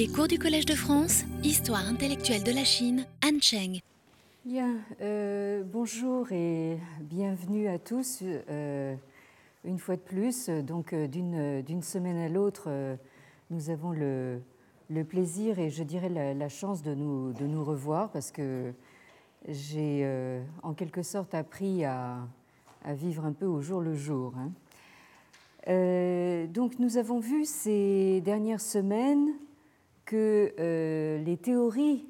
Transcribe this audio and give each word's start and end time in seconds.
Les 0.00 0.08
cours 0.08 0.28
du 0.28 0.38
Collège 0.38 0.64
de 0.64 0.74
France, 0.74 1.24
Histoire 1.44 1.86
intellectuelle 1.86 2.42
de 2.42 2.52
la 2.52 2.64
Chine, 2.64 3.04
Anne 3.20 3.42
Cheng. 3.42 3.80
Bien, 4.46 4.76
euh, 5.02 5.62
bonjour 5.62 6.32
et 6.32 6.78
bienvenue 7.02 7.68
à 7.68 7.78
tous. 7.78 8.20
Euh, 8.22 8.94
une 9.62 9.78
fois 9.78 9.96
de 9.96 10.00
plus, 10.00 10.48
donc 10.48 10.94
euh, 10.94 11.06
d'une 11.06 11.82
semaine 11.82 12.16
à 12.16 12.30
l'autre, 12.30 12.70
nous 13.50 13.68
avons 13.68 13.90
le, 13.90 14.40
plaisir 15.04 15.58
et 15.58 15.68
je 15.68 15.82
dirais 15.82 16.08
la, 16.08 16.48
chance 16.48 16.82
de 16.82 16.94
nous, 16.94 17.34
de 17.34 17.44
nous 17.44 17.62
revoir 17.62 18.08
parce 18.08 18.30
que 18.30 18.72
j'ai 19.46 20.10
en 20.62 20.72
quelque 20.72 21.02
sorte 21.02 21.34
appris 21.34 21.84
à, 21.84 22.26
à, 22.86 22.94
vivre 22.94 23.26
un 23.26 23.32
peu 23.32 23.44
au 23.44 23.60
jour 23.60 23.82
le 23.82 23.94
jour. 23.94 24.32
Hein. 24.38 24.50
donc 26.46 26.78
nous 26.78 26.96
avons 26.96 27.20
vu 27.20 27.44
ces 27.44 28.22
dernières 28.22 28.62
semaines 28.62 29.34
que 30.10 30.52
euh, 30.58 31.22
les 31.22 31.36
théories 31.36 32.04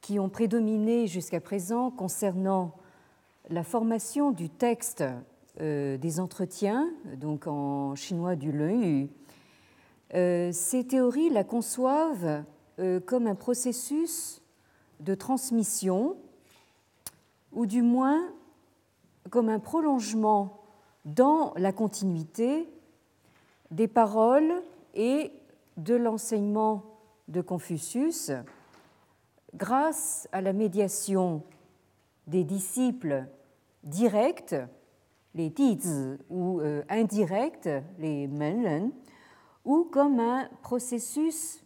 qui 0.00 0.18
ont 0.18 0.30
prédominé 0.30 1.06
jusqu'à 1.06 1.42
présent 1.42 1.90
concernant 1.90 2.72
la 3.50 3.62
formation 3.64 4.30
du 4.30 4.48
texte 4.48 5.04
euh, 5.60 5.98
des 5.98 6.20
entretiens, 6.20 6.88
donc 7.18 7.46
en 7.46 7.94
chinois 7.94 8.34
du 8.34 8.50
Lun 8.50 9.08
euh, 10.14 10.52
ces 10.52 10.86
théories 10.86 11.28
la 11.28 11.44
conçoivent 11.44 12.44
comme 13.04 13.26
un 13.26 13.34
processus 13.34 14.40
de 15.00 15.14
transmission, 15.14 16.16
ou 17.52 17.66
du 17.66 17.82
moins 17.82 18.22
comme 19.30 19.48
un 19.50 19.58
prolongement 19.58 20.62
dans 21.04 21.52
la 21.56 21.72
continuité 21.72 22.68
des 23.72 23.88
paroles 23.88 24.62
et 24.94 25.32
de 25.76 25.94
l'enseignement 25.94 26.97
de 27.28 27.40
Confucius, 27.40 28.32
grâce 29.54 30.28
à 30.32 30.40
la 30.40 30.52
médiation 30.52 31.42
des 32.26 32.44
disciples 32.44 33.26
directs, 33.84 34.54
les 35.34 35.52
Tizi, 35.52 36.16
ou 36.30 36.60
euh, 36.60 36.82
indirects, 36.88 37.68
les 37.98 38.26
Menlen, 38.26 38.90
ou 39.64 39.84
comme 39.84 40.20
un 40.20 40.48
processus 40.62 41.62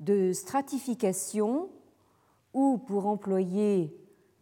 de 0.00 0.32
stratification, 0.32 1.68
ou 2.54 2.78
pour 2.78 3.06
employer 3.06 3.96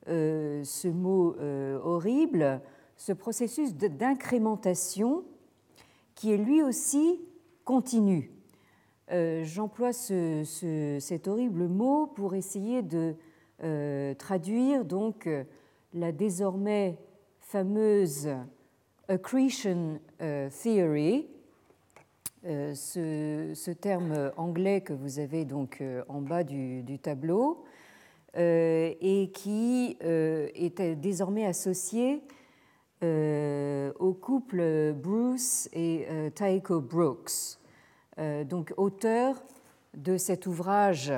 euh, 0.09 0.65
ce 0.65 0.89
mot 0.89 1.37
euh, 1.37 1.79
horrible, 1.83 2.61
ce 2.97 3.13
processus 3.13 3.75
d'incrémentation 3.75 5.25
qui 6.15 6.33
est 6.33 6.37
lui 6.37 6.63
aussi 6.63 7.21
continu. 7.65 8.31
Euh, 9.13 9.43
j'emploie 9.45 9.93
cet 9.93 11.27
horrible 11.27 11.67
mot 11.67 12.07
pour 12.07 12.35
essayer 12.35 12.83
de 12.83 13.17
euh, 13.65 14.15
traduire 14.15 14.85
donc 14.85 15.27
euh, 15.27 15.43
la 15.95 16.13
désormais 16.13 16.97
fameuse 17.41 18.29
accretion 19.09 19.99
theory, 20.63 21.27
ce, 22.45 23.73
terme 23.73 24.31
anglais 24.37 24.83
que 24.83 24.93
vous 24.93 25.19
avez 25.19 25.45
donc 25.45 25.83
en 26.09 26.21
bas 26.21 26.45
du, 26.45 26.99
tableau 27.03 27.65
et 28.37 29.33
qui 29.35 29.97
est 30.01 30.95
désormais 30.95 31.45
associé 31.45 32.23
au 33.03 34.13
couple 34.13 34.93
Bruce 34.95 35.69
et 35.73 36.07
Tycho 36.37 36.81
Brooks. 36.81 37.60
Euh, 38.19 38.45
donc 38.45 38.75
auteur 38.77 39.43
de 39.95 40.17
cet 40.17 40.47
ouvrage 40.47 41.13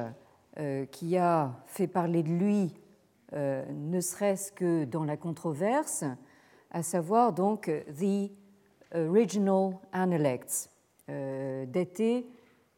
euh, 0.59 0.85
qui 0.87 1.17
a 1.17 1.53
fait 1.67 1.87
parler 1.87 2.23
de 2.23 2.29
lui, 2.29 2.75
euh, 3.33 3.65
ne 3.73 4.01
serait-ce 4.01 4.53
que 4.53 4.85
dans 4.85 5.05
la 5.05 5.17
controverse, 5.17 6.05
à 6.71 6.83
savoir 6.83 7.33
donc 7.33 7.71
The 7.99 8.31
Original 8.95 9.79
Analects, 9.93 10.69
daté 11.09 12.27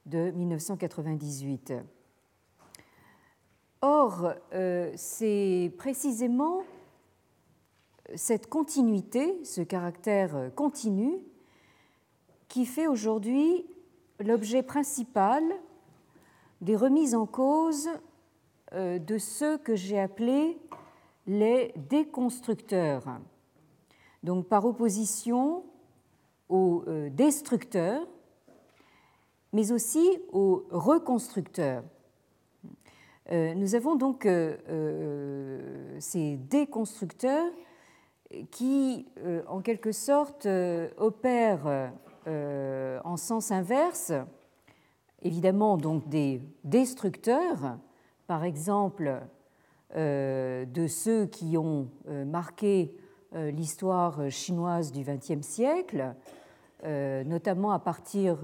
de 0.07 0.31
1998. 0.31 1.75
Or, 3.83 4.33
c'est 4.95 5.73
précisément 5.77 6.63
cette 8.15 8.49
continuité, 8.49 9.45
ce 9.45 9.61
caractère 9.61 10.51
continu, 10.55 11.19
qui 12.49 12.65
fait 12.65 12.87
aujourd'hui 12.87 13.67
l'objet 14.21 14.63
principal 14.63 15.43
des 16.61 16.77
remises 16.77 17.15
en 17.15 17.27
cause 17.27 17.89
euh, 18.73 18.99
de 18.99 19.19
ceux 19.19 19.59
que 19.59 19.77
j'ai 19.77 20.01
appelés 20.01 20.59
les 21.27 21.73
déconstructeurs, 21.77 23.05
donc 24.23 24.47
par 24.47 24.65
opposition 24.65 25.65
aux 26.49 26.85
euh, 26.87 27.11
destructeurs, 27.11 28.07
mais 29.53 29.73
aussi 29.73 30.19
aux 30.33 30.67
reconstructeurs. 30.71 31.85
Euh, 33.31 33.55
nous 33.55 33.75
avons 33.75 33.95
donc 33.95 34.29
ces 35.99 36.37
déconstructeurs 36.37 37.53
qui, 38.51 39.07
en 39.47 39.61
quelque 39.61 39.93
sorte, 39.93 40.49
opèrent 40.99 41.93
en 42.27 43.17
sens 43.17 43.51
inverse, 43.51 44.13
évidemment 45.23 45.77
donc 45.77 46.09
des 46.09 46.41
destructeurs, 46.65 47.79
par 48.27 48.45
exemple 48.45 49.21
euh, 49.97 50.65
de 50.65 50.87
ceux 50.87 51.27
qui 51.27 51.57
ont 51.57 51.89
euh, 52.09 52.25
marqué 52.25 52.97
l'histoire 53.37 54.31
chinoise 54.31 54.93
du 54.93 55.03
XXe 55.03 55.45
siècle, 55.45 56.15
notamment 56.85 57.73
à 57.73 57.81
partir 57.81 58.39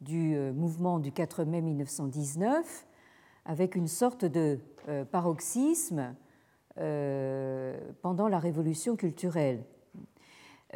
du 0.00 0.36
mouvement 0.54 1.00
du 1.00 1.10
4 1.10 1.42
mai 1.42 1.60
1919, 1.60 2.86
avec 3.44 3.74
une 3.74 3.88
sorte 3.88 4.24
de 4.24 4.60
paroxysme 5.10 6.14
pendant 6.76 8.28
la 8.28 8.38
révolution 8.38 8.94
culturelle. 8.94 9.64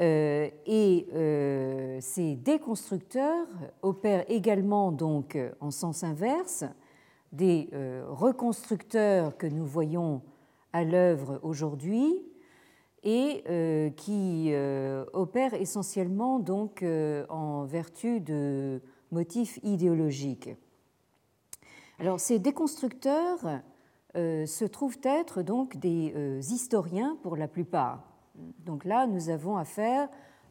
Euh, 0.01 0.51
et 0.67 1.07
euh, 1.15 1.99
ces 2.01 2.35
déconstructeurs 2.35 3.47
opèrent 3.83 4.25
également 4.29 4.91
donc 4.91 5.39
en 5.61 5.71
sens 5.71 6.03
inverse 6.03 6.65
des 7.33 7.69
euh, 7.73 8.05
reconstructeurs 8.09 9.37
que 9.37 9.47
nous 9.47 9.65
voyons 9.65 10.23
à 10.73 10.83
l'œuvre 10.83 11.39
aujourd'hui 11.45 12.23
et 13.05 13.45
qui 13.99 14.51
opèrent 15.13 15.53
essentiellement 15.53 16.39
donc 16.39 16.83
en 17.29 17.65
vertu 17.65 18.23
de 18.23 18.81
motifs 19.13 19.59
idéologiques. 19.63 20.49
Alors 21.99 22.19
ces 22.19 22.39
déconstructeurs 22.39 23.61
se 24.15 24.65
trouvent 24.65 25.01
être 25.03 25.43
donc 25.43 25.77
des 25.77 26.15
historiens 26.51 27.19
pour 27.23 27.37
la 27.37 27.47
plupart 27.47 28.14
donc 28.35 28.85
là, 28.85 29.07
nous 29.07 29.29
avons 29.29 29.57
affaire 29.57 30.09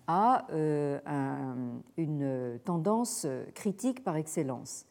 à 0.07 0.47
euh, 0.51 0.99
une 1.97 2.59
tendance 2.65 3.27
critique 3.53 4.03
par 4.03 4.15
excellence. 4.15 4.85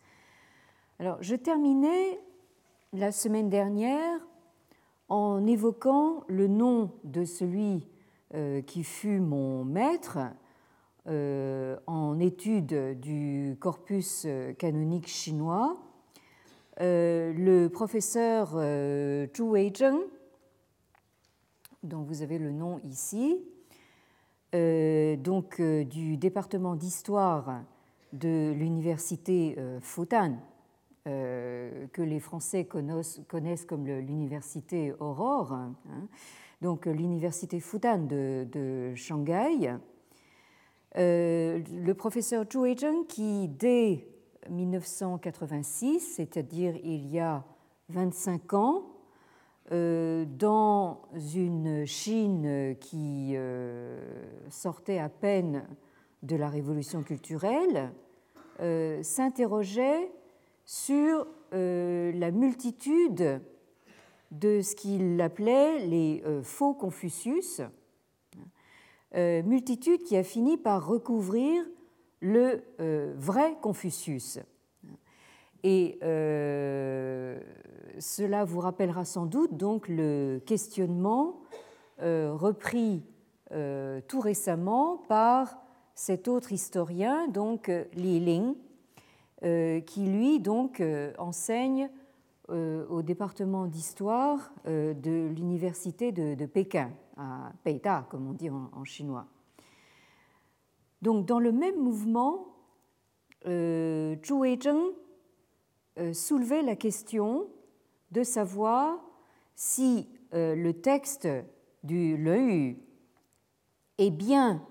Alors, 0.99 1.19
je 1.21 1.35
terminais 1.35 2.21
la 2.93 3.13
semaine 3.13 3.49
dernière 3.49 4.21
en 5.09 5.47
évoquant 5.47 6.25
le 6.29 6.47
nom 6.47 6.91
de 7.05 7.25
celui 7.25 7.89
euh, 8.35 8.63
qui 8.63 8.85
fut 8.85 9.21
mon 9.21 9.65
maître 9.65 10.19
euh, 11.09 11.77
en 11.87 12.19
étude 12.21 12.99
du 13.01 13.57
corpus 13.61 14.27
canonique 14.59 15.09
chinois, 15.09 15.77
le 16.79 17.69
professeur 17.69 18.51
Zhu 19.35 19.43
Weizheng, 19.43 20.01
dont 21.83 22.03
vous 22.03 22.23
avez 22.23 22.39
le 22.39 22.53
nom 22.53 22.79
ici, 22.85 23.39
euh, 24.55 25.17
donc 25.17 25.61
euh, 25.61 25.85
du 25.85 26.17
département 26.17 26.77
d'histoire 26.77 27.63
de 28.13 28.53
l'université 28.53 29.55
euh, 29.59 29.81
Fudan, 29.81 30.37
que 31.05 32.03
les 32.03 32.21
Français 32.21 32.65
connaissent, 32.65 33.65
comme 33.67 33.87
l'université 33.87 34.93
Aurore, 35.01 35.53
hein, 35.53 35.75
donc 36.61 36.87
l'université 36.87 37.59
Fudan 37.59 38.07
de, 38.07 38.93
Shanghai. 38.95 39.75
le 40.95 41.93
professeur 41.95 42.45
Zhu 42.49 42.59
Weizheng, 42.59 43.05
qui 43.09 43.49
dès 43.49 44.07
1986, 44.49 45.99
c'est-à-dire 46.01 46.77
il 46.85 47.09
y 47.09 47.19
a 47.19 47.45
25 47.89 48.55
ans, 48.55 48.85
euh, 48.85 48.92
dans 49.73 51.01
une 51.35 51.87
Chine 51.87 52.77
qui 52.79 53.33
euh, 53.37 53.99
sortait 54.51 54.99
à 54.99 55.09
peine 55.09 55.67
de 56.23 56.37
la 56.37 56.49
révolution 56.49 57.03
culturelle, 57.03 57.91
euh, 58.61 59.03
s'interrogeait 59.03 60.13
sur 60.65 61.27
la 61.55 62.31
multitude 62.31 63.43
de 64.31 64.63
ce 64.63 64.75
qu'il 64.75 65.21
appelait 65.21 65.85
les 65.87 66.23
faux 66.43 66.73
Confucius, 66.73 67.61
multitude 69.15 70.03
qui 70.03 70.17
a 70.17 70.23
fini 70.23 70.57
par 70.57 70.87
recouvrir 70.87 71.63
le 72.21 72.63
vrai 73.19 73.59
Confucius. 73.61 74.39
Et 75.65 75.99
cela 77.99 78.45
vous 78.45 78.61
rappellera 78.61 79.05
sans 79.05 79.27
doute 79.27 79.57
donc 79.57 79.89
le 79.89 80.41
questionnement 80.45 81.41
euh, 82.01 82.35
repris 82.35 83.03
euh, 83.53 84.01
tout 84.09 84.21
récemment 84.21 84.97
par 85.09 85.57
cet 85.95 86.27
autre 86.27 86.53
historien, 86.53 87.29
donc 87.29 87.71
Li 87.95 88.19
Ling, 88.19 88.55
euh, 89.45 89.81
qui 89.81 90.07
lui 90.07 90.41
donc 90.41 90.83
enseigne 91.19 91.91
au 92.49 93.01
département 93.01 93.67
d'histoire 93.67 94.53
de 94.67 95.29
l'université 95.29 96.13
de, 96.13 96.45
Pékin, 96.45 96.91
à 97.17 97.53
Peita, 97.65 98.07
comme 98.11 98.29
on 98.29 98.33
dit 98.33 98.51
en, 98.51 98.69
en, 98.75 98.85
chinois. 98.85 99.25
Donc, 101.01 101.25
dans 101.25 101.39
le 101.39 101.51
même 101.51 101.79
mouvement, 101.79 102.49
Zhu 103.47 104.33
Weizheng 104.33 104.93
soulevait 106.13 106.63
la 106.63 106.77
question 106.77 107.47
de 108.13 108.23
savoir 108.23 108.99
si 109.55 110.09
euh, 110.35 110.55
le 110.55 110.73
texte 110.75 111.29
du 111.83 112.17
Leu 112.17 112.77
est 113.99 114.11
bien 114.11 114.67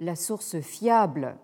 la 0.00 0.16
source 0.16 0.60
fiable 0.60 1.36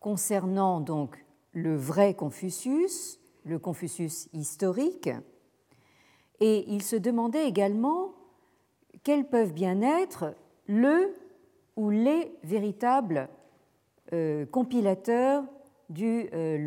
concernant 0.00 0.80
donc 0.80 1.24
le 1.52 1.76
vrai 1.76 2.14
Confucius, 2.14 3.20
le 3.44 3.58
Confucius 3.58 4.28
historique, 4.32 5.10
et 6.40 6.64
il 6.70 6.82
se 6.82 6.96
demandait 6.96 7.46
également 7.46 8.14
quels 9.02 9.28
peuvent 9.28 9.52
bien 9.52 9.80
être 9.82 10.34
le 10.66 11.14
ou 11.76 11.90
les 11.90 12.36
véritables 12.42 13.28
euh, 14.12 14.44
compilateurs 14.46 15.44
du 15.88 16.28
euh, 16.32 16.58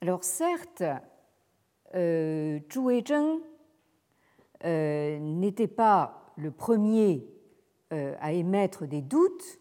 alors 0.00 0.24
certes, 0.24 0.82
euh, 1.94 2.58
Zhu 2.72 2.78
Weizheng 2.80 3.40
euh, 4.64 5.18
n'était 5.18 5.66
pas 5.66 6.32
le 6.36 6.50
premier 6.50 7.26
euh, 7.92 8.14
à 8.20 8.32
émettre 8.32 8.86
des 8.86 9.02
doutes 9.02 9.58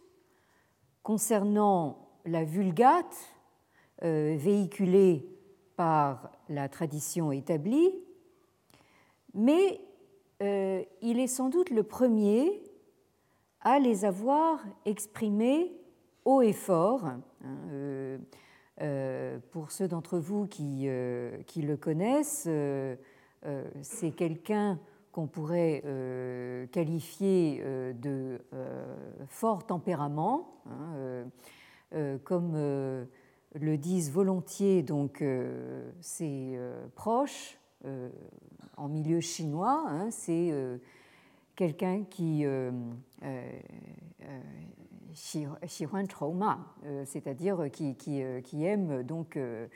concernant 1.04 2.10
la 2.26 2.44
vulgate 2.44 3.18
véhiculée 4.02 5.28
par 5.76 6.32
la 6.48 6.70
tradition 6.70 7.34
établie, 7.34 7.94
mais 9.34 9.82
il 10.40 11.20
est 11.20 11.28
sans 11.28 11.50
doute 11.50 11.70
le 11.70 11.84
premier 11.84 12.64
à 13.60 13.80
les 13.80 14.06
avoir 14.06 14.64
exprimés 14.86 15.74
haut 16.26 16.42
et 16.42 16.54
fort. 16.54 17.06
Hein, 17.06 17.22
euh, 17.72 18.18
pour 19.52 19.72
ceux 19.72 19.88
d'entre 19.88 20.20
vous 20.20 20.48
qui, 20.48 20.84
euh, 20.88 21.38
le 21.56 21.76
connaissent, 21.76 22.46
euh, 22.48 22.96
c'est 23.82 24.12
quelqu'un 24.12 24.80
qu'on 25.12 25.28
pourrait 25.28 25.84
qualifier 26.72 27.64
de 27.94 28.40
fort 29.28 29.66
tempérament, 29.66 30.62
hein, 30.70 31.26
comme 32.24 32.54
le 32.54 33.78
disent 33.78 34.12
volontiers 34.12 34.84
donc 34.84 35.24
ses 36.00 36.60
proches 36.96 37.58
en 38.78 38.88
milieu 38.88 39.20
chinois. 39.20 39.84
Hein, 39.88 40.12
c'est 40.12 40.54
quelqu'un 41.56 42.04
qui 42.04 42.46
euh, 46.86 47.04
c'est-à-dire 47.06 47.70
qui, 47.72 47.96
qui, 47.96 48.22
euh, 48.22 48.42
qui, 48.42 48.64
aime 48.64 49.04
donc 49.04 49.38
euh, 49.38 49.68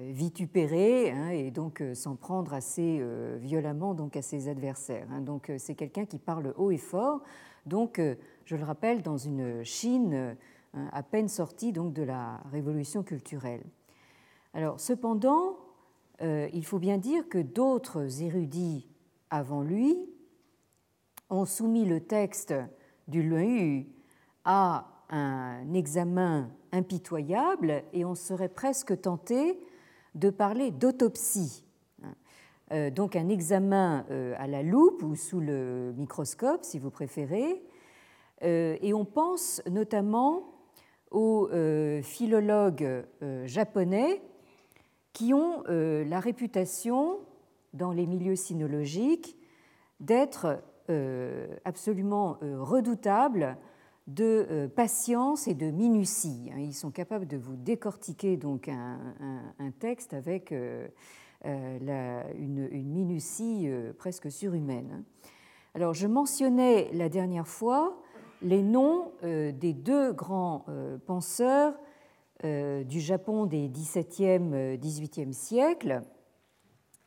vitupérer 0.00 1.10
hein, 1.10 1.30
et 1.30 1.50
donc 1.50 1.82
s'en 1.94 2.16
prendre 2.16 2.54
assez 2.54 3.02
violemment 3.38 3.94
donc 3.94 4.16
à 4.16 4.22
ses 4.22 4.48
adversaires. 4.48 5.06
Hein. 5.10 5.20
Donc 5.20 5.50
c'est 5.58 5.74
quelqu'un 5.74 6.04
qui 6.04 6.18
parle 6.18 6.54
haut 6.56 6.70
et 6.70 6.78
fort. 6.78 7.22
Donc 7.66 8.00
je 8.44 8.56
le 8.56 8.64
rappelle 8.64 9.02
dans 9.02 9.16
une 9.16 9.64
Chine 9.64 10.36
hein, 10.74 10.88
à 10.92 11.02
peine 11.02 11.28
sortie 11.28 11.72
donc 11.72 11.92
de 11.92 12.02
la 12.02 12.40
révolution 12.52 13.02
culturelle. 13.02 13.64
Alors 14.54 14.78
cependant, 14.80 15.56
il 16.20 16.64
faut 16.64 16.78
bien 16.78 16.98
dire 16.98 17.28
que 17.28 17.38
d'autres 17.38 18.22
érudits 18.22 18.88
avant 19.30 19.62
lui 19.62 19.96
ont 21.30 21.44
soumis 21.44 21.84
le 21.84 22.00
texte 22.00 22.54
du 23.08 23.22
Luan 23.22 23.84
à 24.44 24.86
un 25.10 25.72
examen 25.74 26.50
impitoyable 26.72 27.82
et 27.92 28.04
on 28.04 28.14
serait 28.14 28.48
presque 28.48 29.00
tenté 29.00 29.58
de 30.14 30.30
parler 30.30 30.70
d'autopsie. 30.70 31.64
Euh, 32.72 32.90
donc 32.90 33.16
un 33.16 33.28
examen 33.28 34.04
euh, 34.10 34.34
à 34.36 34.46
la 34.46 34.62
loupe 34.62 35.02
ou 35.02 35.14
sous 35.16 35.40
le 35.40 35.94
microscope, 35.96 36.64
si 36.64 36.78
vous 36.78 36.90
préférez. 36.90 37.62
Euh, 38.44 38.76
et 38.82 38.92
on 38.92 39.04
pense 39.04 39.62
notamment 39.70 40.54
aux 41.10 41.48
philologues 42.02 43.06
japonais 43.46 44.20
qui 45.14 45.32
ont 45.32 45.62
la 45.66 46.20
réputation, 46.20 47.20
dans 47.72 47.92
les 47.92 48.04
milieux 48.04 48.36
sinologiques, 48.36 49.38
d'être 50.00 50.62
absolument 51.64 52.38
euh, 52.42 52.62
redoutable 52.62 53.56
de 54.06 54.46
euh, 54.50 54.68
patience 54.68 55.46
et 55.48 55.54
de 55.54 55.70
minutie. 55.70 56.50
Hein. 56.52 56.58
Ils 56.60 56.74
sont 56.74 56.90
capables 56.90 57.26
de 57.26 57.36
vous 57.36 57.56
décortiquer 57.56 58.36
donc 58.36 58.68
un, 58.68 58.98
texte 59.80 60.14
avec 60.14 60.52
une, 61.44 62.68
minutie 62.72 63.68
presque 63.98 64.30
surhumaine. 64.30 64.90
Hein. 64.92 65.04
Alors, 65.74 65.94
je 65.94 66.06
mentionnais 66.06 66.90
la 66.92 67.08
dernière 67.08 67.46
fois 67.46 68.00
les 68.40 68.62
noms 68.62 69.12
des 69.22 69.74
deux 69.74 70.12
grands 70.12 70.64
penseurs 71.06 71.74
du 72.42 73.00
Japon 73.00 73.46
des 73.46 73.68
XVIIe, 73.68 74.78
XVIIIe 74.78 75.34
siècles, 75.34 76.02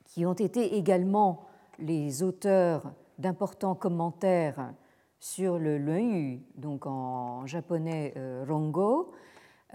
qui 0.05 0.25
ont 0.25 0.33
été 0.33 0.75
également 0.75 1.45
les 1.79 2.21
auteurs 2.21 2.93
d'importants 3.21 3.75
commentaires 3.75 4.73
sur 5.19 5.59
le 5.59 5.77
Luan 5.77 6.39
donc 6.55 6.87
en 6.87 7.45
japonais 7.45 8.13
euh, 8.17 8.43
Rongo, 8.47 9.11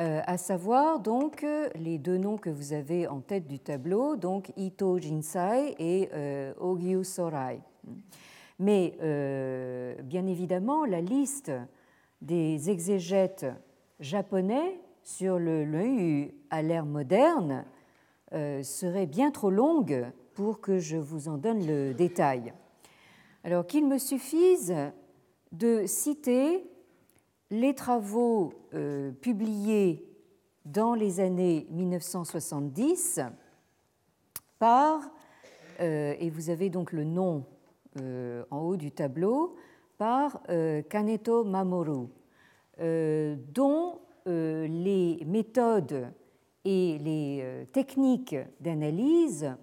euh, 0.01 0.21
à 0.27 0.37
savoir 0.37 0.99
donc 0.99 1.45
euh, 1.45 1.71
les 1.77 1.99
deux 1.99 2.19
noms 2.19 2.37
que 2.37 2.51
vous 2.51 2.73
avez 2.73 3.07
en 3.07 3.21
tête 3.21 3.47
du 3.47 3.61
tableau, 3.61 4.17
donc 4.17 4.53
Ito 4.57 4.99
Jinsai 4.99 5.77
et 5.79 6.11
Ogyu 6.59 7.05
Sorai. 7.05 7.61
Mais 8.59 8.97
bien 10.03 10.27
évidemment, 10.27 10.85
la 10.85 11.01
liste 11.01 11.53
des 12.21 12.71
exégètes 12.71 13.47
japonais 14.01 14.81
sur 15.03 15.39
le 15.39 15.65
Luan 15.65 16.31
à 16.51 16.63
l'ère 16.63 16.87
moderne 16.87 17.65
serait 18.33 19.07
bien 19.07 19.31
trop 19.31 19.51
longue 19.51 20.07
pour 20.35 20.61
que 20.61 20.79
je 20.79 20.97
vous 20.97 21.29
en 21.29 21.37
donne 21.37 21.67
le 21.67 21.93
détail. 21.93 22.53
Alors 23.47 23.65
qu'il 23.65 23.87
me 23.87 23.99
suffise 23.99 24.75
de 25.53 25.87
citer 25.87 26.69
les 27.53 27.77
travaux 27.77 28.53
euh, 28.75 29.13
publiés 29.13 30.05
dans 30.65 30.95
les 30.95 31.21
années 31.21 31.69
1970 31.71 33.21
par, 34.59 35.01
euh, 35.79 36.17
et 36.19 36.29
vous 36.29 36.51
avez 36.51 36.71
donc 36.71 36.91
le 36.91 37.05
nom 37.05 37.47
euh, 38.01 38.45
en 38.51 38.63
haut 38.63 38.77
du 38.77 38.91
tableau, 38.91 39.55
par 39.97 40.43
Kaneto 40.91 41.45
Mamoru, 41.45 42.09
dont 42.79 44.01
les 44.27 45.23
méthodes 45.25 46.13
et 46.65 46.99
les 46.99 47.67
techniques 47.73 48.37
d'analyse 48.61 49.55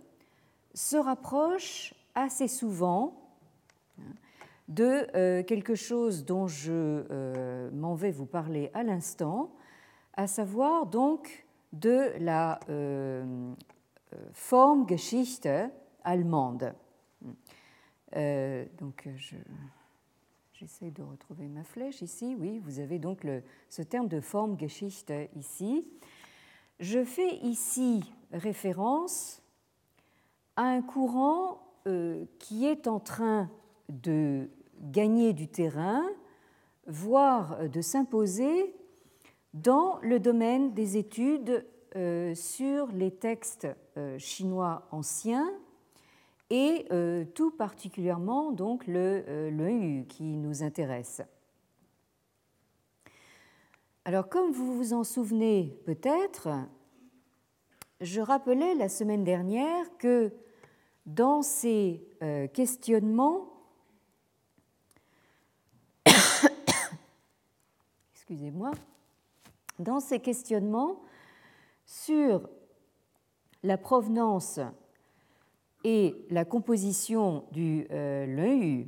se 0.74 0.96
rapprochent 0.96 1.94
assez 2.16 2.48
souvent 2.48 3.23
de 4.68 5.08
euh, 5.16 5.44
quelque 5.44 5.76
chose 5.76 6.26
dont 6.26 6.48
je 6.48 6.72
euh, 6.72 7.70
m'en 7.72 7.96
vais 7.96 8.12
vous 8.12 8.26
parler 8.26 8.72
à 8.74 8.84
l'instant, 8.84 9.54
à 10.14 10.28
savoir 10.28 10.86
donc 10.86 11.46
de 11.74 12.14
la 12.20 12.60
euh, 12.70 13.54
Formgeschichte 14.32 15.50
allemande. 16.04 16.74
donc 18.14 19.10
je, 19.16 19.36
j'essaie 20.54 20.92
de 20.92 21.02
retrouver 21.02 21.48
ma 21.48 21.64
flèche 21.64 22.02
ici. 22.02 22.36
Oui, 22.40 22.60
vous 22.60 22.80
avez 22.80 23.00
donc 23.00 23.26
ce 23.70 23.82
terme 23.82 24.08
de 24.08 24.22
forme 24.22 24.60
Geschichte 24.60 25.12
ici. 25.36 25.88
Je 26.80 27.04
fais 27.04 27.38
ici 27.38 28.14
référence 28.32 29.42
à 30.56 30.64
un 30.64 30.84
courant 30.84 31.60
qui 32.38 32.68
est 32.68 32.88
en 32.88 33.00
train 33.00 33.50
de 33.90 34.50
gagner 34.82 35.34
du 35.34 35.48
terrain, 35.48 36.04
voire 36.88 37.70
de 37.70 37.82
s'imposer 37.82 38.76
dans 39.54 40.00
le 40.02 40.20
domaine 40.20 40.74
des 40.74 40.98
études 40.98 41.66
euh, 41.96 42.34
sur 42.36 42.88
les 42.88 43.12
textes 43.12 43.68
euh, 43.98 44.18
chinois 44.18 44.88
anciens 44.92 45.52
et 46.50 46.86
tout 47.34 47.50
particulièrement 47.50 48.52
donc 48.52 48.86
le, 48.86 49.50
le 49.50 50.04
qui 50.04 50.38
nous 50.38 50.62
intéresse. 50.62 51.24
Alors 54.06 54.30
comme 54.30 54.52
vous 54.52 54.76
vous 54.76 54.94
en 54.94 55.04
souvenez 55.04 55.80
peut-être, 55.86 56.50
je 58.02 58.20
rappelais 58.20 58.76
la 58.76 58.90
semaine 58.90 59.24
dernière 59.24 59.98
que 59.98 60.34
dans 61.06 61.42
ces 61.42 62.06
euh, 62.22 62.48
questionnements, 62.48 63.53
excusez-moi, 68.24 68.72
dans 69.80 70.00
ces 70.00 70.22
questionnements 70.22 71.02
sur 71.86 72.48
la 73.64 73.78
provenance 73.78 74.62
et 75.84 76.16
la 76.30 76.46
composition 76.46 77.44
du 77.52 77.86
euh, 77.92 78.86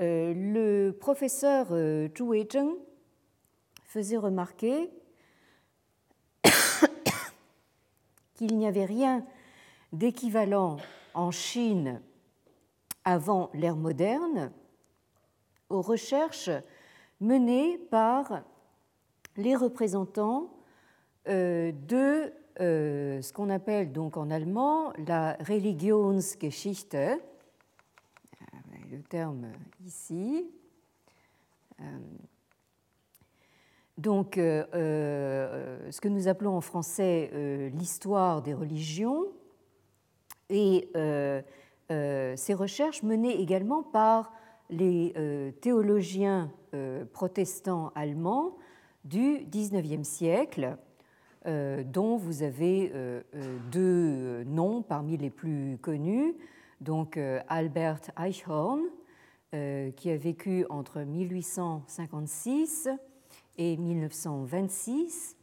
euh 0.00 0.34
le 0.34 0.90
professeur 0.90 1.68
euh, 1.70 2.08
Zhu 2.18 2.24
Weizheng 2.24 2.74
faisait 3.84 4.16
remarquer 4.16 4.90
qu'il 8.34 8.58
n'y 8.58 8.66
avait 8.66 8.86
rien 8.86 9.24
d'équivalent 9.92 10.78
en 11.14 11.30
Chine 11.30 12.02
avant 13.04 13.50
l'ère 13.54 13.76
moderne 13.76 14.50
aux 15.68 15.82
recherches 15.82 16.50
menées 17.20 17.78
par 17.78 18.42
les 19.36 19.56
représentants 19.56 20.50
euh, 21.28 21.72
de 21.72 22.32
euh, 22.60 23.20
ce 23.22 23.32
qu'on 23.32 23.50
appelle 23.50 23.92
donc 23.92 24.16
en 24.16 24.30
allemand 24.30 24.92
la 25.06 25.36
Religionsgeschichte, 25.40 26.94
euh, 26.94 27.16
le 28.90 29.02
terme 29.02 29.46
ici. 29.84 30.50
Donc, 33.98 34.34
ce 34.36 36.00
que 36.00 36.08
nous 36.08 36.28
appelons 36.28 36.56
en 36.56 36.60
français 36.60 37.70
l'histoire 37.74 38.42
des 38.42 38.54
religions, 38.54 39.26
et 40.48 40.88
ces 41.88 42.54
recherches 42.54 43.02
menées 43.02 43.40
également 43.40 43.82
par 43.82 44.32
les 44.74 45.12
euh, 45.16 45.50
théologiens 45.52 46.50
protestants 47.12 47.92
allemands 47.94 48.56
du 49.04 49.46
XIXe 49.48 50.02
siècle, 50.02 50.76
dont 51.46 52.16
vous 52.16 52.42
avez 52.42 52.92
deux 53.70 54.42
noms 54.42 54.82
parmi 54.82 55.16
les 55.16 55.30
plus 55.30 55.78
connus. 55.80 56.34
Donc 56.80 57.16
Albert 57.46 58.00
Eichhorn, 58.18 58.80
qui 59.52 60.10
a 60.10 60.16
vécu 60.16 60.66
entre 60.68 60.98
1856 61.02 62.88
et 63.56 63.76
1926, 63.76 65.36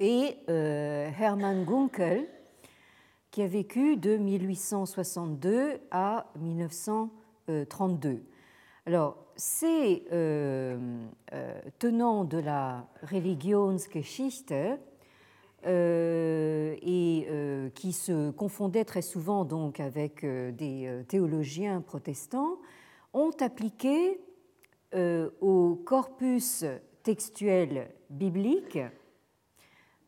et 0.00 0.38
Hermann 0.48 1.64
Gunkel, 1.64 2.26
qui 3.30 3.42
a 3.42 3.46
vécu 3.46 3.96
de 3.96 4.16
1862 4.16 5.78
à 5.90 6.32
1932. 7.48 8.22
Alors, 8.86 9.16
ces 9.36 10.04
euh, 10.12 10.78
euh, 11.32 11.60
tenants 11.78 12.24
de 12.24 12.38
la 12.38 12.86
Religionsgeschichte 13.02 14.54
euh, 15.66 16.76
et 16.80 17.26
euh, 17.28 17.68
qui 17.70 17.92
se 17.92 18.30
confondaient 18.30 18.84
très 18.84 19.02
souvent 19.02 19.44
donc 19.44 19.80
avec 19.80 20.24
des 20.24 21.02
théologiens 21.08 21.80
protestants 21.80 22.58
ont 23.12 23.32
appliqué 23.40 24.20
au 25.40 25.82
corpus 25.84 26.64
textuel 27.02 27.90
biblique 28.08 28.78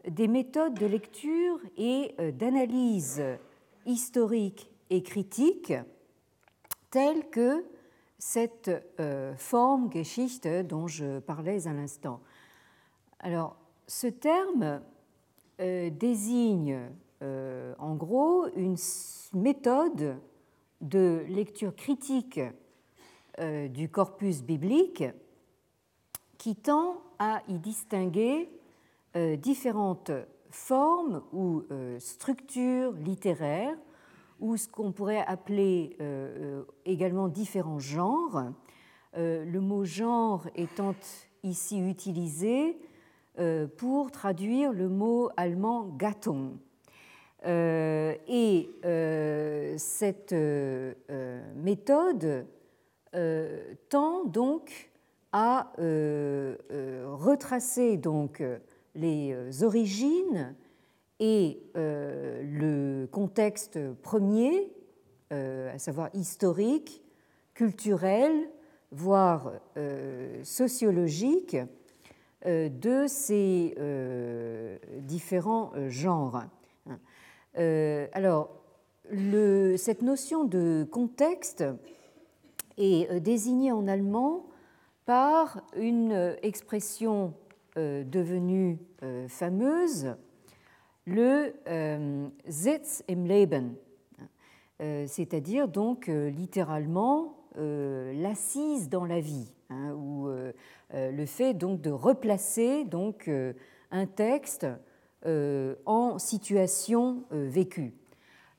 des 0.08 0.28
méthodes 0.28 0.74
de 0.74 0.86
lecture 0.86 1.60
et 1.76 2.14
euh, 2.18 2.32
d'analyse 2.32 3.22
historique 3.86 4.70
et 4.90 5.02
critique 5.02 5.72
telles 6.90 7.28
que 7.30 7.64
cette 8.18 8.70
euh, 9.00 9.34
forme 9.36 9.92
Geschichte 9.92 10.48
dont 10.66 10.88
je 10.88 11.20
parlais 11.20 11.66
à 11.66 11.72
l'instant. 11.72 12.20
Alors, 13.20 13.56
ce 13.86 14.06
terme 14.06 14.80
euh, 15.60 15.90
désigne 15.90 16.90
en 17.20 17.96
gros 17.96 18.46
une 18.54 18.76
méthode 19.32 20.18
de 20.80 21.24
lecture 21.26 21.74
critique 21.74 22.38
du 23.70 23.88
corpus 23.88 24.44
biblique 24.44 25.02
qui 26.38 26.54
tend 26.54 27.02
à 27.18 27.42
y 27.48 27.58
distinguer 27.58 28.48
euh, 29.16 29.36
différentes 29.36 30.12
formes 30.50 31.22
ou 31.32 31.64
euh, 31.70 31.98
structures 31.98 32.92
littéraires, 32.92 33.76
ou 34.40 34.56
ce 34.56 34.68
qu'on 34.68 34.92
pourrait 34.92 35.24
appeler 35.26 35.96
euh, 36.00 36.62
également 36.84 37.28
différents 37.28 37.78
genres, 37.78 38.52
le 39.16 39.58
mot 39.58 39.84
genre 39.84 40.46
étant 40.54 40.94
ici 41.42 41.80
utilisé 41.80 42.78
pour 43.76 44.12
traduire 44.12 44.72
le 44.72 44.88
mot 44.88 45.30
allemand 45.36 45.88
Gattung. 45.96 46.58
et 47.44 48.70
cette 49.76 50.34
méthode 51.56 52.46
tend 53.88 54.24
donc 54.24 54.90
à 55.32 55.72
retracer 57.18 57.96
donc 57.96 58.40
les 58.98 59.32
euh, 59.32 59.50
origines 59.62 60.54
et 61.20 61.60
euh, 61.76 62.42
le 62.42 63.06
contexte 63.06 63.78
premier, 64.02 64.72
euh, 65.32 65.74
à 65.74 65.78
savoir 65.78 66.10
historique, 66.14 67.02
culturel, 67.54 68.32
voire 68.92 69.52
sociologique, 70.44 71.56
de 72.46 73.06
ces 73.06 73.74
différents 75.00 75.72
genres. 75.88 76.44
alors, 77.56 78.62
cette 79.76 80.02
notion 80.02 80.44
de 80.44 80.86
contexte 80.90 81.64
est 82.78 83.20
désignée 83.20 83.72
en 83.72 83.88
allemand 83.88 84.46
par 85.04 85.62
une 85.76 86.36
expression 86.42 87.34
euh, 87.78 88.02
devenue 88.02 88.78
euh, 89.04 89.28
fameuse, 89.28 90.16
le 91.08 91.54
euh, 91.66 92.28
Sitz 92.48 93.02
im 93.08 93.26
Leben, 93.26 93.74
c'est-à-dire 94.78 95.66
donc 95.66 96.06
littéralement 96.06 97.34
l'assise 97.56 98.88
dans 98.88 99.04
la 99.04 99.18
vie, 99.18 99.52
hein, 99.70 99.92
ou 99.94 100.28
le 100.92 101.26
fait 101.26 101.52
donc 101.52 101.80
de 101.80 101.90
replacer 101.90 102.84
donc 102.84 103.28
un 103.90 104.06
texte 104.06 104.68
en 105.24 106.18
situation 106.18 107.24
vécue. 107.32 107.92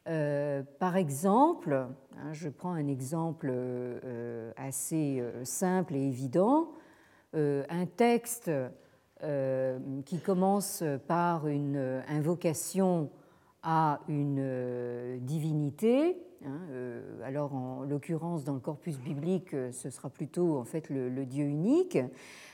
par 0.03 0.97
exemple, 0.97 1.73
hein, 2.17 2.33
je 2.33 2.49
prends 2.49 2.73
un 2.73 2.87
exemple 2.87 3.53
assez 4.57 5.23
simple 5.45 5.95
et 5.95 6.05
évident, 6.05 6.73
un 7.33 7.85
texte 7.85 8.49
euh, 8.49 8.69
qui 10.05 10.19
commence 10.19 10.83
par 11.07 11.47
une 11.47 12.01
invocation 12.07 13.09
à 13.63 13.99
une 14.07 14.37
euh, 14.39 15.17
divinité. 15.19 16.17
Hein, 16.45 16.59
euh, 16.71 17.01
alors, 17.23 17.53
en 17.53 17.83
l'occurrence, 17.83 18.43
dans 18.43 18.53
le 18.53 18.59
corpus 18.59 18.97
biblique, 18.99 19.55
ce 19.71 19.89
sera 19.89 20.09
plutôt 20.09 20.57
en 20.57 20.63
fait 20.63 20.89
le, 20.89 21.25
Dieu 21.25 21.45
unique. 21.45 21.97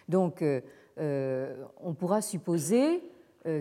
Donc, 0.10 0.43
on 0.98 1.93
pourra 1.98 2.22
supposer 2.22 3.03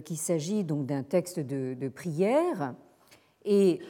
qu'il 0.05 0.17
s'agit 0.17 0.65
donc 0.65 0.87
d'un 0.87 1.03
texte 1.03 1.41
de, 1.41 1.89
prière 1.89 2.75
et 3.45 3.81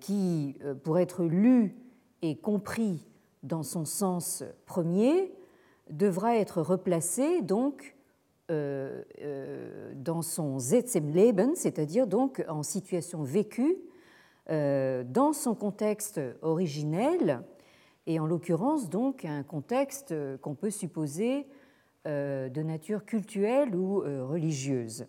qui, 0.00 0.56
pour 0.82 0.98
être 0.98 1.24
lu 1.24 1.74
et 2.22 2.36
compris 2.36 3.06
dans 3.42 3.62
son 3.62 3.84
sens 3.84 4.44
premier, 4.66 5.32
devra 5.90 6.36
être 6.36 6.62
replacé 6.62 7.42
donc 7.42 7.96
euh, 8.48 9.02
euh, 9.22 9.92
dans 9.96 10.22
son 10.22 10.58
Leben, 11.12 11.56
c'est-à-dire 11.56 12.06
donc 12.06 12.44
en 12.48 12.62
situation 12.62 13.24
vécue, 13.24 13.76
euh, 14.50 15.02
dans 15.02 15.32
son 15.32 15.56
contexte 15.56 16.20
originel, 16.42 17.42
et 18.06 18.20
en 18.20 18.26
l'occurrence 18.26 18.88
donc 18.88 19.24
un 19.24 19.42
contexte 19.42 20.14
qu'on 20.42 20.54
peut 20.54 20.70
supposer 20.70 21.48
de 22.04 22.62
nature 22.62 23.04
culturelle 23.04 23.74
ou 23.74 23.98
religieuse. 23.98 25.06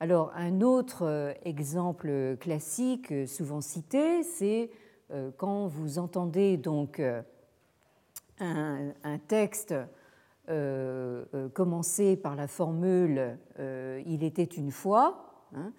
Alors 0.00 0.32
un 0.34 0.60
autre 0.60 1.36
exemple 1.44 2.36
classique 2.40 3.14
souvent 3.28 3.60
cité, 3.60 4.24
c'est 4.24 4.70
quand 5.36 5.68
vous 5.68 6.00
entendez 6.00 6.56
donc 6.56 7.00
un, 8.40 9.18
texte 9.26 9.74
euh, 10.50 11.24
euh, 11.34 11.48
commencer 11.50 12.16
par 12.16 12.34
la 12.34 12.46
formule 12.46 13.36
euh, 13.58 14.02
Il 14.06 14.24
était 14.24 14.44
une 14.44 14.70
fois, 14.70 15.46
hein, 15.54 15.72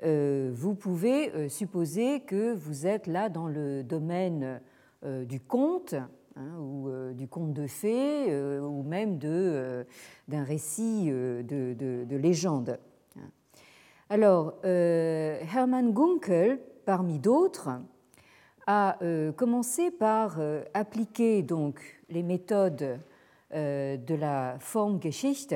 vous 0.00 0.74
pouvez 0.74 1.48
supposer 1.48 2.20
que 2.20 2.54
vous 2.54 2.86
êtes 2.86 3.08
là 3.08 3.28
dans 3.28 3.48
le 3.48 3.82
domaine 3.82 4.60
du 5.04 5.40
conte, 5.40 5.94
hein, 6.36 6.58
ou 6.60 6.88
du 7.14 7.26
conte 7.26 7.52
de 7.52 7.66
fées, 7.66 8.32
ou 8.60 8.84
même 8.84 9.18
d'un 9.18 10.44
récit 10.44 11.06
de, 11.10 12.16
légende. 12.16 12.78
Alors, 14.08 14.54
Hermann 14.62 15.92
Gunkel, 15.92 16.60
parmi 16.84 17.18
d'autres, 17.18 17.70
a 18.68 18.98
commencé 19.36 19.90
par 19.90 20.38
appliquer 20.74 21.42
donc 21.42 21.97
les 22.08 22.22
méthodes 22.22 23.00
euh, 23.54 23.96
de 23.96 24.14
la 24.14 24.56
Formgeschichte 24.60 25.54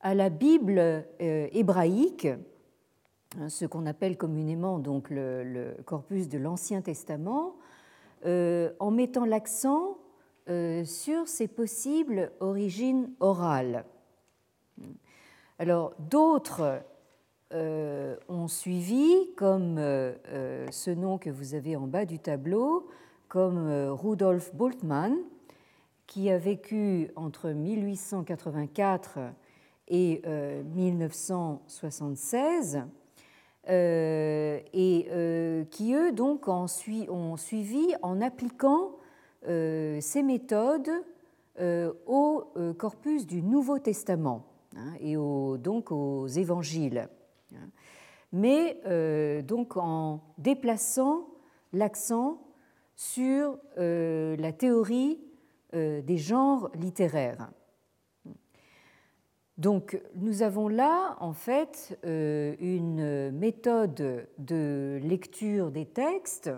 à 0.00 0.14
la 0.14 0.28
Bible 0.28 0.78
euh, 0.78 1.48
hébraïque, 1.52 2.28
hein, 3.38 3.48
ce 3.48 3.64
qu'on 3.64 3.86
appelle 3.86 4.16
communément 4.16 4.78
donc 4.78 5.10
le, 5.10 5.74
corpus 5.84 6.28
de 6.28 6.38
l'Ancien 6.38 6.82
Testament, 6.82 7.56
euh, 8.26 8.70
en 8.78 8.90
mettant 8.90 9.24
l'accent 9.24 9.98
sur 10.84 11.26
ses 11.26 11.48
possibles 11.48 12.30
origines 12.40 13.10
orales. 13.18 13.86
Alors 15.58 15.94
d'autres 15.98 16.82
ont 17.50 18.46
suivi, 18.46 19.32
comme 19.36 19.76
ce 19.78 20.90
nom 20.90 21.16
que 21.16 21.30
vous 21.30 21.54
avez 21.54 21.74
en 21.76 21.86
bas 21.86 22.04
du 22.04 22.18
tableau, 22.18 22.86
comme 23.28 23.88
Rudolf 23.88 24.54
Bultmann, 24.54 25.16
qui 26.06 26.30
a 26.30 26.38
vécu 26.38 27.10
entre 27.16 27.50
1884 27.50 29.18
et 29.88 30.22
1976, 30.74 32.76
euh, 32.76 32.80
euh, 33.66 34.60
et 34.72 35.08
euh, 35.10 35.64
qui, 35.64 35.94
eux, 35.94 36.12
donc, 36.12 36.48
ont 36.48 36.66
suivi 36.66 37.94
en 38.02 38.20
appliquant 38.20 38.96
ces 39.46 40.22
méthodes 40.22 40.90
au 42.06 42.44
corpus 42.78 43.26
du 43.26 43.42
Nouveau 43.42 43.78
Testament 43.78 44.46
hein, 44.74 44.94
et 45.00 45.16
donc 45.16 45.92
aux 45.92 46.26
évangiles, 46.26 47.10
hein. 47.52 47.68
mais 48.32 48.80
donc 49.42 49.76
en 49.76 50.22
déplaçant 50.38 51.28
l'accent 51.74 52.40
sur 52.96 53.58
la 53.76 54.52
théorie 54.52 55.20
des 55.74 56.18
genres 56.18 56.70
littéraires. 56.74 57.50
Donc 59.56 60.00
nous 60.16 60.42
avons 60.42 60.68
là 60.68 61.16
en 61.20 61.32
fait 61.32 61.98
euh, 62.04 62.56
une 62.58 63.30
méthode 63.30 64.26
de 64.38 64.98
lecture 65.02 65.70
des 65.70 65.86
textes 65.86 66.50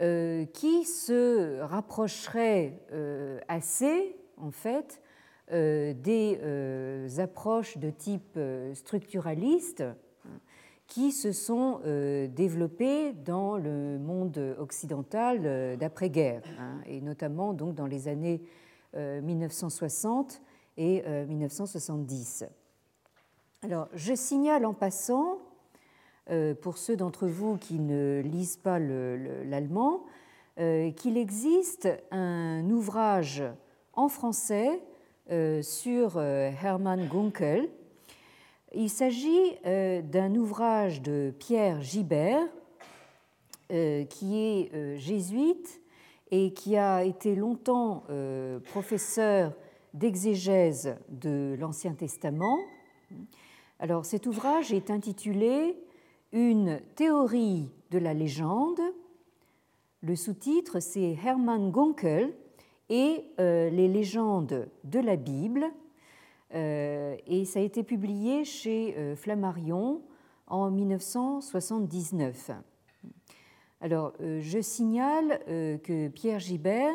euh, 0.00 0.44
qui 0.46 0.84
se 0.84 1.60
rapprocherait 1.60 2.80
assez 3.48 4.16
en 4.36 4.50
fait 4.50 5.00
des 5.48 7.20
approches 7.20 7.78
de 7.78 7.90
type 7.90 8.36
structuraliste 8.74 9.84
qui 10.86 11.12
se 11.12 11.32
sont 11.32 11.80
euh, 11.84 12.26
développés 12.28 13.12
dans 13.12 13.56
le 13.56 13.98
monde 13.98 14.56
occidental 14.58 15.40
euh, 15.44 15.76
d'après-guerre, 15.76 16.42
hein, 16.58 16.80
et 16.86 17.00
notamment 17.00 17.52
donc 17.52 17.74
dans 17.74 17.86
les 17.86 18.08
années 18.08 18.42
1960 18.94 20.40
euh, 20.78 21.22
et 21.24 21.26
1970. 21.26 22.44
Alors, 23.62 23.88
je 23.94 24.14
signale 24.14 24.64
en 24.64 24.74
passant, 24.74 25.38
pour 26.60 26.76
ceux 26.76 26.96
d'entre 26.96 27.26
vous 27.28 27.56
qui 27.56 27.78
ne 27.78 28.20
lisent 28.20 28.56
pas 28.56 28.78
l'allemand, 28.78 30.02
qu'il 30.56 31.16
existe 31.16 31.88
un 32.10 32.68
ouvrage 32.68 33.44
en 33.92 34.08
français 34.08 34.82
sur 35.62 36.20
Hermann 36.20 37.06
Gunkel, 37.08 37.68
il 38.76 38.90
s'agit 38.90 39.56
euh, 39.64 40.02
d'un 40.02 40.34
ouvrage 40.34 41.00
de 41.00 41.32
Pierre 41.38 41.80
Gibert, 41.80 42.46
euh, 43.72 44.04
qui 44.04 44.38
est 44.38 44.74
euh, 44.74 44.96
jésuite 44.96 45.80
et 46.30 46.52
qui 46.52 46.76
a 46.76 47.04
été 47.04 47.36
longtemps 47.36 48.02
professeur 48.64 49.52
d'exégèse 49.94 50.96
de 51.08 51.54
l'Ancien 51.58 51.92
Testament. 51.92 52.58
Alors 53.78 54.04
cet 54.04 54.26
ouvrage 54.26 54.72
est 54.72 54.90
intitulé 54.90 55.76
Une 56.32 56.80
théorie 56.96 57.70
de 57.92 57.98
la 57.98 58.12
légende. 58.12 58.80
Le 60.02 60.16
sous-titre 60.16 60.80
c'est 60.80 61.16
Hermann 61.24 61.70
Gunkel 61.70 62.34
et 62.88 63.24
les 63.38 63.86
légendes 63.86 64.68
de 64.82 64.98
la 64.98 65.14
Bible 65.14 65.70
et 66.52 67.44
ça 67.44 67.58
a 67.58 67.62
été 67.62 67.82
publié 67.82 68.44
chez 68.44 68.94
euh, 68.96 69.16
Flammarion 69.16 70.02
en 70.46 70.70
1979. 70.70 72.52
Alors, 73.80 74.12
euh, 74.20 74.40
je 74.40 74.60
signale 74.60 75.40
que 75.46 76.08
Pierre 76.08 76.40
Gibert 76.40 76.94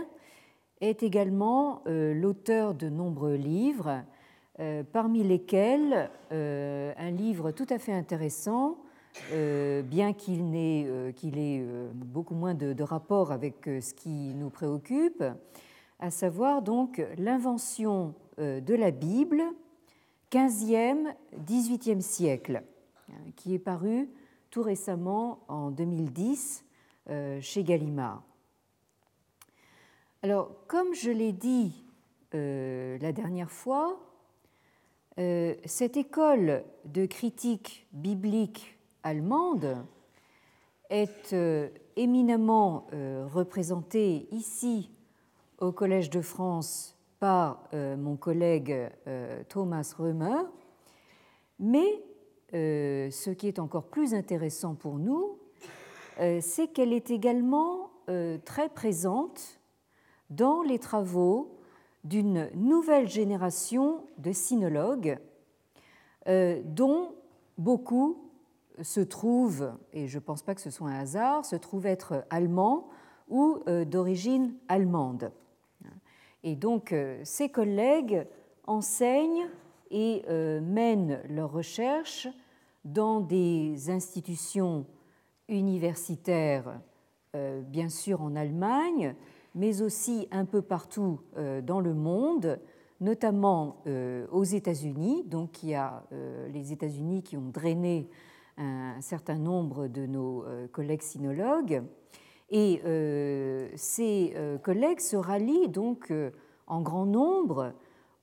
est 0.79 1.03
également 1.03 1.83
l'auteur 1.85 2.73
de 2.73 2.89
nombreux 2.89 3.35
livres, 3.35 4.03
parmi 4.91 5.23
lesquels 5.23 6.09
un 6.31 7.11
livre 7.11 7.51
tout 7.51 7.67
à 7.69 7.77
fait 7.77 7.93
intéressant, 7.93 8.79
bien 9.31 10.13
qu'il 10.13 10.55
ait, 10.55 11.63
beaucoup 11.93 12.33
moins 12.33 12.55
de, 12.55 12.73
de 12.73 12.83
rapport 12.83 13.31
avec 13.31 13.57
ce 13.65 13.93
qui 13.93 14.33
nous 14.33 14.49
préoccupe, 14.49 15.23
à 15.99 16.09
savoir 16.09 16.63
donc 16.63 16.99
l'invention 17.19 18.15
euh, 18.15 18.20
de 18.37 18.73
la 18.73 18.91
Bible, 18.91 19.43
15e, 20.31 21.13
18e 21.45 22.01
siècle, 22.01 22.63
hein, 23.09 23.31
qui 23.35 23.53
est 23.53 23.59
paru 23.59 24.09
tout 24.49 24.63
récemment 24.63 25.39
en 25.47 25.71
2010 25.71 26.63
euh, 27.09 27.41
chez 27.41 27.63
Gallimard. 27.63 28.23
Alors, 30.23 30.51
comme 30.67 30.93
je 30.93 31.09
l'ai 31.09 31.31
dit 31.31 31.85
euh, 32.33 32.97
la 32.99 33.11
dernière 33.11 33.51
fois, 33.51 33.99
cette 35.65 35.97
école 35.97 36.63
de 36.85 37.05
critique 37.05 37.85
biblique 37.91 38.79
allemande 39.03 39.85
est 40.89 41.35
éminemment 41.95 42.87
représentée 43.31 44.27
ici 44.31 44.89
au 45.59 45.71
Collège 45.71 46.09
de 46.09 46.21
France 46.21 46.97
par 47.21 47.69
euh, 47.75 47.95
mon 47.97 48.17
collègue 48.17 48.75
euh, 49.05 49.43
Thomas 49.47 49.93
Römer, 49.95 50.41
mais 51.59 52.03
euh, 52.55 53.11
ce 53.11 53.29
qui 53.29 53.47
est 53.47 53.59
encore 53.59 53.83
plus 53.83 54.15
intéressant 54.15 54.73
pour 54.75 54.97
nous, 54.97 55.37
c'est 56.41 56.67
qu'elle 56.67 56.93
est 56.93 57.09
également 57.09 57.89
très 58.45 58.69
présente 58.69 59.59
dans 60.29 60.61
les 60.61 60.77
travaux 60.77 61.57
d'une 62.03 62.51
nouvelle 62.53 63.07
génération 63.07 64.03
de 64.19 64.31
sinologues, 64.31 65.17
dont 66.27 67.15
beaucoup 67.57 68.29
se 68.83 68.99
trouvent, 68.99 69.71
et 69.93 70.07
je 70.07 70.19
ne 70.19 70.21
pense 70.23 70.43
pas 70.43 70.53
que 70.53 70.61
ce 70.61 70.69
soit 70.69 70.89
un 70.89 70.99
hasard, 70.99 71.43
se 71.43 71.55
trouvent 71.55 71.87
être 71.87 72.23
allemands 72.29 72.89
ou 73.29 73.63
d'origine 73.85 74.53
allemande. 74.67 75.31
Et 76.43 76.55
donc, 76.55 76.91
euh, 76.91 77.19
ses 77.23 77.49
collègues 77.49 78.25
enseignent 78.65 79.47
et 79.89 80.23
euh, 80.29 80.61
mènent 80.61 81.21
leurs 81.29 81.51
recherches 81.51 82.27
dans 82.85 83.19
des 83.19 83.89
institutions 83.89 84.85
universitaires 85.47 86.79
bien 87.67 87.87
sûr 87.87 88.21
en 88.21 88.35
Allemagne, 88.35 89.15
mais 89.55 89.81
aussi 89.81 90.27
un 90.31 90.43
peu 90.43 90.61
partout 90.61 91.21
dans 91.63 91.79
le 91.79 91.93
monde, 91.93 92.59
notamment 92.99 93.77
aux 94.31 94.43
États-Unis. 94.43 95.23
Donc 95.27 95.63
il 95.63 95.69
y 95.69 95.75
a 95.75 96.03
les 96.51 96.73
États-Unis 96.73 97.23
qui 97.23 97.37
ont 97.37 97.49
drainé 97.49 98.09
un 98.57 98.99
certain 98.99 99.37
nombre 99.37 99.87
de 99.87 100.05
nos 100.05 100.43
collègues 100.73 101.03
sinologues. 101.03 101.83
Et 102.51 102.81
ces 103.75 104.35
collègues 104.61 104.99
se 104.99 105.15
rallient 105.15 105.69
donc 105.69 106.11
en 106.67 106.81
grand 106.81 107.05
nombre 107.05 107.73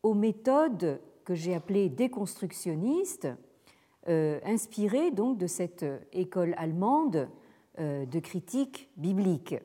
aux 0.02 0.14
méthodes 0.14 1.00
que 1.24 1.34
j'ai 1.34 1.54
appelées 1.54 1.90
déconstructionnistes, 1.90 3.28
euh, 4.08 4.40
inspirées 4.44 5.10
donc 5.10 5.36
de 5.36 5.46
cette 5.46 5.84
école 6.12 6.54
allemande 6.56 7.28
euh, 7.78 8.06
de 8.06 8.18
critique 8.20 8.88
biblique. 8.96 9.56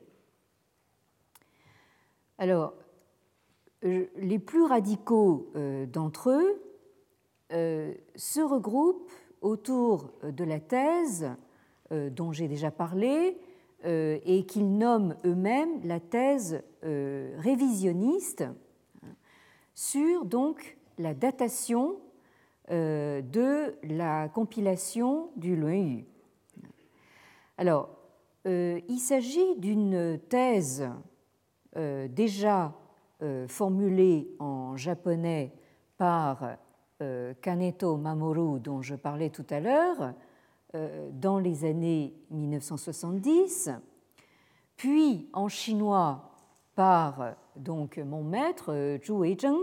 Alors, 2.36 2.74
les 3.82 4.38
plus 4.38 4.64
radicaux 4.64 5.50
euh, 5.56 5.86
d'entre 5.86 6.30
eux 6.30 6.60
se 8.16 8.40
regroupent 8.40 9.12
autour 9.40 10.10
de 10.22 10.42
la 10.42 10.58
thèse 10.58 11.30
dont 11.90 12.32
j'ai 12.32 12.48
déjà 12.48 12.72
parlé 12.72 13.38
et 13.84 14.46
qu'ils 14.46 14.78
nomment 14.78 15.14
eux-mêmes 15.24 15.80
la 15.84 16.00
thèse 16.00 16.62
révisionniste 16.82 18.44
sur 19.74 20.24
donc 20.24 20.78
la 20.98 21.14
datation 21.14 21.96
euh, 22.70 23.20
de 23.20 23.76
la 23.82 24.30
compilation 24.30 25.28
du 25.36 25.54
Yu. 25.54 26.06
Alors, 27.58 27.90
euh, 28.46 28.80
il 28.88 28.98
s'agit 28.98 29.56
d'une 29.56 30.18
thèse 30.30 30.88
euh, 31.76 32.08
déjà 32.08 32.72
formulée 33.48 34.28
en 34.38 34.76
japonais 34.76 35.50
par 35.96 36.58
Kaneto 37.40 37.96
Mamoru, 37.96 38.60
dont 38.60 38.82
je 38.82 38.94
parlais 38.94 39.30
tout 39.30 39.46
à 39.48 39.60
l'heure, 39.60 40.12
dans 41.12 41.38
les 41.38 41.64
années 41.64 42.14
1970, 42.30 43.70
puis 44.76 45.28
en 45.32 45.48
chinois 45.48 46.34
par 46.74 47.34
donc 47.56 47.98
mon 47.98 48.22
maître 48.22 48.72
euh, 48.72 48.98
Zhu 49.02 49.12
Weizheng 49.12 49.58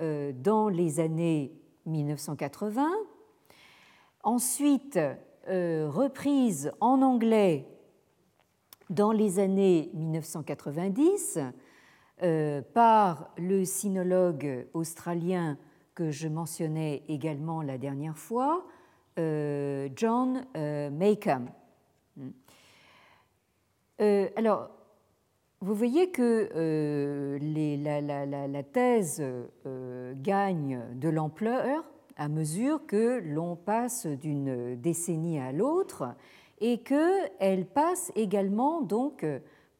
euh, 0.00 0.32
dans 0.32 0.68
les 0.68 1.00
années 1.00 1.52
1980, 1.86 2.88
ensuite 4.22 4.98
euh, 5.48 5.88
reprise 5.90 6.72
en 6.80 7.02
anglais 7.02 7.66
dans 8.90 9.12
les 9.12 9.38
années 9.38 9.90
1990 9.94 11.40
par 12.74 13.30
le 13.36 13.64
sinologue 13.64 14.66
australien 14.74 15.56
que 15.94 16.10
je 16.10 16.26
mentionnais 16.26 17.04
également 17.06 17.62
la 17.62 17.78
dernière 17.78 18.18
fois, 18.18 18.66
John 19.96 20.46
Maycomb. 20.54 21.46
alors, 24.36 24.70
vous 25.60 25.74
voyez 25.74 26.10
que 26.10 26.50
euh, 26.54 27.38
la, 27.40 28.62
thèse 28.62 29.20
euh, 29.66 30.14
gagne 30.14 30.80
de 30.94 31.08
l'ampleur 31.08 31.84
à 32.16 32.28
mesure 32.28 32.86
que 32.86 33.18
l'on 33.18 33.56
passe 33.56 34.06
d'une 34.06 34.76
décennie 34.76 35.40
à 35.40 35.50
l'autre 35.50 36.14
et 36.60 36.78
qu'elle 36.78 37.66
passe 37.66 38.12
également 38.14 38.82
donc 38.82 39.26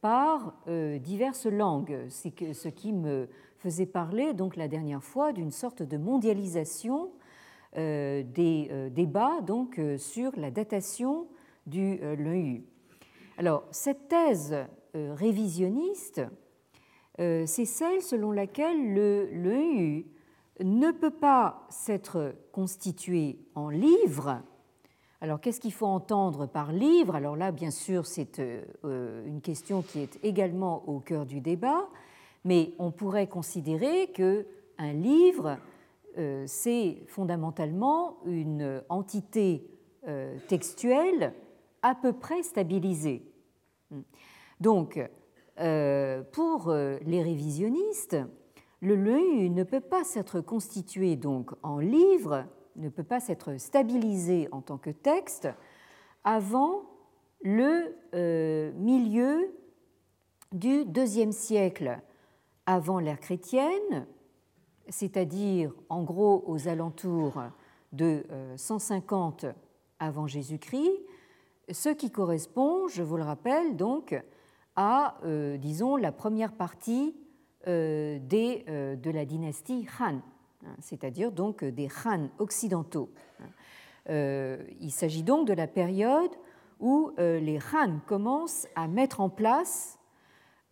par 0.01 0.53
euh, 0.67 0.99
diverses 0.99 1.45
langues, 1.45 2.07
ce 2.09 2.67
qui 2.67 2.91
me 2.91 3.29
faisait 3.57 3.85
parler 3.85 4.33
donc 4.33 4.57
la 4.57 4.67
dernière 4.67 5.03
fois 5.03 5.31
d'une 5.31 5.51
sorte 5.51 5.81
de 5.81 5.97
mondialisation 5.97 7.09
des 7.75 8.89
débats 8.91 9.41
donc 9.41 9.79
sur 9.97 10.31
la 10.37 10.51
datation 10.51 11.27
du 11.65 11.97
l'EU. 11.97 12.63
Alors 13.37 13.63
cette 13.71 14.09
thèse 14.09 14.55
euh, 14.95 15.13
révisionniste, 15.13 16.21
euh, 17.19 17.45
c'est 17.45 17.65
celle 17.65 18.01
selon 18.01 18.31
laquelle 18.31 18.93
le, 18.93 19.29
le 19.31 20.03
ne 20.61 20.91
peut 20.91 21.11
pas 21.11 21.65
s'être 21.69 22.35
constitué 22.51 23.39
en 23.55 23.69
livre. 23.69 24.41
Alors 25.21 25.39
qu'est-ce 25.39 25.61
qu'il 25.61 25.71
faut 25.71 25.85
entendre 25.85 26.47
par 26.47 26.73
livre? 26.73 27.15
Alors 27.15 27.35
là, 27.35 27.51
bien 27.51 27.71
sûr, 27.71 28.05
c'est 28.07 28.39
euh, 28.39 29.25
une 29.25 29.41
question 29.41 29.83
qui 29.83 29.99
est 29.99 30.19
également 30.23 30.83
au 30.89 30.99
cœur 30.99 31.25
du 31.25 31.39
débat, 31.39 31.87
mais 32.43 32.73
on 32.79 32.91
pourrait 32.91 33.27
considérer 33.27 34.11
que 34.11 34.47
un 34.77 34.93
livre, 34.93 35.59
c'est 36.45 37.03
fondamentalement 37.07 38.17
une 38.25 38.83
entité 38.89 39.69
textuelle 40.47 41.33
à 41.81 41.95
peu 41.95 42.13
près 42.13 42.43
stabilisée. 42.43 43.23
Donc, 44.59 44.99
euh, 45.59 46.23
pour 46.31 46.69
euh, 46.69 46.97
les 47.05 47.21
révisionnistes, 47.21 48.17
le 48.81 48.95
LEU 48.95 49.49
ne 49.49 49.63
peut 49.63 49.81
pas 49.81 50.05
s'être 50.05 50.39
constitué 50.39 51.17
donc 51.17 51.51
en 51.63 51.79
livre, 51.79 52.45
ne 52.77 52.87
peut 52.87 53.03
pas 53.03 53.19
s'être 53.19 53.59
stabilisé 53.59 54.47
en 54.53 54.61
tant 54.61 54.77
que 54.77 54.89
texte 54.89 55.49
avant 56.23 56.83
le 57.41 57.93
euh, 58.13 58.71
milieu 58.73 59.53
du 60.53 60.85
deuxième 60.85 61.33
siècle 61.33 61.99
avant 62.65 62.99
l'ère 62.99 63.19
chrétienne, 63.19 64.07
c'est-à-dire 64.89 65.71
en 65.89 66.03
gros 66.03 66.43
aux 66.47 66.67
alentours 66.67 67.41
de 67.93 68.23
150 68.55 69.45
avant 69.99 70.27
Jésus-Christ, 70.27 70.91
ce 71.71 71.89
qui 71.89 72.11
correspond, 72.11 72.87
je 72.87 73.03
vous 73.03 73.17
le 73.17 73.23
rappelle, 73.23 73.75
donc 73.75 74.19
à, 74.75 75.17
euh, 75.25 75.57
disons, 75.57 75.97
la 75.97 76.11
première 76.11 76.53
partie 76.53 77.15
euh, 77.67 78.19
euh, 78.33 78.95
de 78.95 79.11
la 79.11 79.25
dynastie 79.25 79.85
Han, 79.99 80.15
hein, 80.65 80.75
c'est-à-dire 80.79 81.31
donc 81.31 81.63
des 81.63 81.89
Han 82.05 82.29
occidentaux. 82.39 83.09
il 84.07 84.91
s'agit 84.91 85.23
donc 85.23 85.47
de 85.47 85.53
la 85.53 85.67
période 85.67 86.31
où 86.79 87.11
les 87.17 87.59
Han 87.73 87.99
commencent 88.07 88.67
à 88.75 88.87
mettre 88.87 89.19
en 89.19 89.29
place 89.29 89.99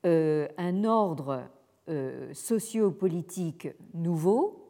un 0.04 0.84
ordre 0.86 1.44
sociopolitique 2.34 3.70
nouveau, 3.94 4.68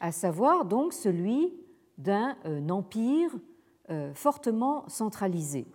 à 0.00 0.12
savoir 0.12 0.64
donc 0.64 0.92
celui 0.92 1.54
d'un 1.98 2.36
empire 2.68 3.30
fortement 4.14 4.88
centralisé. 4.88 5.66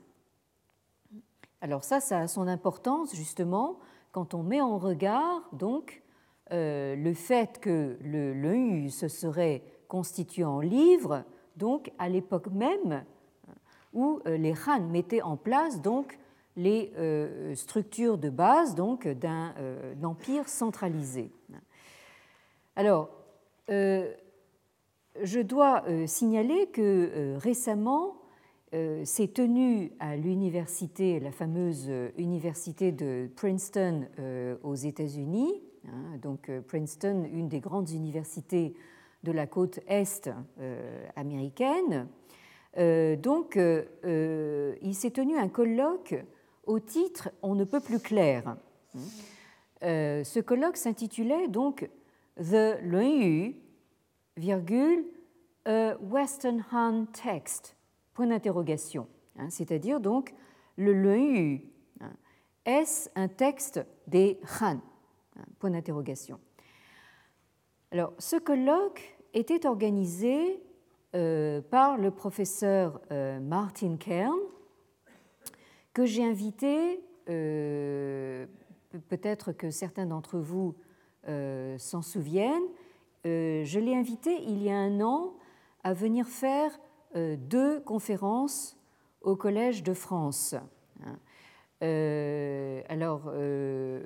Alors 1.62 1.84
ça, 1.84 2.00
ça 2.00 2.20
a 2.20 2.28
son 2.28 2.48
importance 2.48 3.16
justement 3.16 3.80
quand 4.12 4.34
on 4.34 4.44
met 4.44 4.62
en 4.62 4.78
regard 4.78 5.42
donc 5.52 6.04
euh, 6.52 6.96
le 6.96 7.14
fait 7.16 7.60
que 7.60 7.98
le, 8.02 8.88
se 8.90 9.08
serait 9.08 9.64
constitué 9.88 10.44
en 10.44 10.60
livre, 10.60 11.24
donc 11.58 11.92
à 11.98 12.08
l'époque 12.08 12.48
même 12.52 13.04
où 13.94 14.22
euh, 14.28 14.38
les 14.38 14.54
Han 14.68 14.82
mettaient 14.82 15.24
en 15.24 15.38
place 15.38 15.82
donc 15.82 16.20
les 16.56 16.92
euh, 16.98 17.54
structures 17.56 18.18
de 18.18 18.30
base 18.30 18.76
donc 18.76 19.08
d'un 19.08 19.54
empire 20.04 20.48
centralisé. 20.48 21.32
Alors, 22.76 23.10
je 23.68 25.42
dois 25.42 25.84
signaler 26.08 26.68
que 26.68 27.36
récemment, 27.38 28.16
euh, 28.76 29.06
s'est 29.06 29.30
tenu 29.30 29.94
à 30.00 30.18
l'université, 30.18 31.22
la 31.22 31.32
fameuse 31.32 31.90
université 32.18 32.92
de 32.92 33.30
Princeton 33.36 34.06
euh, 34.20 34.58
aux 34.64 34.76
États-Unis. 34.76 35.62
Hein, 35.88 36.18
donc 36.22 36.50
euh, 36.50 36.60
Princeton, 36.62 37.26
une 37.32 37.48
des 37.48 37.62
grandes 37.62 37.92
universités 37.92 38.74
de 39.24 39.32
la 39.32 39.48
côte 39.48 39.80
est 39.88 40.30
américaine. 41.16 42.08
donc, 42.78 43.56
il 43.58 44.94
s'est 44.94 45.10
tenu 45.10 45.36
un 45.36 45.50
colloque 45.50 46.14
au 46.66 46.80
titre 46.80 47.30
On 47.42 47.56
ne 47.56 47.64
peut 47.64 47.80
plus 47.80 48.00
clair. 48.00 48.56
ce 49.82 50.40
colloque 50.40 50.78
s'intitulait 50.78 51.48
donc 51.48 51.90
The 52.38 52.80
Luyu, 52.82 53.56
virgule, 54.38 55.06
a 55.66 55.96
Western 55.98 56.64
Han 56.72 57.06
Text 57.06 57.76
point 58.14 58.28
d'interrogation. 58.28 59.08
Hein, 59.38 59.50
c'est-à-dire 59.50 60.00
donc 60.00 60.34
le 60.78 60.94
Leu, 60.94 61.60
hein, 62.02 62.14
est-ce 62.66 63.10
un 63.16 63.28
texte 63.28 63.86
des 64.08 64.40
Han 64.62 64.80
hein, 65.38 65.44
Point 65.60 65.72
d'interrogation. 65.72 66.40
Alors, 67.92 68.14
ce 68.18 68.38
colloque 68.38 69.16
était 69.34 69.68
organisé 69.68 70.62
euh, 71.16 71.62
par 71.62 71.98
le 71.98 72.12
professeur 72.12 73.00
euh, 73.12 73.40
Martin 73.40 73.98
Kern, 73.98 74.38
que 75.96 76.06
j'ai 76.06 76.24
invité 76.24 77.02
peut-être 79.10 79.52
que 79.52 79.72
certains 79.72 80.06
d'entre 80.06 80.38
vous 80.38 80.76
s'en 81.26 82.04
souviennent, 82.04 82.68
je 83.24 83.80
l'ai 83.80 83.96
invité 83.96 84.38
il 84.44 84.62
y 84.62 84.70
a 84.70 84.78
un 84.78 85.02
an 85.02 85.34
à 85.84 85.94
venir 85.94 86.28
faire 86.28 86.80
deux 87.16 87.80
conférences 87.80 88.78
au 89.22 89.36
Collège 89.36 89.82
de 89.82 89.96
France. 89.96 90.54
Hein. 91.04 91.18
Euh, 91.84 92.82
alors, 92.88 93.24
euh, 93.28 94.02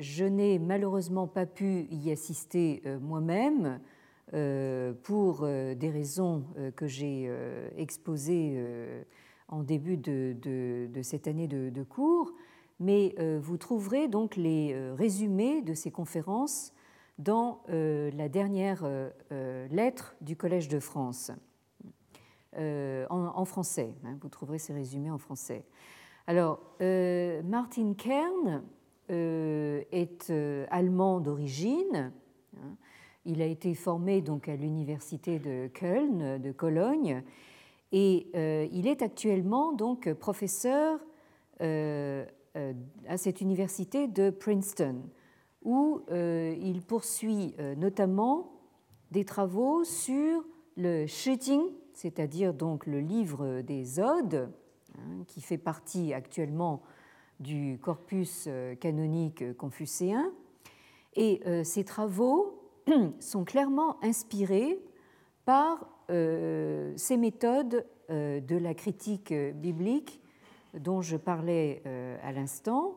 je 0.00 0.24
n'ai 0.24 0.58
malheureusement 0.58 1.26
pas 1.26 1.46
pu 1.46 1.86
y 1.90 2.10
assister 2.10 2.82
euh, 2.86 2.98
moi-même 2.98 3.80
pour 5.04 5.46
des 5.46 5.88
raisons 5.88 6.42
que 6.74 6.88
j'ai 6.88 7.30
exposées 7.76 8.60
en 9.48 9.62
début 9.62 9.96
de, 9.96 10.88
cette 11.02 11.28
année 11.28 11.48
de, 11.48 11.82
cours, 11.82 12.32
mais 12.80 13.14
vous 13.40 13.56
trouverez 13.56 14.08
donc 14.08 14.36
les 14.36 14.76
résumés 14.92 15.62
de 15.62 15.74
ces 15.74 15.90
conférences 15.90 16.72
dans 17.18 17.62
la 17.68 18.28
dernière 18.28 18.84
lettre 19.70 20.16
du 20.20 20.36
Collège 20.36 20.68
de 20.68 20.80
France, 20.80 21.30
en, 22.56 23.44
français. 23.44 23.94
Hein, 24.04 24.18
vous 24.20 24.28
trouverez 24.28 24.58
ces 24.58 24.72
résumés 24.72 25.10
en 25.10 25.18
français. 25.18 25.64
Alors, 26.28 26.58
euh, 26.80 27.40
Martin 27.44 27.94
Kern 27.94 28.64
euh, 29.10 29.82
est 29.92 30.30
euh, 30.30 30.66
allemand 30.70 31.20
d'origine. 31.20 32.12
Hein. 32.56 32.76
Il 33.24 33.40
a 33.40 33.46
été 33.46 33.74
formé 33.74 34.22
donc 34.22 34.48
à 34.48 34.56
l'université 34.56 35.38
de 35.38 35.68
Cologne, 36.52 37.22
et 37.92 38.28
il 38.72 38.86
est 38.86 39.02
actuellement 39.02 39.72
donc 39.72 40.12
professeur 40.14 41.00
à 41.60 43.16
cette 43.16 43.40
université 43.40 44.08
de 44.08 44.30
Princeton, 44.30 45.02
où 45.62 46.02
il 46.10 46.82
poursuit 46.86 47.54
notamment 47.76 48.52
des 49.12 49.24
travaux 49.24 49.84
sur 49.84 50.44
le 50.76 51.06
Shijing, 51.06 51.62
c'est-à-dire 51.94 52.52
donc 52.52 52.86
le 52.86 53.00
livre 53.00 53.62
des 53.62 54.00
odes, 54.00 54.50
Hein, 54.98 55.24
qui 55.26 55.40
fait 55.40 55.58
partie 55.58 56.14
actuellement 56.14 56.82
du 57.40 57.78
corpus 57.82 58.44
euh, 58.46 58.74
canonique 58.76 59.56
confucéen. 59.56 60.32
Et 61.14 61.40
euh, 61.46 61.64
ces 61.64 61.84
travaux 61.84 62.62
sont 63.20 63.44
clairement 63.44 64.02
inspirés 64.02 64.80
par 65.46 65.88
euh, 66.10 66.92
ces 66.96 67.16
méthodes 67.16 67.86
de 68.08 68.56
la 68.56 68.74
critique 68.74 69.32
biblique 69.32 70.20
dont 70.74 71.00
je 71.00 71.16
parlais 71.16 71.82
à 72.22 72.30
l'instant. 72.30 72.94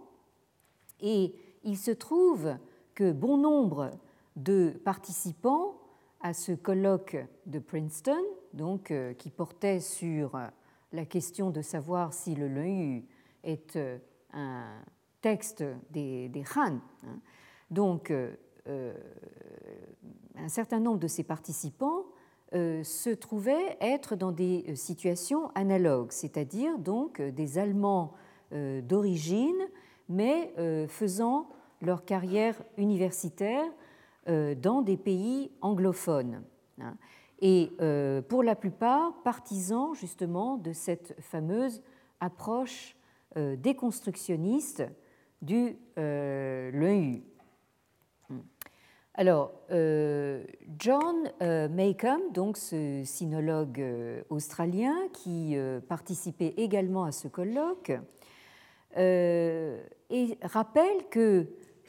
Et 1.00 1.34
il 1.64 1.78
se 1.78 1.90
trouve 1.90 2.56
que 2.94 3.12
bon 3.12 3.38
nombre 3.38 3.90
de 4.36 4.70
participants 4.86 5.80
à 6.22 6.36
ce 6.36 6.52
colloque 6.52 7.18
de 7.48 7.58
Princeton, 7.58 8.22
donc, 8.54 8.94
qui 9.18 9.32
portait 9.32 9.80
sur 9.80 10.38
la 10.92 11.06
question 11.06 11.50
de 11.52 11.62
savoir 11.62 12.14
si 12.14 12.36
le 12.36 12.48
Leu 12.48 13.04
est 13.44 13.76
euh, 13.76 13.98
un 14.34 14.82
texte 15.22 15.64
des, 15.92 16.30
des 16.30 16.44
Han. 16.56 16.80
Hein. 17.06 17.20
Donc, 17.70 18.12
euh, 18.12 18.36
euh, 18.68 18.94
un 20.36 20.50
certain 20.50 20.80
nombre 20.80 21.00
de 21.00 21.08
ces 21.08 21.24
participants 21.24 22.06
se 22.52 23.10
trouvaient 23.14 23.78
être 23.80 24.16
dans 24.16 24.32
des 24.32 24.76
situations 24.76 25.52
analogues, 25.56 26.12
c'est-à-dire 26.12 26.78
donc 26.80 27.22
des 27.22 27.58
Allemands 27.58 28.14
d'origine, 28.52 29.60
mais 30.10 30.54
faisant 30.88 31.50
leur 31.82 32.06
carrière 32.06 32.56
universitaire 32.78 33.66
dans 34.26 34.82
des 34.82 34.98
pays 34.98 35.52
anglophones. 35.62 36.42
Hein 36.82 36.96
et 37.42 37.72
euh, 37.82 38.22
pour 38.22 38.44
la 38.44 38.56
plupart 38.56 39.14
partisans 39.24 39.94
justement 39.96 40.58
de 40.58 40.74
cette 40.74 41.16
fameuse 41.22 41.82
approche 42.20 42.96
euh, 43.38 43.56
déconstructionniste 43.56 44.84
du 45.42 45.78
euh, 45.98 46.70
Alors, 49.19 49.51
euh, 49.71 50.45
John 50.77 51.29
Maycomb, 51.41 52.32
donc 52.34 52.55
ce 52.55 53.01
sinologue 53.03 53.84
australien 54.29 54.95
qui 55.12 55.58
participait 55.89 56.53
également 56.55 57.03
à 57.03 57.12
ce 57.12 57.27
colloque, 57.27 57.91
rappelle 58.95 61.10
que 61.12 61.47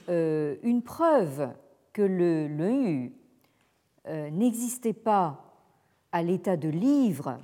une 0.08 0.82
preuve 0.82 1.50
que 1.92 2.02
le 2.02 2.48
euh, 4.06 4.30
n'existait 4.30 4.94
pas 4.94 5.44
à 6.10 6.22
l'état 6.22 6.56
de 6.56 6.68
livre, 6.68 7.38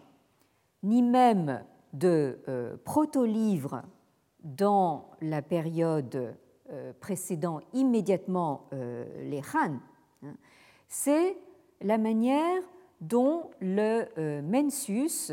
ni 0.82 1.02
même 1.02 1.62
de 1.92 2.38
euh, 2.48 2.76
proto-livre 2.84 3.82
dans 4.42 5.10
la 5.20 5.42
période 5.42 6.16
euh, 6.16 6.32
précédant 7.00 7.60
immédiatement 7.72 8.68
les 8.72 9.40
Han, 9.54 9.78
hein, 10.24 10.34
c'est 10.88 11.36
la 11.80 11.98
manière 11.98 12.62
dont 13.00 13.50
le 13.60 14.40
mensus, 14.40 15.32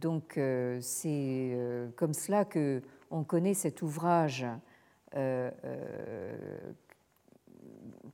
donc 0.00 0.38
c'est 0.80 1.58
comme 1.96 2.14
cela 2.14 2.44
que 2.44 2.82
on 3.10 3.24
connaît 3.24 3.54
cet 3.54 3.82
ouvrage 3.82 4.46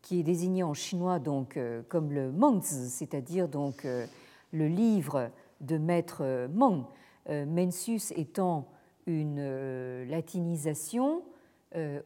qui 0.03 0.19
est 0.19 0.23
désigné 0.25 0.63
en 0.63 0.75
chinois 0.75 1.21
euh, 1.57 1.83
comme 1.89 2.13
le 2.13 2.31
Mengzi, 2.31 2.91
c'est-à-dire 2.91 3.49
euh, 3.85 4.07
le 4.53 4.67
livre 4.67 5.31
de 5.61 5.79
maître 5.79 6.49
Meng, 6.53 6.85
euh, 7.31 7.47
Mensus 7.47 8.13
étant 8.17 8.69
une 9.07 10.05
latinisation 10.09 11.23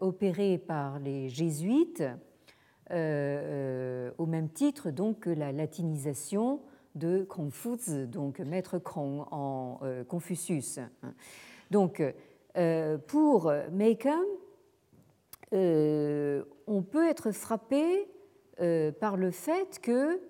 opérée 0.00 0.58
par 0.58 0.98
les 0.98 1.28
jésuites 1.28 2.04
au 2.90 4.26
même 4.26 4.48
titre 4.54 4.90
donc 4.90 5.20
que 5.20 5.30
la 5.30 5.52
latinisation 5.52 6.60
de 6.94 7.24
Confucius, 7.24 8.08
donc 8.08 8.38
maître 8.40 8.78
Krong 8.78 9.26
en 9.30 9.80
Confucius. 10.08 10.78
Donc 11.70 12.02
pour 13.08 13.52
Meiken, 13.72 14.22
euh, 15.52 16.42
on 16.66 16.82
peut 16.82 17.08
être 17.08 17.30
frappé 17.30 18.08
euh, 18.60 18.90
par 18.92 19.16
le 19.16 19.30
fait 19.30 19.78
que 19.80 20.20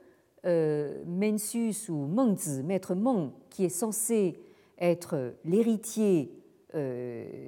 euh, 0.45 1.03
Mencius 1.07 1.89
ou 1.89 2.07
Mengzi, 2.07 2.63
maître 2.63 2.95
Meng, 2.95 3.33
qui 3.49 3.65
est 3.65 3.71
censé 3.71 4.39
être 4.79 5.35
l'héritier 5.45 6.31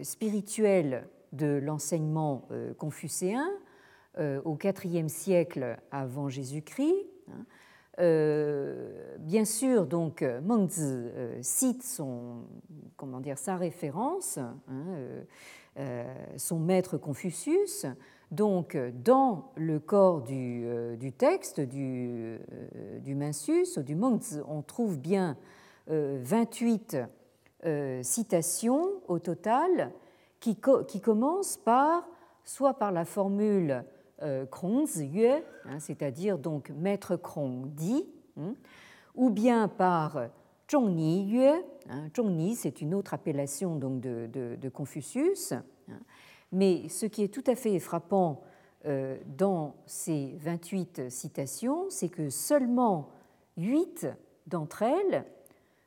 spirituel 0.02 1.09
de 1.33 1.61
l'enseignement 1.62 2.48
confucéen 2.78 3.46
au 4.18 4.59
IVe 4.62 5.09
siècle 5.09 5.78
avant 5.90 6.28
Jésus-Christ, 6.28 7.07
hein, 7.28 7.44
bien 9.18 9.44
sûr, 9.44 9.87
donc 9.87 10.24
Mengzi 10.42 11.09
cite 11.42 11.83
son, 11.83 12.44
comment 12.96 13.20
dire, 13.20 13.38
sa 13.38 13.57
référence, 13.57 14.38
hein, 14.38 14.57
euh, 15.78 16.04
son 16.37 16.59
maître 16.59 16.98
Confucius. 16.98 17.87
Donc, 18.33 18.76
dans 19.04 19.52
le 19.54 19.78
corps 19.78 20.22
du, 20.22 20.64
euh, 20.66 20.96
texte 21.16 21.61
du, 21.61 22.09
euh, 22.11 22.98
du 22.98 23.14
du 23.85 23.94
Mengzi, 23.94 24.40
on 24.48 24.62
trouve 24.62 24.98
bien 24.98 25.37
28 25.87 26.98
citations 28.02 28.88
au 29.08 29.18
total 29.18 29.92
qui, 30.40 30.56
commencent 30.56 31.56
par 31.56 32.08
soit 32.44 32.74
par 32.74 32.92
la 32.92 33.04
formule 33.04 33.84
Krongzi 34.50 35.06
Yue, 35.06 35.26
hein, 35.64 35.78
c'est-à-dire 35.80 36.38
donc 36.38 36.70
maître 36.70 37.16
Krong 37.16 37.66
dit, 37.74 38.06
hein, 38.36 38.54
ou 39.14 39.30
bien 39.30 39.68
par 39.68 40.28
Zhongni 40.70 41.24
Yue. 41.28 41.62
Hein, 41.90 42.08
c'est 42.54 42.80
une 42.80 42.94
autre 42.94 43.14
appellation 43.14 43.76
donc 43.76 44.00
de, 44.00 44.68
Confucius. 44.68 45.52
Hein. 45.52 45.64
Mais 46.52 46.88
ce 46.88 47.06
qui 47.06 47.22
est 47.22 47.32
tout 47.32 47.44
à 47.46 47.54
fait 47.54 47.78
frappant 47.78 48.42
euh, 48.86 49.18
dans 49.26 49.74
ces 49.86 50.36
28 50.38 51.10
citations, 51.10 51.86
c'est 51.90 52.08
que 52.08 52.30
seulement 52.30 53.10
8 53.56 54.08
d'entre 54.46 54.82
elles 54.82 55.24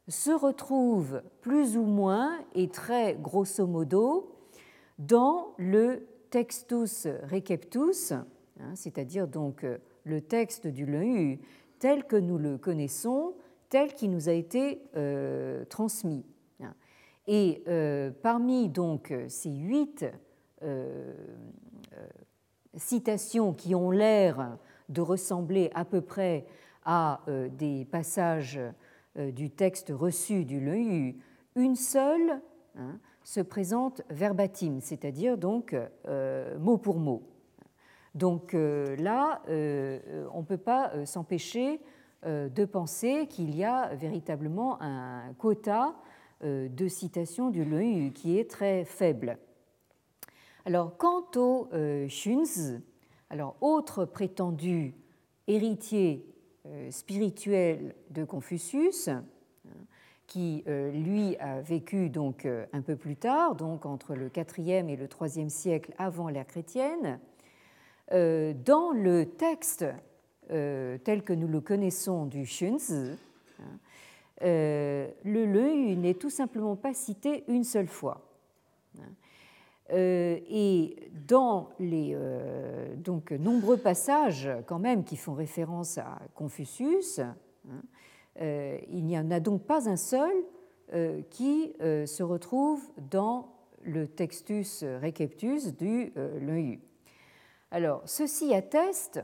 se 0.08 0.32
retrouvent 0.32 1.22
plus 1.42 1.78
ou 1.78 1.84
moins 1.84 2.40
et 2.56 2.70
très 2.70 3.16
grosso 3.16 3.66
modo 3.66 4.36
dans 5.00 5.54
le 5.58 6.08
textus 6.30 7.08
receptus, 7.24 8.12
hein, 8.12 8.76
c'est-à-dire 8.76 9.28
donc 9.28 9.66
le 10.04 10.22
texte 10.22 10.68
du 10.68 10.86
Leu 10.86 11.38
tel 11.80 12.06
que 12.06 12.16
nous 12.16 12.38
le 12.38 12.58
connaissons 12.58 13.36
tel 13.70 13.94
qui 13.94 14.10
nous 14.10 14.28
a 14.28 14.34
été 14.34 14.82
euh, 14.96 15.64
transmis. 15.66 16.26
Et 17.28 17.64
parmi 18.24 18.68
donc 18.68 19.14
ces 19.30 19.52
huit 19.52 20.06
citations 22.76 23.54
qui 23.54 23.76
ont 23.76 23.92
l'air 23.92 24.58
de 24.90 25.02
ressembler 25.02 25.70
à 25.74 25.86
peu 25.86 26.02
près 26.02 26.46
à 26.84 27.22
des 27.52 27.86
passages 27.86 28.60
du 29.16 29.50
texte 29.50 29.92
reçu 29.94 30.46
du 30.46 30.60
Leu, 30.60 31.14
une 31.56 31.76
seule 31.76 32.42
hein, 32.76 33.00
se 33.24 33.42
présente 33.42 34.02
verbatim, 34.10 34.80
c'est-à-dire 34.82 35.38
donc 35.38 35.76
mot 36.60 36.78
pour 36.78 37.00
mot. 37.00 37.32
Donc 38.16 38.54
euh, 38.54 38.96
là, 38.98 39.42
euh, 39.50 40.28
on 40.34 40.42
ne 40.42 40.46
peut 40.46 40.58
pas 40.58 40.92
euh, 40.94 41.06
s'empêcher 41.06 41.80
de 42.24 42.66
penser 42.66 43.26
qu'il 43.28 43.56
y 43.56 43.64
a 43.64 43.96
véritablement 43.96 44.80
un 44.80 45.34
quota 45.40 45.96
de 46.44 46.88
citations 46.88 47.50
du 47.50 47.66
Leu 47.66 48.12
qui 48.12 48.38
est 48.38 48.48
très 48.48 48.86
faible. 48.86 49.40
Alors, 50.66 50.96
quant 50.98 51.26
au 51.36 51.68
Shunzi, 52.10 52.78
alors 53.32 53.56
autre 53.60 54.06
prétendu 54.06 54.94
héritier 55.48 56.31
spirituel 56.90 57.96
de 58.10 58.24
Confucius, 58.24 59.10
qui 60.28 60.64
lui 60.66 61.36
a 61.38 61.62
vécu 61.62 62.10
donc 62.10 62.46
un 62.46 62.82
peu 62.82 62.96
plus 62.96 63.16
tard, 63.16 63.56
donc 63.56 63.86
entre 63.86 64.16
le 64.16 64.30
4e 64.30 64.88
et 64.88 64.96
le 64.96 65.08
3e 65.08 65.50
siècle 65.50 65.94
avant 65.98 66.30
l'ère 66.30 66.48
chrétienne, 66.48 67.20
euh, 68.14 68.54
dans 68.66 68.92
le 68.92 69.26
texte 69.26 69.86
euh, 70.52 70.98
tel 70.98 71.24
que 71.24 71.32
nous 71.32 71.48
le 71.48 71.62
connaissons 71.62 72.26
du 72.26 72.44
Xunzi, 72.44 73.18
hein, 73.60 73.64
euh, 74.42 75.08
le 75.24 75.46
Leu 75.46 75.96
n'est 75.96 76.16
tout 76.16 76.30
simplement 76.30 76.76
pas 76.76 76.94
cité 76.94 77.46
une 77.48 77.64
seule 77.64 77.88
fois. 77.88 78.31
Hein. 79.90 79.96
et 79.96 81.12
dans 81.28 81.70
les 81.80 82.18
donc, 82.98 83.32
nombreux 83.32 83.78
passages 83.78 84.50
quand 84.66 84.80
même 84.80 85.04
qui 85.04 85.18
font 85.18 85.34
référence 85.34 85.98
à 85.98 86.20
Confucius, 86.36 87.20
hein, 87.20 87.84
il 88.40 89.06
n'y 89.06 89.18
en 89.18 89.32
a 89.32 89.40
donc 89.40 89.64
pas 89.64 89.90
un 89.90 89.98
seul 89.98 90.32
qui 91.30 91.74
se 91.82 92.24
retrouve 92.24 92.82
dans 93.10 93.50
le 93.84 94.08
Textus 94.08 94.84
Receptus 95.02 95.76
du 95.76 96.14
Leu. 96.16 96.80
Alors, 97.72 98.02
ceci 98.06 98.54
atteste 98.54 99.22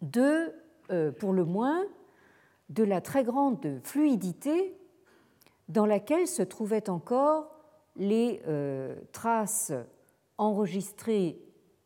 de, 0.00 0.54
euh, 0.90 1.12
pour 1.12 1.34
le 1.34 1.44
moins, 1.44 1.84
de 2.70 2.84
la 2.84 3.02
très 3.02 3.22
grande 3.22 3.80
fluidité 3.84 4.74
dans 5.68 5.84
laquelle 5.84 6.26
se 6.26 6.42
trouvaient 6.42 6.88
encore 6.88 7.57
les 7.98 8.40
euh, 8.46 8.94
traces 9.12 9.72
enregistrées 10.38 11.38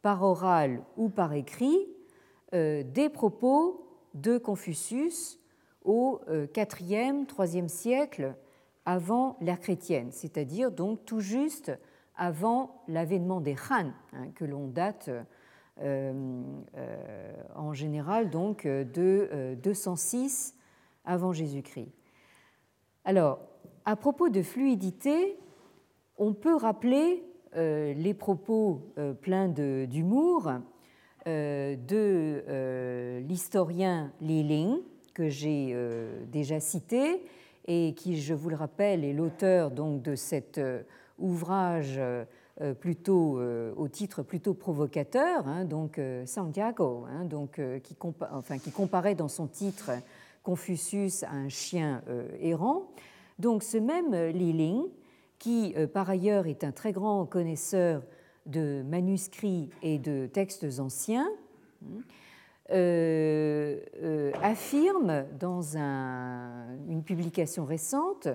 par 0.03 0.23
oral 0.23 0.83
ou 0.97 1.09
par 1.09 1.33
écrit 1.33 1.89
euh, 2.55 2.83
des 2.83 3.09
propos 3.09 3.87
de 4.15 4.39
Confucius 4.39 5.41
au 5.85 6.21
IVe, 6.29 7.27
IIIe 7.39 7.69
siècle 7.69 8.35
avant 8.85 9.37
l'ère 9.41 9.61
chrétienne, 9.61 10.13
c'est-à-dire 10.13 10.71
donc 10.71 11.05
tout 11.05 11.21
juste 11.21 11.73
avant 12.17 12.83
l'avènement 12.89 13.41
des 13.41 13.57
Han, 13.71 13.93
hein, 14.13 14.29
que 14.35 14.45
l'on 14.45 14.69
date 14.69 15.11
euh, 15.81 16.13
euh, 16.77 17.33
en 17.55 17.73
général 17.73 18.29
donc 18.29 18.67
de 18.67 19.57
206 19.63 20.55
euh, 20.55 21.11
avant 21.11 21.33
Jésus-Christ. 21.33 21.91
Alors, 23.05 23.41
à 23.85 23.97
propos 23.97 24.29
de 24.29 24.43
fluidité, 24.43 25.37
on 26.19 26.35
peut 26.35 26.57
rappeler 26.57 27.25
les 27.55 28.15
propos 28.15 28.93
pleins 29.21 29.49
d'humour 29.49 30.53
de 31.27 32.43
l'historien 33.21 34.13
Li 34.21 34.43
Ling, 34.43 34.79
que 35.13 35.29
j'ai 35.29 35.77
déjà 36.29 36.61
cité, 36.61 37.23
et 37.67 37.95
qui, 37.95 38.21
je 38.21 38.33
vous 38.33 38.49
le 38.49 38.57
rappelle, 38.57 39.05
est 39.05 39.13
l'auteur 39.13 39.71
de 39.71 40.15
cet 40.15 40.61
ouvrage 41.19 42.01
euh, 42.61 42.75
plutôt 42.75 43.39
euh, 43.39 43.73
au 43.77 43.89
titre 43.89 44.23
plutôt 44.23 44.53
provocateur, 44.53 45.49
hein, 45.49 45.65
donc 45.65 45.99
euh, 45.99 46.27
Santiago, 46.27 47.07
hein, 47.09 47.25
donc, 47.25 47.59
qui, 47.83 47.95
comparait 47.95 49.15
dans 49.15 49.29
son 49.29 49.47
titre 49.47 49.91
Confucius 50.43 51.23
à 51.23 51.31
un 51.31 51.49
chien 51.49 52.03
errant. 52.41 52.91
Donc 53.39 53.63
ce 53.63 53.79
même 53.79 54.15
Li 54.37 54.53
Ling, 54.53 54.83
qui 55.43 55.75
par 55.93 56.09
ailleurs 56.09 56.47
est 56.47 56.63
un 56.63 56.71
très 56.71 56.93
grand 56.93 57.27
connaisseur 57.27 58.03
de 58.47 58.83
manuscrits 58.83 59.71
et 59.83 59.99
de 59.99 60.27
textes 60.27 60.67
anciens, 60.79 61.29
affirme 64.41 65.25
dans 65.39 65.77
une 65.77 67.03
publication 67.05 67.65
récente 67.65 68.29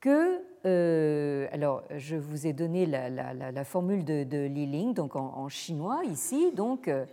que, 0.00 0.40
euh, 0.66 1.46
alors 1.52 1.84
je 1.96 2.16
vous 2.16 2.46
ai 2.46 2.52
donné 2.52 2.86
la, 2.86 3.64
formule 3.64 4.04
de, 4.04 4.46
Li 4.46 4.66
Ling, 4.66 4.94
donc 4.94 5.14
en, 5.14 5.48
chinois 5.48 6.02
ici, 6.04 6.52
donc 6.52 6.88
euh, 6.88 7.04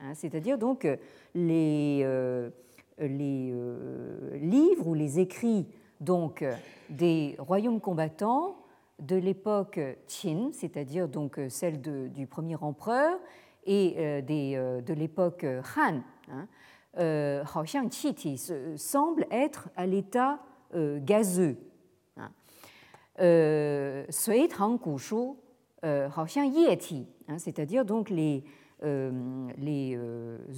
hein, 0.00 0.14
c'est-à-dire 0.14 0.58
donc 0.58 0.84
euh, 0.84 0.96
les, 1.34 2.04
les 2.98 3.54
livres 4.34 4.86
ou 4.86 4.94
les 4.94 5.20
écrits 5.20 5.66
donc 6.00 6.44
des 6.90 7.36
royaumes 7.38 7.80
combattants 7.80 8.56
de 8.98 9.16
l'époque 9.16 9.80
Qin, 10.06 10.50
c'est-à-dire 10.52 11.08
donc 11.08 11.40
celle 11.48 11.80
du 11.80 12.26
premier 12.26 12.56
empereur, 12.56 13.18
et 13.64 14.22
des, 14.22 14.82
de 14.84 14.94
l'époque 14.94 15.44
Han. 15.76 16.00
Hein, 16.30 16.48
euh, 18.50 18.76
semble 18.76 19.26
être 19.30 19.68
à 19.76 19.86
l'état 19.86 20.40
euh, 20.74 20.98
gazeux. 21.00 21.56
Hein. 22.16 22.30
Euh, 23.20 24.04
hein, 27.28 27.38
c'est-à-dire 27.38 27.84
donc 27.84 28.10
les 28.10 28.42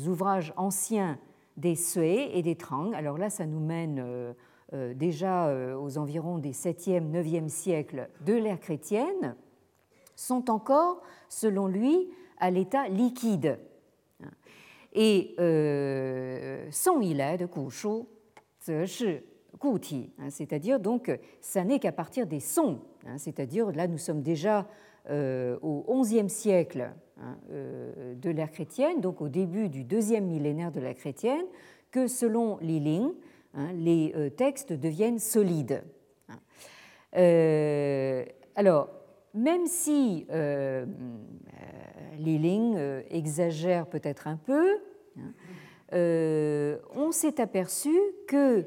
ouvrages 0.06 0.54
anciens 0.56 1.18
des 1.56 1.74
Sui 1.74 2.30
et 2.32 2.42
des 2.42 2.56
Trang. 2.56 2.92
Alors 2.92 3.18
là, 3.18 3.30
ça 3.30 3.46
nous 3.46 3.60
mène 3.60 4.34
déjà 4.94 5.52
aux 5.76 5.98
environs 5.98 6.38
des 6.38 6.52
7e, 6.52 7.10
9e 7.10 7.48
siècles 7.48 8.08
de 8.24 8.34
l'ère 8.34 8.60
chrétienne, 8.60 9.36
sont 10.14 10.50
encore, 10.50 11.02
selon 11.28 11.66
lui, 11.66 12.10
à 12.38 12.50
l'état 12.50 12.88
liquide. 12.88 13.58
Et 14.92 15.34
son 16.70 17.00
il 17.00 17.18
de 17.38 17.46
Kushu, 17.46 18.04
c'est-à-dire 20.30 20.80
donc 20.80 21.18
ça 21.40 21.64
n'est 21.64 21.78
qu'à 21.78 21.92
partir 21.92 22.26
des 22.26 22.40
sons, 22.40 22.80
hein, 23.06 23.18
c'est-à-dire 23.18 23.70
là 23.72 23.86
nous 23.86 23.98
sommes 23.98 24.22
déjà 24.22 24.66
euh, 25.08 25.58
au 25.62 26.02
XIe 26.02 26.28
siècle 26.28 26.82
hein, 26.82 26.94
euh, 26.94 27.09
de 27.50 28.30
l'ère 28.30 28.50
chrétienne, 28.50 29.00
donc 29.00 29.20
au 29.20 29.28
début 29.28 29.68
du 29.68 29.84
deuxième 29.84 30.26
millénaire 30.26 30.72
de 30.72 30.80
l'ère 30.80 30.94
chrétienne, 30.94 31.44
que 31.90 32.06
selon 32.06 32.58
Li 32.58 32.80
Ling, 32.80 33.12
hein, 33.54 33.72
les 33.74 34.12
euh, 34.16 34.30
textes 34.30 34.72
deviennent 34.72 35.18
solides. 35.18 35.82
alors, 37.12 38.88
même 39.34 39.66
si 39.66 40.26
Li 42.18 42.38
Ling 42.38 42.76
exagère 43.10 43.86
peut-être 43.86 44.26
un 44.26 44.36
peu, 44.36 44.78
Hein. 45.18 45.32
Euh, 45.92 46.78
on 46.94 47.10
s'est 47.10 47.40
aperçu 47.40 47.94
que 48.28 48.64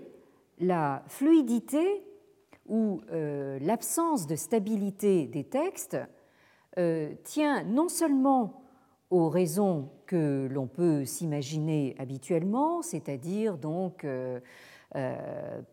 la 0.59 1.03
fluidité 1.07 2.03
ou 2.67 3.01
euh, 3.11 3.59
l'absence 3.61 4.27
de 4.27 4.35
stabilité 4.35 5.27
des 5.27 5.43
textes 5.43 5.95
euh, 5.95 6.05
tient 7.23 7.63
non 7.63 7.87
seulement 7.89 8.63
aux 9.09 9.29
raisons 9.29 9.89
que 10.07 10.47
l'on 10.49 10.67
peut 10.67 11.05
s'imaginer 11.05 11.95
habituellement, 11.99 12.81
c'est-à-dire 12.81 13.57
donc 13.57 14.07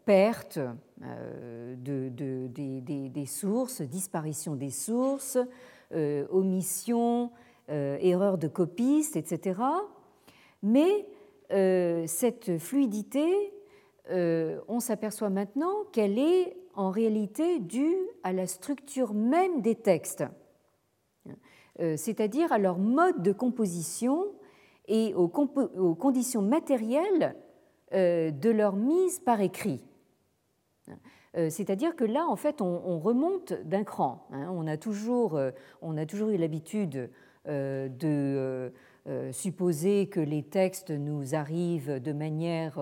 perte 0.04 0.58
de, 0.98 2.48
des, 2.48 3.26
sources, 3.26 3.80
disparition 3.80 4.56
des 4.56 4.70
sources, 4.70 5.38
omission, 6.30 7.30
erreur 7.68 8.36
de 8.36 8.48
copiste, 8.48 9.16
etc 9.16 9.54
mais 10.62 11.06
euh, 11.52 12.04
cette 12.06 12.58
fluidité, 12.58 13.52
euh, 14.10 14.60
on 14.68 14.80
s'aperçoit 14.80 15.30
maintenant 15.30 15.84
qu'elle 15.92 16.18
est 16.18 16.56
en 16.74 16.90
réalité 16.90 17.58
due 17.58 17.96
à 18.22 18.32
la 18.32 18.46
structure 18.46 19.14
même 19.14 19.60
des 19.60 19.74
textes, 19.74 20.22
euh, 20.22 20.26
c'est-à-dire 21.96 22.52
à 22.52 22.58
leur 22.58 22.78
mode 22.78 23.22
de 23.22 23.32
composition 23.32 24.26
et 24.86 25.14
aux, 25.14 25.28
conditions 25.28 26.42
matérielles 26.42 27.36
de 27.92 28.50
leur 28.50 28.76
mise 28.76 29.20
par 29.20 29.40
écrit. 29.40 29.80
C'est-à-dire 31.34 31.94
que 31.94 32.04
là, 32.04 32.26
en 32.28 32.36
fait, 32.36 32.60
on, 32.60 32.98
remonte 32.98 33.52
d'un 33.52 33.84
cran. 33.84 34.26
Hein. 34.32 34.48
On, 34.52 34.66
a 34.66 34.76
toujours, 34.76 35.38
on 35.80 35.96
a 35.96 36.06
toujours 36.06 36.30
eu 36.30 36.36
l'habitude 36.36 37.08
de 37.46 38.72
supposer 39.30 40.08
que 40.08 40.20
les 40.20 40.42
textes 40.42 40.90
nous 40.90 41.34
arrivent 41.34 42.00
de 42.00 42.12
manière 42.12 42.80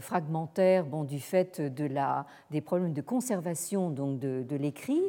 fragmentaire, 0.00 0.86
bon, 0.86 1.04
du 1.04 1.20
fait 1.20 1.60
de 1.60 1.84
la, 1.84 2.26
des 2.50 2.62
problèmes 2.62 2.94
de 2.94 3.02
conservation 3.02 3.90
donc 3.90 4.18
de 4.18 4.56
l'écrit. 4.56 5.04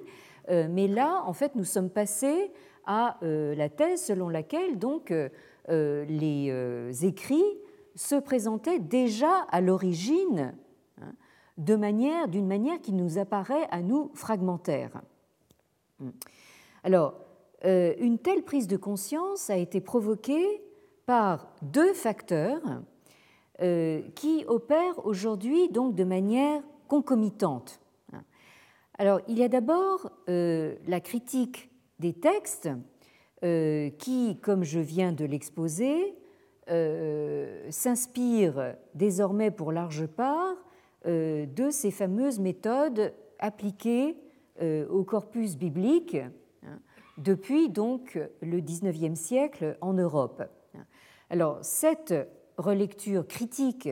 Mais 0.49 0.87
là, 0.87 1.23
en 1.25 1.33
fait, 1.33 1.55
nous 1.55 1.63
sommes 1.63 1.89
passés 1.89 2.51
à 2.89 3.17
la 3.21 3.69
thèse 3.69 4.03
selon 4.03 4.29
laquelle 4.29 4.79
donc 4.79 5.13
euh, 5.69 6.03
les 6.05 6.47
euh, 6.49 6.91
écrits 7.03 7.57
se 7.95 8.15
présentaient 8.15 8.79
déjà 8.79 9.45
à 9.51 9.61
l'origine 9.61 10.55
hein, 10.99 11.13
d'une 11.57 12.47
manière 12.47 12.81
qui 12.81 12.91
nous 12.91 13.19
apparaît 13.19 13.67
à 13.69 13.81
nous 13.81 14.09
fragmentaire. 14.15 15.01
Alors, 16.83 17.13
euh, 17.65 17.93
une 17.99 18.17
telle 18.17 18.41
prise 18.43 18.67
de 18.67 18.77
conscience 18.77 19.51
a 19.51 19.57
été 19.57 19.79
provoquée 19.79 20.63
par 21.05 21.51
deux 21.61 21.93
facteurs 21.93 22.61
qui 24.15 24.45
opèrent 24.47 25.05
aujourd'hui 25.05 25.67
donc 25.67 25.93
de 25.93 26.05
manière 26.05 26.63
concomitante. 26.87 27.81
Alors, 28.97 29.19
il 29.27 29.37
y 29.37 29.43
a 29.43 29.49
d'abord 29.49 30.09
la 30.27 31.01
critique 31.01 31.68
des 31.99 32.13
textes 32.13 32.69
euh, 33.43 33.89
qui, 33.91 34.37
comme 34.41 34.63
je 34.63 34.79
viens 34.79 35.11
de 35.11 35.25
l'exposer, 35.25 36.15
euh, 36.69 37.67
s'inspire 37.69 38.75
désormais 38.95 39.51
pour 39.51 39.71
large 39.71 40.07
part 40.07 40.55
euh, 41.05 41.45
de 41.45 41.69
ces 41.69 41.91
fameuses 41.91 42.39
méthodes 42.39 43.13
appliquées 43.39 44.17
au 44.89 45.05
corpus 45.05 45.55
biblique 45.55 46.17
hein, 46.65 46.79
depuis 47.17 47.69
donc 47.69 48.19
le 48.41 48.59
XIXe 48.59 49.17
siècle 49.17 49.77
en 49.79 49.93
Europe. 49.93 50.43
Alors 51.29 51.59
cette 51.61 52.13
relecture 52.57 53.25
critique 53.25 53.87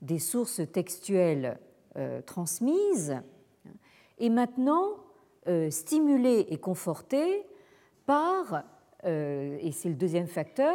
des 0.00 0.18
sources 0.18 0.62
textuelles 0.72 1.58
transmises 2.24 3.20
est 4.18 4.30
maintenant 4.30 4.96
stimulée 5.70 6.46
et 6.50 6.58
confortée 6.58 7.46
par 8.04 8.64
euh, 9.06 9.56
et 9.60 9.72
c'est 9.72 9.88
le 9.88 9.94
deuxième 9.94 10.26
facteur, 10.26 10.74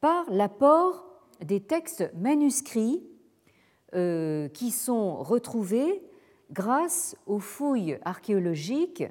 par 0.00 0.24
l'apport 0.30 1.04
des 1.44 1.60
textes 1.60 2.10
manuscrits 2.14 3.02
euh, 3.94 4.48
qui 4.48 4.70
sont 4.70 5.16
retrouvés 5.16 6.02
grâce 6.50 7.16
aux 7.26 7.40
fouilles 7.40 7.98
archéologiques 8.04 9.04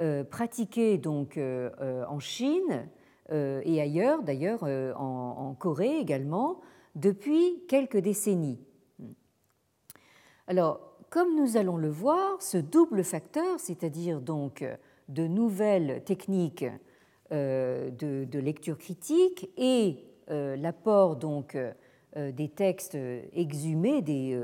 euh, 0.00 0.24
pratiquées 0.24 0.98
donc 0.98 1.38
en 1.38 2.18
Chine 2.18 2.88
et 3.32 3.80
ailleurs, 3.80 4.22
d'ailleurs 4.22 4.62
en, 4.62 5.56
Corée 5.58 5.98
également, 5.98 6.60
depuis 6.94 7.64
quelques 7.66 7.96
décennies. 7.96 8.60
Alors, 10.46 10.95
comme 11.10 11.36
nous 11.36 11.56
allons 11.56 11.76
le 11.76 11.88
voir, 11.88 12.40
ce 12.42 12.58
double 12.58 13.04
facteur, 13.04 13.58
c'est-à-dire 13.58 14.20
donc 14.20 14.64
de 15.08 15.26
nouvelles 15.26 16.02
techniques 16.04 16.66
euh, 17.32 17.90
de, 17.90 18.38
lecture 18.38 18.78
critique 18.78 19.50
et 19.56 20.04
euh, 20.30 20.54
l'apport 20.54 21.18
euh, 21.56 22.32
des 22.32 22.48
textes 22.48 22.96
exhumés 23.34 24.00
des, 24.00 24.40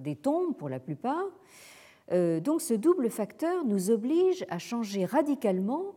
des, 0.00 0.16
tombes 0.16 0.56
pour 0.56 0.70
la 0.70 0.80
plupart. 0.80 1.26
donc 2.10 2.62
ce 2.62 2.74
double 2.74 3.10
facteur 3.10 3.64
nous 3.66 3.90
oblige 3.90 4.46
à 4.48 4.58
changer 4.58 5.04
radicalement 5.04 5.94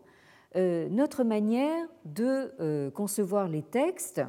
notre 0.55 1.23
manière 1.23 1.87
de 2.05 2.89
concevoir 2.89 3.47
les 3.47 3.63
textes 3.63 4.21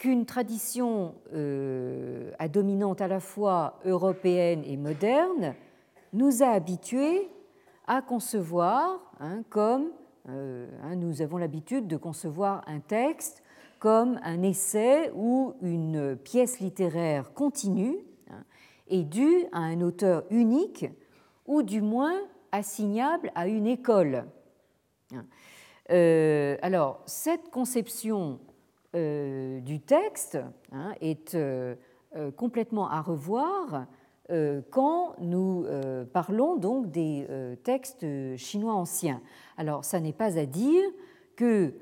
qu'une 0.00 0.24
tradition 0.24 1.14
à 2.38 2.48
dominante 2.48 3.02
à 3.02 3.08
la 3.08 3.20
fois 3.20 3.78
européenne 3.84 4.62
et 4.64 4.78
moderne 4.78 5.54
nous 6.14 6.42
a 6.42 6.48
habitués 6.48 7.28
à 7.86 8.00
concevoir 8.00 8.98
hein, 9.20 9.42
comme 9.50 9.90
euh, 10.28 10.66
hein, 10.82 10.96
nous 10.96 11.22
avons 11.22 11.38
l'habitude 11.38 11.86
de 11.86 11.96
concevoir 11.96 12.62
un 12.66 12.80
texte 12.80 13.42
comme 13.78 14.20
un 14.22 14.42
essai 14.42 15.10
ou 15.14 15.54
une 15.62 16.16
pièce 16.16 16.60
littéraire 16.60 17.32
continue 17.32 17.96
hein, 18.30 18.44
et 18.88 19.02
due 19.02 19.46
à 19.52 19.58
un 19.60 19.80
auteur 19.80 20.24
unique 20.30 20.86
ou 21.46 21.62
du 21.62 21.80
moins 21.80 22.18
assignable 22.52 23.32
à 23.34 23.48
une 23.48 23.66
école. 23.66 24.24
Euh, 25.90 26.56
alors, 26.62 27.00
cette 27.06 27.50
conception 27.50 28.38
euh, 28.44 28.49
du 28.94 29.80
texte 29.80 30.38
est 31.00 31.36
complètement 32.36 32.88
à 32.88 33.00
revoir 33.00 33.86
euh, 34.30 34.60
quand 34.70 35.16
nous 35.18 35.64
euh, 35.66 36.04
parlons 36.04 36.56
donc 36.56 36.90
des 36.90 37.26
euh, 37.30 37.56
textes 37.56 38.06
chinois 38.36 38.74
anciens. 38.74 39.20
Alors, 39.56 39.84
ça 39.84 39.98
n'est 39.98 40.12
pas 40.12 40.38
à 40.38 40.46
dire 40.46 40.82
que 41.36 41.74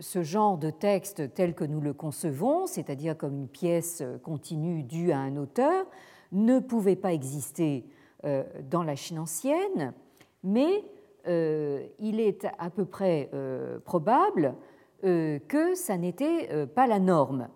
ce 0.00 0.22
genre 0.22 0.56
de 0.56 0.70
texte 0.70 1.34
tel 1.34 1.54
que 1.54 1.64
nous 1.64 1.82
le 1.82 1.92
concevons, 1.92 2.66
c'est-à-dire 2.66 3.14
comme 3.14 3.34
une 3.34 3.46
pièce 3.46 4.02
continue 4.22 4.82
due 4.84 5.12
à 5.12 5.18
un 5.18 5.36
auteur, 5.36 5.84
ne 6.32 6.60
pouvait 6.60 6.96
pas 6.96 7.12
exister 7.12 7.84
dans 8.22 8.82
la 8.82 8.96
Chine 8.96 9.18
ancienne, 9.18 9.92
mais 10.42 10.82
il 11.26 12.20
est 12.20 12.46
à 12.58 12.70
peu 12.70 12.86
près 12.86 13.30
probable 13.84 14.54
que 15.02 15.74
ça 15.74 15.96
n'était 15.96 16.66
pas 16.68 16.86
la 16.86 16.98
norme. 16.98 17.48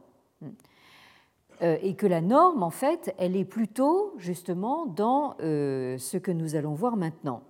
Euh, 1.62 1.78
et 1.80 1.94
que 1.94 2.06
la 2.06 2.20
norme, 2.20 2.62
en 2.62 2.70
fait, 2.70 3.14
elle 3.16 3.34
est 3.34 3.46
plutôt 3.46 4.14
justement 4.18 4.84
dans 4.84 5.36
euh, 5.40 5.96
ce 5.96 6.18
que 6.18 6.30
nous 6.30 6.54
allons 6.54 6.74
voir 6.74 6.96
maintenant. 6.96 7.42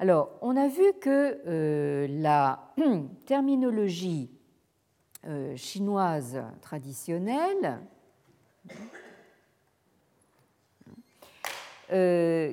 Alors, 0.00 0.30
on 0.42 0.56
a 0.56 0.68
vu 0.68 0.92
que 1.00 1.40
euh, 1.46 2.06
la 2.08 2.72
terminologie 3.26 4.30
chinoise 5.56 6.42
traditionnelle, 6.62 7.80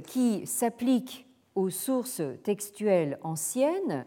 qui 0.07 0.45
s'applique 0.45 1.25
aux 1.53 1.69
sources 1.69 2.21
textuelles 2.43 3.17
anciennes, 3.21 4.05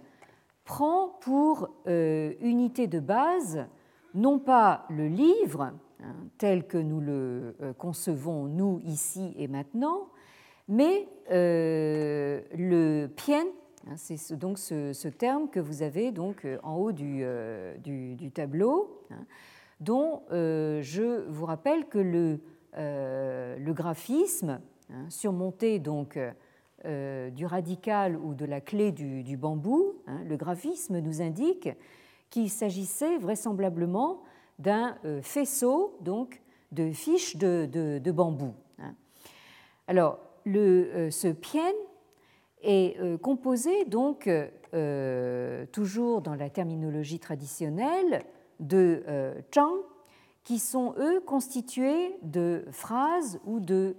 prend 0.69 1.09
pour 1.21 1.71
unité 1.87 2.87
de 2.87 3.01
base 3.01 3.67
non 4.15 4.39
pas 4.39 4.85
le 4.91 5.09
livre, 5.09 5.73
Hein, 6.01 6.15
tel 6.39 6.65
que 6.65 6.79
nous 6.79 7.01
le 7.01 7.57
euh, 7.61 7.73
concevons, 7.73 8.45
nous, 8.45 8.81
ici 8.85 9.35
et 9.37 9.49
maintenant, 9.49 10.09
mais 10.69 11.09
euh, 11.33 12.41
le 12.57 13.09
pien, 13.09 13.45
hein, 13.89 13.95
c'est 13.97 14.39
donc 14.39 14.59
ce, 14.59 15.09
terme 15.09 15.49
que 15.51 15.59
vous 15.59 15.83
avez 15.83 16.13
donc 16.13 16.45
euh, 16.45 16.59
en 16.63 16.77
haut 16.77 16.93
du, 16.93 17.25
du, 17.83 18.31
tableau, 18.31 19.03
hein, 19.11 19.27
dont 19.81 20.23
je 20.31 21.27
vous 21.29 21.47
rappelle 21.47 21.87
que 21.87 21.99
le, 21.99 22.39
le 22.77 23.73
graphisme, 23.73 24.61
surmonté 25.09 25.81
donc 25.81 26.17
du 26.85 27.47
radical 27.47 28.17
ou 28.17 28.35
de 28.35 28.45
la 28.45 28.61
clé 28.61 28.93
du, 28.93 29.37
bambou, 29.37 29.97
le 30.07 30.37
graphisme 30.37 31.01
nous 31.01 31.21
indique 31.21 31.69
qu'il 32.31 32.51
s'agissait 32.51 33.19
vraisemblablement 33.19 34.23
d'un 34.59 34.97
euh, 35.05 35.23
faisceau 35.23 35.97
donc, 36.01 36.41
de 36.73 36.91
fiches 36.91 37.37
de, 37.37 38.11
bambou. 38.11 38.55
Hein. 38.79 38.95
Alors, 39.87 40.19
euh, 40.47 41.11
ce 41.11 41.29
pien 41.29 41.71
est 42.63 42.99
euh, 43.01 43.17
composé 43.17 43.85
donc 43.85 44.29
toujours 45.73 46.21
dans 46.21 46.35
la 46.35 46.51
terminologie 46.51 47.19
traditionnelle 47.19 48.23
de 48.61 49.03
chang, 49.55 49.73
qui 50.45 50.59
sont 50.59 50.95
eux 50.99 51.21
constitués 51.21 52.17
de 52.23 52.65
phrases 52.71 53.41
ou 53.47 53.61
de 53.61 53.97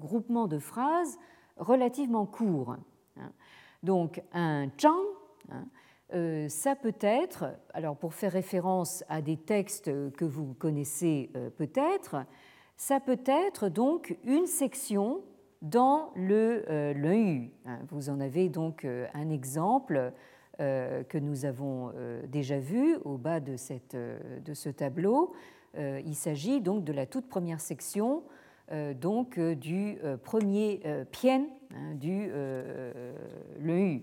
groupements 0.00 0.46
de 0.46 0.58
phrases 0.58 1.18
relativement 1.56 2.26
courts. 2.26 2.76
Hein. 3.16 3.32
Donc 3.82 4.22
un 4.32 4.68
chang, 4.78 4.96
hein, 5.50 5.66
euh, 6.14 6.48
ça 6.48 6.76
peut 6.76 6.94
être, 7.00 7.46
alors 7.72 7.96
pour 7.96 8.14
faire 8.14 8.32
référence 8.32 9.04
à 9.08 9.20
des 9.20 9.36
textes 9.36 9.90
que 10.12 10.24
vous 10.24 10.54
connaissez 10.54 11.30
euh, 11.36 11.50
peut-être, 11.50 12.24
ça 12.76 13.00
peut 13.00 13.20
être 13.26 13.68
donc 13.68 14.16
une 14.24 14.46
section 14.46 15.22
dans 15.62 16.12
le 16.14 16.64
euh, 16.68 17.46
hein. 17.64 17.78
Vous 17.90 18.10
en 18.10 18.20
avez 18.20 18.48
donc 18.48 18.84
un 18.84 19.30
exemple 19.30 20.12
que 20.58 21.18
nous 21.18 21.46
avons 21.46 21.92
déjà 22.28 22.60
vu 22.60 22.94
au 23.04 23.18
bas 23.18 23.40
de 23.40 23.56
ce 23.56 24.68
tableau. 24.68 25.32
il 25.76 26.14
s'agit 26.14 26.60
donc 26.60 26.84
de 26.84 26.92
la 26.92 27.06
toute 27.06 27.28
première 27.28 27.60
section 27.60 28.22
donc 29.00 29.38
du 29.38 29.98
premier 30.22 30.80
pien 31.12 31.46
hein, 31.74 31.94
du 31.94 32.28
le 33.60 33.78
U. 33.78 34.02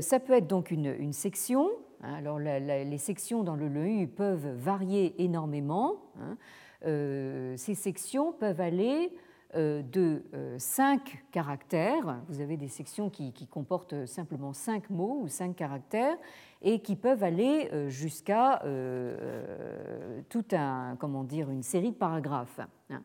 Ça 0.00 0.20
peut 0.20 0.34
être 0.34 0.46
donc 0.46 0.70
une, 0.70 1.12
section. 1.12 1.70
Hein. 2.02 2.14
Alors 2.14 2.38
les 2.38 2.98
sections 2.98 3.42
dans 3.42 3.56
le 3.56 3.68
LEU 3.68 4.06
peuvent 4.06 4.48
varier 4.56 5.14
énormément. 5.22 5.96
Hein. 6.18 6.36
Ces 7.56 7.74
sections 7.74 8.32
peuvent 8.32 8.60
aller 8.60 9.12
euh, 9.56 9.82
de 9.82 10.22
euh, 10.32 10.54
cinq 10.58 11.24
caractères. 11.32 12.20
Vous 12.28 12.40
avez 12.40 12.56
des 12.56 12.68
sections 12.68 13.10
qui, 13.10 13.32
comportent 13.50 14.06
simplement 14.06 14.52
cinq 14.52 14.88
mots 14.90 15.22
ou 15.24 15.26
cinq 15.26 15.56
caractères 15.56 16.16
et 16.62 16.80
qui 16.80 16.96
peuvent 16.96 17.22
aller 17.22 17.70
euh, 17.72 17.88
jusqu'à 17.88 18.62
tout 20.28 20.44
un, 20.52 20.96
comment 20.98 21.24
dire, 21.24 21.50
une 21.50 21.62
série 21.62 21.90
de 21.90 21.96
paragraphes. 21.96 22.60
Hein. 22.90 23.02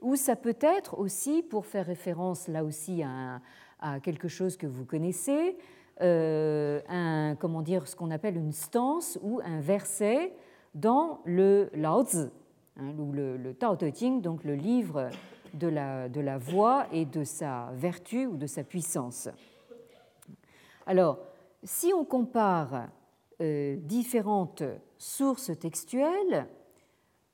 Ou 0.00 0.16
ça 0.16 0.36
peut 0.36 0.58
être 0.60 0.98
aussi, 0.98 1.42
pour 1.42 1.66
faire 1.66 1.86
référence 1.86 2.48
là 2.48 2.64
aussi 2.64 3.02
à, 3.02 3.40
quelque 4.02 4.28
chose 4.28 4.56
que 4.56 4.66
vous 4.66 4.84
connaissez, 4.84 5.56
un, 6.00 7.36
comment 7.38 7.62
dire, 7.62 7.86
ce 7.86 7.96
qu'on 7.96 8.10
appelle 8.10 8.36
une 8.36 8.52
stance 8.52 9.18
ou 9.22 9.40
un 9.44 9.60
verset 9.60 10.32
dans 10.74 11.20
le 11.24 11.70
Lao 11.74 12.04
Tzu, 12.04 12.28
hein, 12.78 12.94
ou 12.98 13.12
le, 13.12 13.36
le 13.36 13.54
Tao 13.54 13.76
Te 13.76 13.90
Ching, 13.90 14.20
donc 14.20 14.44
le 14.44 14.54
livre 14.54 15.08
de 15.54 15.68
la, 15.68 16.08
de 16.08 16.20
la 16.20 16.38
voix 16.38 16.86
et 16.92 17.04
de 17.04 17.24
sa 17.24 17.70
vertu 17.74 18.26
ou 18.26 18.36
de 18.36 18.46
sa 18.46 18.62
puissance. 18.62 19.28
Alors, 20.86 21.18
si 21.66 21.92
on 21.92 22.04
compare 22.04 22.88
euh, 23.42 23.76
différentes 23.76 24.62
sources 24.96 25.50
textuelles, 25.58 26.48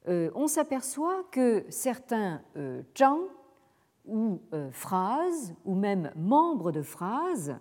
euh, 0.09 0.31
on 0.35 0.49
s'aperçoit 0.49 1.23
que 1.31 1.65
certains 1.69 2.43
euh, 2.57 2.83
chants 2.99 3.29
ou 4.05 4.41
phrases, 4.73 5.55
ou 5.65 5.77
même 5.77 6.11
membres 6.17 6.73
de 6.73 6.83
phrases, 6.83 7.57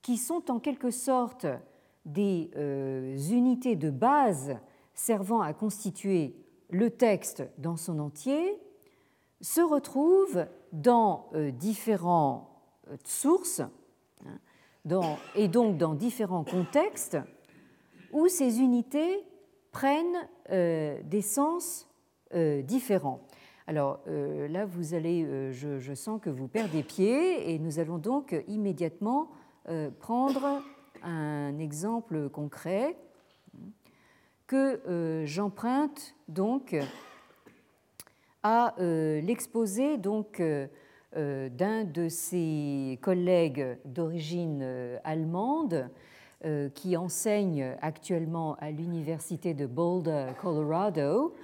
qui 0.00 0.16
sont 0.16 0.48
en 0.48 0.60
quelque 0.60 0.92
sorte 0.92 1.44
des 2.04 2.52
unités 3.32 3.74
de 3.74 3.90
base 3.90 4.56
servant 4.94 5.40
à 5.40 5.52
constituer 5.52 6.36
le 6.70 6.90
texte 6.90 7.42
dans 7.58 7.76
son 7.76 7.98
entier, 7.98 8.60
se 9.42 9.60
retrouvent 9.60 10.46
dans 10.72 11.28
euh, 11.34 11.50
différentes 11.50 12.48
euh, 12.88 12.96
sources 13.04 13.62
et 15.34 15.48
donc 15.48 15.78
dans 15.78 15.94
différents 15.94 16.44
contextes 16.44 17.18
où 18.12 18.28
ces 18.28 18.60
unités 18.60 19.24
prennent 19.70 20.28
euh, 20.50 21.00
des 21.04 21.22
sens 21.22 21.88
différents. 22.64 23.20
Alors 23.66 24.00
là, 24.06 24.64
vous 24.64 24.94
allez, 24.94 25.52
je, 25.52 25.92
sens 25.94 26.18
que 26.18 26.30
vous 26.30 26.48
perdez 26.48 26.82
pied 26.82 27.52
et 27.52 27.58
nous 27.58 27.78
allons 27.78 27.98
donc 27.98 28.34
immédiatement 28.48 29.28
prendre 30.00 30.62
un 31.02 31.58
exemple 31.58 32.30
concret 32.30 32.96
que 34.46 35.24
j'emprunte 35.26 36.14
donc 36.28 36.74
à 38.42 38.74
euh, 38.80 39.20
l'exposé 39.20 39.96
donc 39.96 40.40
euh, 40.40 40.66
euh, 40.66 40.66
d'un 41.14 41.84
de 41.84 42.08
ses 42.08 42.98
collègues 43.02 43.78
d'origine 43.84 44.98
allemande 45.04 45.90
qui 46.74 46.96
enseigne 46.96 47.76
actuellement 47.80 48.56
à 48.56 48.70
l'université 48.70 49.54
de 49.54 49.66
Boulder, 49.66 50.28
Colorado, 50.40 51.34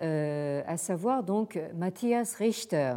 à 0.00 0.76
savoir 0.76 1.22
donc 1.22 1.58
Matthias 1.74 2.34
Richter, 2.34 2.94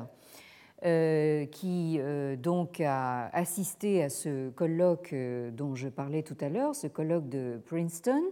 qui 0.81 1.99
donc 2.37 2.81
a 2.81 3.27
assisté 3.35 4.03
à 4.03 4.09
ce 4.09 4.49
colloque 4.49 5.13
dont 5.51 5.75
je 5.75 5.89
parlais 5.89 6.23
tout 6.23 6.37
à 6.39 6.49
l'heure, 6.49 6.73
ce 6.73 6.87
colloque 6.87 7.29
de 7.29 7.61
Princeton, 7.65 8.23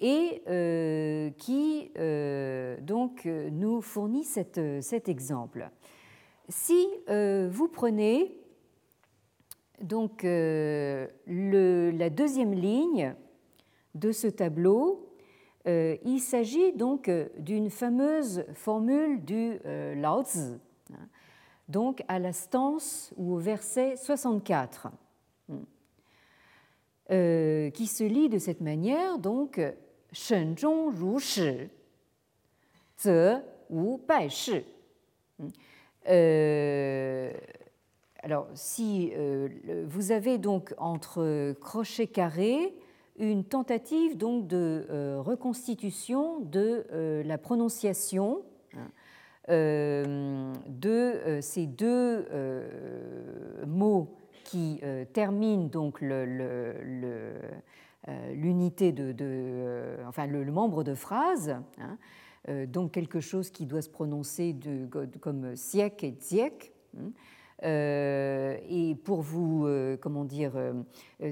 et 0.00 0.42
euh, 0.48 1.30
qui 1.38 1.90
euh, 1.98 2.76
donc 2.80 3.24
nous 3.24 3.80
fournit 3.80 4.24
cet 4.24 5.08
exemple. 5.08 5.70
Si 6.48 6.86
euh, 7.08 7.48
vous 7.50 7.68
prenez 7.68 8.38
donc 9.80 10.22
le, 10.22 11.10
la 11.26 12.10
deuxième 12.10 12.54
ligne 12.54 13.14
de 13.94 14.12
ce 14.12 14.26
tableau, 14.26 15.12
il 15.66 16.20
s'agit 16.20 16.72
donc 16.72 17.10
d'une 17.38 17.68
fameuse 17.68 18.44
formule 18.54 19.22
du 19.24 19.58
Lao 19.64 20.22
Tzu, 20.22 20.54
hein, 20.94 21.08
donc 21.68 22.02
à 22.08 22.18
la 22.18 22.32
stance 22.32 23.12
ou 23.16 23.34
au 23.34 23.38
verset 23.38 23.96
64, 23.96 24.88
qui 27.08 27.86
se 27.86 28.04
lit 28.04 28.30
de 28.30 28.38
cette 28.38 28.62
manière, 28.62 29.18
donc 29.18 29.60
alors, 38.22 38.48
si 38.54 39.12
euh, 39.16 39.48
vous 39.86 40.12
avez 40.12 40.38
donc 40.38 40.74
entre 40.78 41.54
crochet 41.60 42.06
carré 42.06 42.74
une 43.18 43.44
tentative 43.44 44.16
donc 44.16 44.46
de 44.46 44.86
euh, 44.90 45.20
reconstitution 45.20 46.40
de 46.40 46.86
euh, 46.92 47.22
la 47.22 47.38
prononciation 47.38 48.42
hein, 48.74 48.88
de 49.48 51.38
ces 51.40 51.66
deux 51.66 52.26
mots 53.64 54.16
qui 54.42 54.80
terminent 55.12 55.68
donc 55.68 56.00
le 56.00 56.74
euh, 58.08 58.34
l'unité 58.34 58.92
de, 58.92 59.16
euh, 59.20 59.96
enfin 60.06 60.26
le, 60.26 60.44
membre 60.44 60.84
de 60.84 60.94
phrase, 60.94 61.50
hein, 61.50 61.64
euh, 61.80 61.94
donc 62.68 62.92
quelque 62.92 63.20
chose 63.20 63.50
qui 63.50 63.66
doit 63.66 63.82
se 63.82 63.88
prononcer 63.88 64.56
comme 65.20 65.56
siek 65.56 66.04
et 66.04 66.16
ziek. 66.20 66.72
Hein, 66.98 67.10
et 67.62 68.96
pour 69.04 69.22
vous, 69.22 69.66
comment 70.00 70.24
dire, 70.24 70.52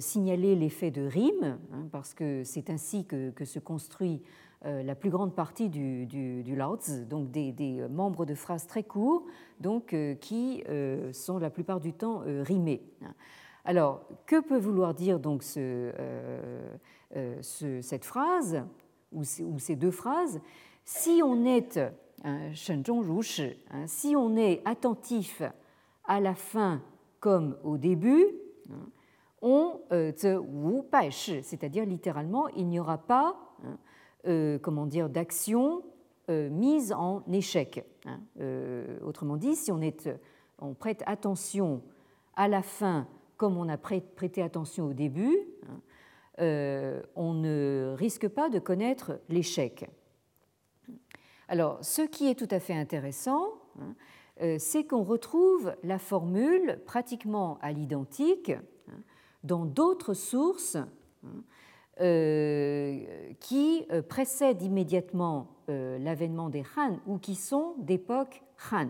signaler 0.00 0.56
l'effet 0.56 0.90
de 0.90 1.02
rime, 1.02 1.58
hein, 1.72 1.86
parce 1.92 2.14
que 2.14 2.42
c'est 2.44 2.70
ainsi 2.70 3.04
que, 3.04 3.32
se 3.44 3.58
construit 3.58 4.22
la 4.62 4.94
plus 4.94 5.10
grande 5.10 5.34
partie 5.34 5.68
du, 5.68 6.06
du, 6.06 6.42
du 6.42 6.56
donc 7.08 7.30
des, 7.30 7.86
membres 7.90 8.24
de 8.24 8.34
phrases 8.34 8.66
très 8.66 8.82
courts, 8.82 9.24
donc 9.60 9.94
qui 10.20 10.64
sont 11.12 11.38
la 11.38 11.50
plupart 11.50 11.80
du 11.80 11.92
temps 11.92 12.22
rimés. 12.42 12.82
Alors, 13.64 14.02
que 14.26 14.40
peut 14.40 14.58
vouloir 14.58 14.92
dire 14.92 15.18
donc 15.18 15.42
euh, 15.56 15.90
euh, 17.16 17.42
cette 17.42 18.04
phrase 18.04 18.62
ou, 19.12 19.24
ces 19.24 19.76
deux 19.76 19.90
phrases? 19.90 20.40
Si 20.84 21.20
on 21.24 21.44
est 21.44 21.78
hein, 22.22 22.52
hein, 23.70 23.86
si 23.86 24.14
on 24.16 24.36
est 24.36 24.62
attentif 24.64 25.42
à 26.04 26.20
la 26.20 26.34
fin 26.34 26.82
comme 27.20 27.56
au 27.64 27.78
début, 27.78 28.26
hein, 28.70 28.88
on 29.40 29.80
euh, 29.92 30.12
c'est-à-dire 31.42 31.84
littéralement, 31.84 32.48
il 32.48 32.66
n'y 32.66 32.80
aura 32.80 32.98
pas, 32.98 33.36
comment 34.62 34.86
dire, 34.86 35.10
d'action 35.10 35.82
mise 36.28 36.92
en 36.94 37.22
échec. 37.30 37.84
autrement 39.04 39.36
dit, 39.36 39.54
si 39.54 39.70
on, 39.70 39.82
est, 39.82 40.08
on 40.58 40.72
prête 40.72 41.02
attention 41.04 41.82
à 42.36 42.48
la 42.48 42.62
fin 42.62 43.06
comme 43.36 43.58
on 43.58 43.68
a 43.68 43.76
prêté 43.76 44.42
attention 44.42 44.86
au 44.86 44.92
début, 44.92 45.36
euh, 46.40 47.02
on 47.14 47.34
ne 47.34 47.94
risque 47.96 48.28
pas 48.28 48.48
de 48.48 48.58
connaître 48.58 49.20
l'échec. 49.28 49.88
Alors, 51.48 51.78
ce 51.82 52.02
qui 52.02 52.28
est 52.28 52.34
tout 52.34 52.48
à 52.50 52.60
fait 52.60 52.74
intéressant, 52.74 53.46
hein, 53.80 53.94
euh, 54.40 54.56
c'est 54.58 54.84
qu'on 54.84 55.02
retrouve 55.02 55.74
la 55.82 55.98
formule 55.98 56.80
pratiquement 56.86 57.58
à 57.62 57.72
l'identique 57.72 58.50
hein, 58.50 59.00
dans 59.42 59.64
d'autres 59.64 60.14
sources 60.14 60.78
euh, 62.00 63.32
qui 63.40 63.86
précèdent 64.08 64.62
immédiatement 64.62 65.48
l'avènement 65.68 66.50
des 66.50 66.62
Han 66.76 66.98
ou 67.06 67.18
qui 67.18 67.34
sont 67.34 67.74
d'époque 67.78 68.42
Han. 68.70 68.88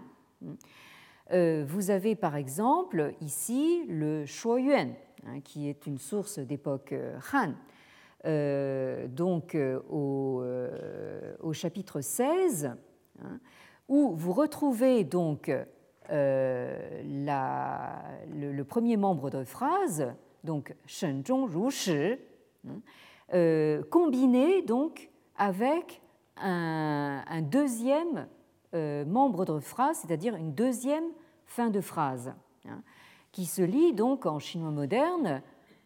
Euh, 1.32 1.64
vous 1.66 1.90
avez 1.90 2.16
par 2.16 2.36
exemple 2.36 3.14
ici 3.20 3.84
le 3.88 4.26
Shuoyuan, 4.26 4.90
hein, 5.26 5.40
qui 5.40 5.68
est 5.68 5.86
une 5.86 5.98
source 5.98 6.38
d'époque 6.38 6.92
euh, 6.92 7.18
Han. 7.32 7.54
Euh, 8.26 9.06
donc 9.08 9.56
au, 9.90 10.42
chapitre 11.52 12.00
16, 12.00 12.72
hein, 13.22 13.38
où 13.88 14.14
vous 14.16 14.32
retrouvez 14.32 15.04
donc 15.04 15.52
le, 16.10 16.92
premier 18.62 18.96
membre 18.96 19.30
de 19.30 19.44
phrase, 19.44 20.12
donc 20.42 20.74
Shen 20.86 21.22
Zhong 21.24 21.48
Ru 21.52 21.70
Shi, 21.70 22.16
hein, 22.66 22.80
combiné 23.90 24.62
donc 24.62 25.10
avec 25.36 26.00
un, 26.38 27.42
deuxième 27.42 28.26
membre 28.72 29.44
de 29.44 29.60
phrase, 29.60 29.98
c'est-à-dire 29.98 30.34
une 30.34 30.54
deuxième 30.54 31.04
fin 31.46 31.68
de 31.68 31.80
phrase, 31.80 32.32
hein, 32.66 32.82
qui 33.32 33.44
se 33.44 33.62
lit 33.62 33.92
donc 33.92 34.24
en 34.26 34.38
chinois 34.38 34.70
moderne 34.70 35.42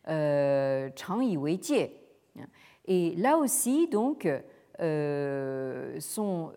Chang 0.07 1.21
Yi 1.21 1.37
Wei 1.37 1.59
Jie. 1.61 1.91
Et 2.87 3.15
là 3.17 3.39
aussi, 3.39 3.89
donc, 3.89 4.29
sont 4.79 6.53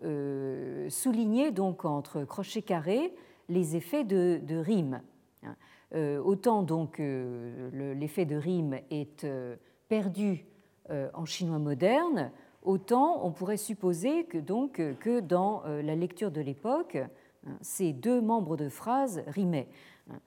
soulignés 0.88 1.50
donc 1.50 1.84
entre 1.84 2.24
crochets 2.24 2.62
carrés 2.62 3.14
les 3.48 3.76
effets 3.76 4.04
de, 4.04 4.56
rime. 4.56 5.02
Hein. 5.42 5.56
autant 6.24 6.62
donc 6.62 6.98
l'effet 6.98 8.24
de 8.24 8.36
rime 8.36 8.78
est 8.90 9.26
perdu 9.88 10.46
en 10.88 11.24
chinois 11.24 11.58
moderne, 11.58 12.30
autant 12.62 13.24
on 13.24 13.30
pourrait 13.30 13.56
supposer 13.56 14.24
que, 14.24 14.38
donc, 14.38 14.80
que 15.00 15.20
dans 15.20 15.62
euh, 15.66 15.82
la 15.82 15.94
lecture 15.94 16.30
de 16.30 16.40
l'époque, 16.40 16.96
hein, 16.96 17.58
ces 17.60 17.92
deux 17.92 18.20
membres 18.20 18.56
de 18.56 18.68
phrase 18.68 19.22
rimaient. 19.26 19.68
Hein. 20.10 20.18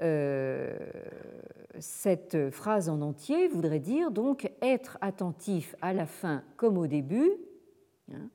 Euh, 0.00 0.76
cette 1.78 2.50
phrase 2.50 2.88
en 2.88 3.00
entier 3.00 3.48
voudrait 3.48 3.80
dire 3.80 4.10
donc 4.10 4.50
être 4.62 4.98
attentif 5.00 5.74
à 5.82 5.92
la 5.92 6.06
fin 6.06 6.42
comme 6.56 6.78
au 6.78 6.86
début. 6.86 7.32
Hein. 8.12 8.28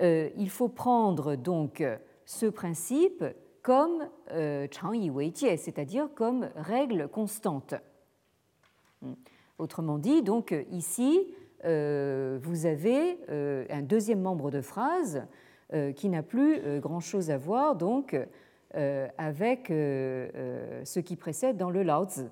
Euh, 0.00 0.30
il 0.36 0.50
faut 0.50 0.68
prendre 0.68 1.36
donc 1.36 1.84
ce 2.24 2.46
principe 2.46 3.24
comme 3.62 4.08
Wei 4.32 5.32
c'est-à-dire 5.34 6.08
comme 6.14 6.48
règle 6.54 7.08
constante. 7.08 7.74
Autrement 9.58 9.98
dit, 9.98 10.22
donc 10.22 10.54
ici, 10.70 11.34
euh, 11.64 12.38
vous 12.42 12.64
avez 12.64 13.18
euh, 13.28 13.66
un 13.68 13.82
deuxième 13.82 14.20
membre 14.20 14.50
de 14.50 14.62
phrase 14.62 15.22
euh, 15.74 15.92
qui 15.92 16.08
n'a 16.08 16.22
plus 16.22 16.80
grand-chose 16.80 17.30
à 17.30 17.36
voir 17.36 17.76
donc 17.76 18.16
avec 18.74 19.66
ce 19.68 21.00
qui 21.00 21.16
précède 21.16 21.56
dans 21.56 21.70
le 21.70 21.82
Laozi. 21.82 22.26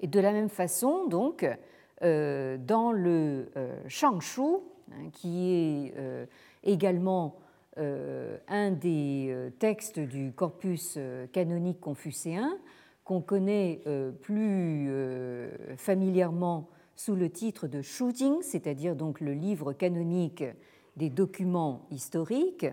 Et 0.00 0.06
de 0.06 0.20
la 0.20 0.32
même 0.32 0.48
façon, 0.48 1.06
donc, 1.06 1.46
dans 2.00 2.92
le 2.92 3.48
Shangshu, 3.88 4.42
hein, 4.92 5.10
qui 5.12 5.52
est 5.52 5.94
également 6.62 7.36
un 7.76 8.70
des 8.70 9.50
textes 9.58 9.98
du 9.98 10.32
corpus 10.32 10.98
canonique 11.32 11.80
confucéen, 11.80 12.58
qu'on 13.04 13.20
connaît 13.20 13.82
plus 14.20 14.90
familièrement 15.76 16.68
sous 16.96 17.14
le 17.14 17.30
titre 17.30 17.68
de 17.68 17.82
Shujing, 17.82 18.40
c'est-à-dire 18.40 18.96
donc 18.96 19.20
le 19.20 19.34
livre 19.34 19.74
canonique 19.74 20.42
des 20.96 21.10
documents 21.10 21.86
historiques, 21.90 22.66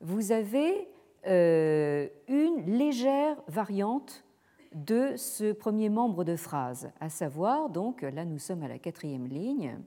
vous 0.00 0.32
avez 0.32 0.72
euh, 0.72 0.91
une 1.24 2.64
légère 2.66 3.36
variante 3.48 4.24
de 4.74 5.14
ce 5.16 5.52
premier 5.52 5.88
membre 5.88 6.24
de 6.24 6.36
phrase, 6.36 6.90
à 7.00 7.08
savoir, 7.08 7.68
donc 7.68 8.02
là 8.02 8.24
nous 8.24 8.38
sommes 8.38 8.62
à 8.62 8.68
la 8.68 8.78
quatrième 8.78 9.26
ligne, 9.26 9.78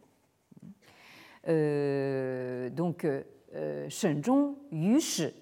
euh, 1.47 2.69
donc 2.69 3.05
euh, 3.05 3.89
Shenzhong 3.89 4.55
Yushi, 4.71 5.33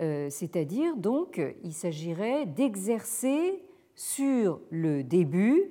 euh, 0.00 0.28
c'est-à-dire 0.30 0.96
donc 0.96 1.40
il 1.62 1.72
s'agirait 1.72 2.46
d'exercer 2.46 3.62
sur 3.94 4.60
le 4.70 5.02
début 5.02 5.70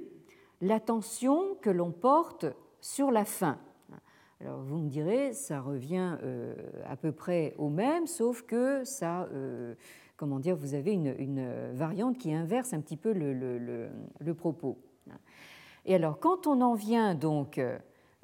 l'attention 0.61 1.55
que 1.61 1.69
l'on 1.69 1.91
porte 1.91 2.45
sur 2.79 3.11
la 3.11 3.25
fin. 3.25 3.59
Alors 4.45 4.59
vous 4.59 4.77
me 4.77 4.89
direz, 4.89 5.33
ça 5.33 5.59
revient 5.59 6.17
euh, 6.21 6.53
à 6.87 6.95
peu 6.95 7.11
près 7.11 7.55
au 7.57 7.69
même, 7.69 8.05
sauf 8.05 8.43
que 8.43 8.83
ça, 8.83 9.27
euh, 9.33 9.73
comment 10.17 10.37
dire, 10.37 10.55
vous 10.55 10.75
avez 10.75 10.93
une, 10.93 11.73
variante 11.73 12.19
qui 12.19 12.31
inverse 12.31 12.71
un 12.71 12.79
petit 12.79 12.95
peu 12.95 13.11
le, 13.11 14.33
propos. 14.35 14.77
Et 15.85 15.95
alors 15.95 16.19
quand 16.19 16.45
on 16.45 16.61
en 16.61 16.75
vient 16.75 17.15
donc 17.15 17.59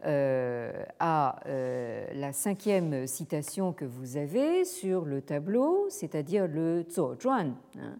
euh, 0.06 0.84
à 1.00 1.40
la 1.48 2.34
cinquième 2.34 3.08
citation 3.08 3.74
que 3.74 3.86
vous 3.86 4.16
avez 4.16 4.64
sur 4.64 5.06
le 5.06 5.24
tableau, 5.24 5.88
c'est-à-dire 5.90 6.48
le 6.48 6.86
Zhuan, 6.88 7.56
hein, 7.80 7.98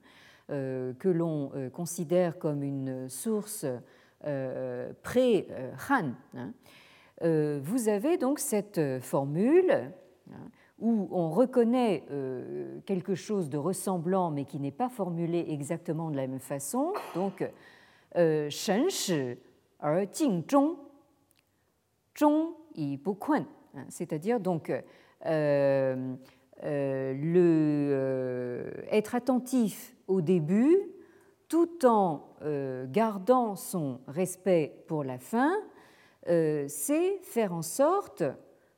que 0.48 1.10
l'on 1.10 1.52
considère 1.74 2.38
comme 2.38 2.62
une 2.62 3.10
source 3.10 3.66
pré-Han, 5.02 6.12
hein, 6.36 6.54
vous 7.22 7.90
avez 7.90 8.18
donc 8.18 8.40
cette 8.40 8.82
formule 9.02 9.92
hein, 10.32 10.50
où 10.80 11.08
on 11.12 11.30
reconnaît 11.30 12.04
euh, 12.10 12.80
quelque 12.86 13.14
chose 13.16 13.50
de 13.50 13.58
ressemblant 13.58 14.32
mais 14.32 14.46
qui 14.46 14.60
n'est 14.60 14.72
pas 14.72 14.90
formulé 14.90 15.46
exactement 15.50 16.10
de 16.10 16.18
la 16.18 16.28
même 16.28 16.40
façon. 16.40 16.94
Donc, 17.16 17.48
Shen 18.16 18.90
Shi 18.90 19.38
Er 19.84 20.08
Bu 22.98 23.12
hein, 23.34 23.86
c'est-à-dire 23.90 24.40
donc 24.40 24.72
être 28.92 29.16
attentif 29.16 29.96
au 30.08 30.22
début 30.22 30.92
tout 31.52 31.86
en 31.86 32.30
euh, 32.44 32.86
gardant 32.90 33.58
son 33.58 34.00
respect 34.08 34.86
pour 34.88 35.04
la 35.04 35.18
fin, 35.18 35.52
euh, 35.52 35.60
c'est 36.26 37.20
faire 37.24 37.54
en 37.54 37.62
sorte, 37.62 38.24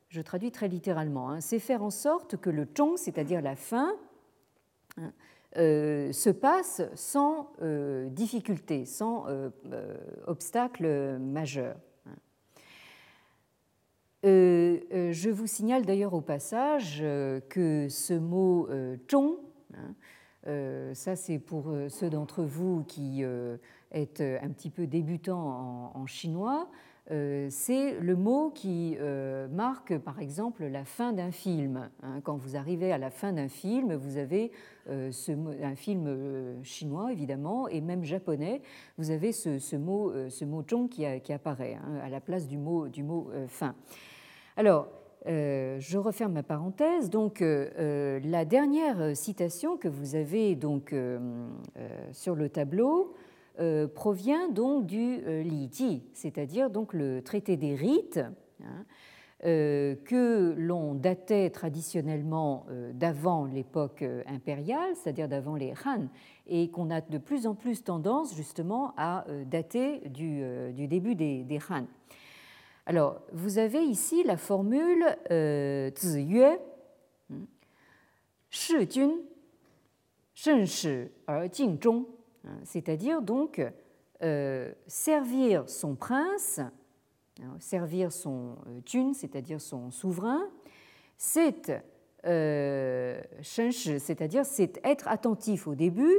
je 0.08 0.20
traduis 0.20 0.50
très 0.50 0.68
littéralement, 0.68 1.30
hein, 1.30 1.40
c'est 1.40 1.58
faire 1.58 1.82
en 1.82 1.90
sorte 1.90 2.36
que 2.36 2.50
le 2.50 2.66
chong, 2.76 2.96
c'est-à-dire 2.96 3.42
la 3.42 3.56
fin, 3.56 3.94
hein, 4.96 5.12
euh, 5.56 6.12
se 6.12 6.30
passe 6.30 6.82
sans 6.94 7.52
difficulté, 8.08 8.84
sans 8.86 9.26
obstacle 10.26 11.18
majeur. 11.18 11.76
Hein. 12.06 12.16
je 14.22 15.30
vous 15.30 15.46
signale 15.46 15.84
d'ailleurs 15.84 16.14
au 16.14 16.20
passage 16.20 17.00
que 17.48 17.88
ce 17.88 18.14
mot 18.14 18.68
chong, 19.08 19.36
euh, 20.46 20.92
ça, 20.94 21.16
c'est 21.16 21.38
pour 21.38 21.70
euh, 21.70 21.88
ceux 21.88 22.10
d'entre 22.10 22.42
vous 22.42 22.84
qui 22.84 23.24
euh, 23.24 23.56
êtes 23.92 24.20
un 24.20 24.50
petit 24.50 24.70
peu 24.70 24.86
débutants 24.86 25.92
en, 25.94 26.06
chinois. 26.06 26.68
C'est 27.08 28.00
le 28.00 28.16
mot 28.16 28.50
qui 28.50 28.96
marque, 29.50 29.98
par 29.98 30.20
exemple, 30.20 30.64
la 30.64 30.84
fin 30.84 31.12
d'un 31.12 31.30
film. 31.30 31.90
Hein. 32.02 32.20
Quand 32.22 32.36
vous 32.36 32.56
arrivez 32.56 32.92
à 32.92 32.98
la 32.98 33.10
fin 33.10 33.32
d'un 33.32 33.48
film, 33.48 33.94
vous 33.94 34.16
avez 34.16 34.52
ce, 34.86 35.32
un 35.62 35.74
film 35.74 36.62
chinois, 36.62 37.12
évidemment, 37.12 37.68
et 37.68 37.80
même 37.80 38.04
japonais, 38.04 38.62
vous 38.96 39.10
avez 39.10 39.32
ce, 39.32 39.76
mot, 39.76 40.12
ce 40.28 40.44
mot 40.44 40.64
zhong 40.68 40.88
qui, 40.88 41.32
apparaît 41.32 41.74
hein, 41.74 42.00
à 42.02 42.08
la 42.08 42.20
place 42.20 42.48
du 42.48 42.58
mot, 42.58 42.88
du 42.88 43.02
mot 43.02 43.30
fin. 43.48 43.74
Alors, 44.56 44.88
euh, 45.26 45.78
je 45.80 45.96
referme 45.96 46.32
ma 46.32 46.42
parenthèse. 46.42 47.08
Donc, 47.08 47.40
euh, 47.40 47.70
euh, 47.78 48.20
la 48.24 48.44
dernière 48.44 49.16
citation 49.16 49.76
que 49.76 49.88
vous 49.88 50.14
avez 50.16 50.54
donc 50.54 50.94
sur 52.12 52.34
le 52.34 52.48
tableau 52.48 53.14
provient 53.94 54.48
donc 54.48 54.86
du 54.86 55.20
Li 55.42 55.68
Ji, 55.72 56.02
c'est-à-dire 56.12 56.70
donc 56.70 56.92
le 56.92 57.22
traité 57.22 57.56
des 57.56 57.74
rites. 57.74 58.20
Hein, 58.62 58.84
que 59.42 60.54
l'on 60.56 60.94
datait 60.94 61.50
traditionnellement 61.50 62.64
d'avant 62.94 63.44
l'époque 63.44 64.02
impériale, 64.26 64.96
c'est-à-dire 64.96 65.28
d'avant 65.28 65.54
les 65.54 65.74
Han, 65.84 66.08
et 66.46 66.70
qu'on 66.70 66.88
a 66.88 67.02
de 67.02 67.18
plus 67.18 67.46
en 67.46 67.54
plus 67.54 67.84
tendance 67.84 68.34
justement 68.34 68.94
à 68.96 69.26
dater 69.44 70.08
du, 70.08 70.42
début 70.88 71.14
des, 71.14 71.58
Han. 71.68 71.84
Alors, 72.86 73.22
vous 73.32 73.58
avez 73.58 73.82
ici 73.82 74.22
la 74.24 74.36
formule 74.36 75.04
euh, 75.30 75.90
Ziyue, 75.96 76.58
Shi 78.50 78.90
Jun, 78.90 79.12
Shen 80.34 80.66
Shi 80.66 81.08
Jing 81.50 81.82
Zhong, 81.82 82.02
hein, 82.02 82.13
c'est-à-dire 82.64 83.22
donc 83.22 83.60
euh, 84.22 84.72
servir 84.86 85.68
son 85.68 85.94
prince, 85.96 86.60
hein, 87.40 87.56
servir 87.58 88.12
son 88.12 88.56
euh, 88.66 88.80
Jun, 88.86 89.12
c'est-à-dire 89.12 89.60
son 89.60 89.90
souverain, 89.90 90.48
c'est 91.16 91.72
euh, 92.26 93.20
c'est-à-dire 93.42 94.46
c'est 94.46 94.80
être 94.84 95.08
attentif 95.08 95.66
au 95.66 95.74
début, 95.74 96.16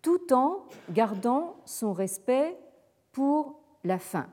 tout 0.00 0.32
en 0.32 0.66
gardant 0.90 1.56
son 1.64 1.92
respect 1.92 2.56
pour 3.12 3.60
la 3.84 3.98
fin. 3.98 4.26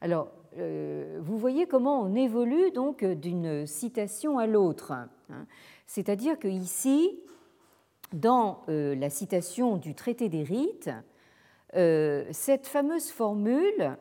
Alors, 0.00 0.32
euh, 0.56 1.18
vous 1.22 1.36
voyez 1.36 1.66
comment 1.66 2.00
on 2.00 2.14
évolue 2.14 2.70
donc 2.70 3.04
d'une 3.04 3.66
citation 3.66 4.38
à 4.38 4.46
l'autre. 4.46 4.92
Hein. 4.92 5.46
C'est-à-dire 5.86 6.38
que 6.38 6.48
ici, 6.48 7.20
dans 8.12 8.62
euh, 8.68 8.94
la 8.94 9.10
citation 9.10 9.76
du 9.76 9.94
traité 9.94 10.28
des 10.28 10.42
rites, 10.42 10.90
euh, 11.76 12.24
cette 12.32 12.66
fameuse 12.66 13.10
formule 13.10 13.96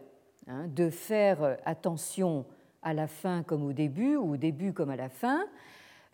hein, 0.47 0.67
de 0.67 0.89
faire 0.89 1.57
attention 1.65 2.45
à 2.81 2.93
la 2.93 3.07
fin 3.07 3.43
comme 3.43 3.63
au 3.63 3.73
début 3.73 4.15
ou 4.15 4.33
au 4.33 4.37
début 4.37 4.73
comme 4.73 4.89
à 4.89 4.95
la 4.95 5.09
fin, 5.09 5.45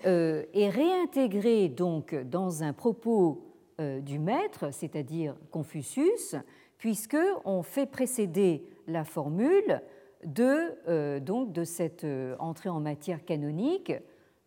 est 0.04 0.70
réintégré 0.70 1.70
donc 1.70 2.14
dans 2.14 2.64
un 2.64 2.74
propos 2.74 3.56
du 3.80 4.20
maître, 4.20 4.72
c'est-à-dire 4.72 5.36
Confucius, 5.52 6.36
puisque 6.78 7.18
on 7.46 7.64
fait 7.64 7.86
précéder 7.86 8.68
la 8.88 9.06
formule 9.06 9.82
de, 10.26 11.20
donc, 11.20 11.54
de 11.54 11.64
cette 11.64 12.06
entrée 12.40 12.70
en 12.70 12.82
matière 12.82 13.24
canonique, 13.24 13.94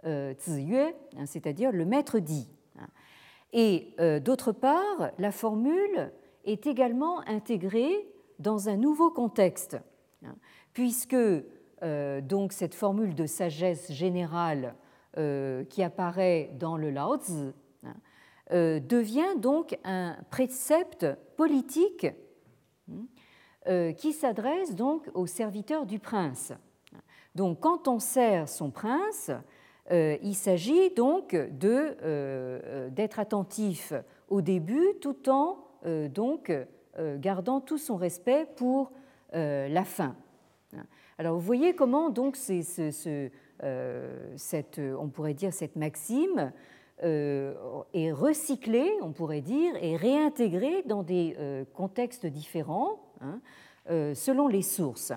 hein, 0.04 0.34
c'est-à-dire 1.24 1.72
le 1.72 1.86
maître 1.86 2.18
dit. 2.18 2.48
Et 3.52 3.94
euh, 3.98 4.20
d'autre 4.20 4.52
part, 4.52 5.10
la 5.18 5.32
formule 5.32 6.12
est 6.44 6.66
également 6.66 7.20
intégrée 7.26 8.08
dans 8.38 8.68
un 8.68 8.76
nouveau 8.76 9.10
contexte, 9.10 9.78
hein, 10.24 10.34
puisque 10.72 11.14
euh, 11.14 12.20
donc 12.20 12.52
cette 12.52 12.74
formule 12.74 13.14
de 13.14 13.26
sagesse 13.26 13.90
générale 13.92 14.74
euh, 15.16 15.64
qui 15.64 15.82
apparaît 15.82 16.50
dans 16.58 16.76
le 16.76 16.90
Lao 16.90 17.16
Tzu 17.16 17.52
hein, 17.84 17.94
devient 18.50 19.36
donc 19.38 19.78
un 19.84 20.16
précepte 20.30 21.06
politique 21.36 22.06
hein, 22.90 23.92
qui 23.92 24.12
s'adresse 24.12 24.74
donc 24.74 25.10
aux 25.12 25.26
serviteurs 25.26 25.84
du 25.84 25.98
prince. 25.98 26.52
Donc 27.34 27.60
quand 27.60 27.88
on 27.88 27.98
sert 27.98 28.48
son 28.48 28.70
prince, 28.70 29.30
il 29.90 30.34
s'agit 30.34 30.90
donc 30.90 31.34
euh, 31.34 31.48
euh, 31.64 32.90
d'être 32.90 33.18
attentif 33.18 33.92
au 34.28 34.42
début 34.42 34.94
tout 35.00 35.28
en 35.30 35.64
donc, 36.10 36.52
gardant 37.18 37.60
tout 37.60 37.78
son 37.78 37.94
respect 37.94 38.48
pour 38.56 38.90
la 39.32 39.84
fin. 39.84 40.16
Alors 41.16 41.36
vous 41.36 41.40
voyez 41.40 41.76
comment 41.76 42.10
donc 42.10 42.34
cette, 42.34 42.98
on 44.80 45.08
pourrait 45.08 45.34
dire 45.34 45.52
cette 45.52 45.76
maxime 45.76 46.52
est 47.00 48.10
recyclée, 48.10 48.90
on 49.02 49.12
pourrait 49.12 49.40
dire, 49.40 49.72
et 49.80 49.94
réintégrée 49.94 50.82
dans 50.84 51.04
des 51.04 51.36
contextes 51.74 52.26
différents 52.26 52.98
hein, 53.20 53.38
selon 54.14 54.48
les 54.48 54.62
sources. 54.62 55.12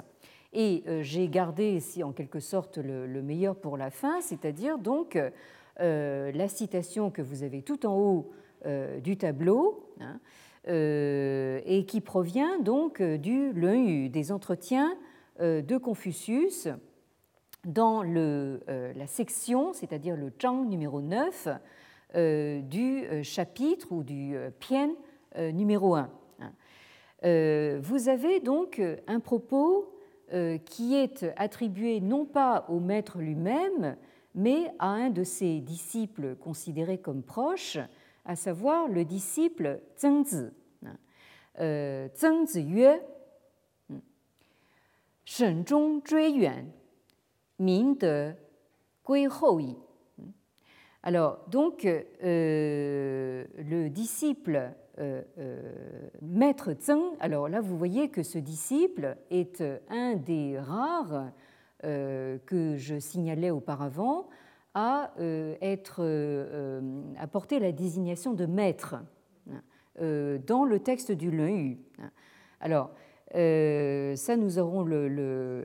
Et 0.53 0.83
euh, 0.87 1.01
j'ai 1.01 1.29
gardé 1.29 1.71
ici 1.71 2.03
en 2.03 2.11
quelque 2.11 2.39
sorte 2.39 2.77
le, 2.77 3.21
meilleur 3.21 3.55
pour 3.55 3.77
la 3.77 3.89
fin, 3.89 4.19
c'est-à-dire 4.21 4.77
donc 4.77 5.17
euh, 5.79 6.31
la 6.33 6.47
citation 6.49 7.09
que 7.09 7.21
vous 7.21 7.43
avez 7.43 7.61
tout 7.61 7.85
en 7.85 7.97
haut 7.97 8.31
euh, 8.65 8.99
du 8.99 9.17
tableau. 9.17 9.89
Hein, 9.99 10.19
et 10.67 11.85
qui 11.87 12.01
provient 12.01 12.59
donc 12.59 13.01
du 13.01 13.51
Yu, 13.51 14.09
des 14.09 14.31
entretiens 14.31 14.95
de 15.39 15.77
Confucius 15.77 16.67
dans 17.65 18.03
le, 18.03 18.59
la 18.67 19.07
section, 19.07 19.73
c'est-à-dire 19.73 20.15
le 20.15 20.31
Zhang 20.39 20.69
numéro 20.69 21.01
9 21.01 21.47
du 22.69 23.23
chapitre 23.23 23.91
ou 23.91 24.03
du 24.03 24.35
Pian 24.59 24.91
numéro 25.35 25.95
1. 25.95 26.11
Hein. 26.41 27.79
Vous 27.81 28.07
avez 28.07 28.39
donc 28.39 28.79
un 29.07 29.19
propos 29.19 29.91
qui 30.65 30.95
est 30.95 31.25
attribué 31.35 31.99
non 31.99 32.25
pas 32.25 32.65
au 32.69 32.79
maître 32.79 33.19
lui-même, 33.19 33.97
mais 34.35 34.71
à 34.79 34.87
un 34.87 35.09
de 35.09 35.23
ses 35.23 35.59
disciples 35.59 36.35
considérés 36.35 36.99
comme 36.99 37.23
proches, 37.23 37.77
à 38.25 38.35
savoir 38.35 38.87
le 38.87 39.03
disciple 39.05 39.81
Zhengzi. 39.99 40.49
Euh, 41.59 42.07
Zhengzi 42.15 42.61
yue, 42.61 43.01
Shen 45.25 45.65
zhong 45.65 46.01
zhui 46.07 46.31
yuan, 46.31 46.71
de 47.59 48.33
gui 49.05 49.27
hou. 49.27 49.77
Alors, 51.03 51.39
donc, 51.47 51.85
euh, 51.85 53.45
le 53.57 53.89
disciple 53.89 54.71
euh, 55.01 55.23
euh, 55.39 55.59
maître 56.21 56.73
Zheng, 56.79 57.15
alors 57.19 57.49
là 57.49 57.59
vous 57.59 57.75
voyez 57.77 58.09
que 58.09 58.21
ce 58.21 58.37
disciple 58.37 59.17
est 59.31 59.63
un 59.89 60.15
des 60.15 60.59
rares 60.59 61.31
que 61.81 62.75
je 62.77 62.99
signalais 62.99 63.49
auparavant 63.49 64.29
à 64.75 65.13
être 65.61 66.03
à 67.17 67.25
porter 67.25 67.57
la 67.57 67.71
désignation 67.71 68.33
de 68.33 68.45
maître 68.45 68.97
dans 69.99 70.63
le 70.63 70.79
texte 70.79 71.11
du 71.11 71.31
Yu. 71.31 71.79
Alors, 72.59 72.91
ça, 73.33 74.37
nous 74.37 74.59
aurons, 74.59 74.85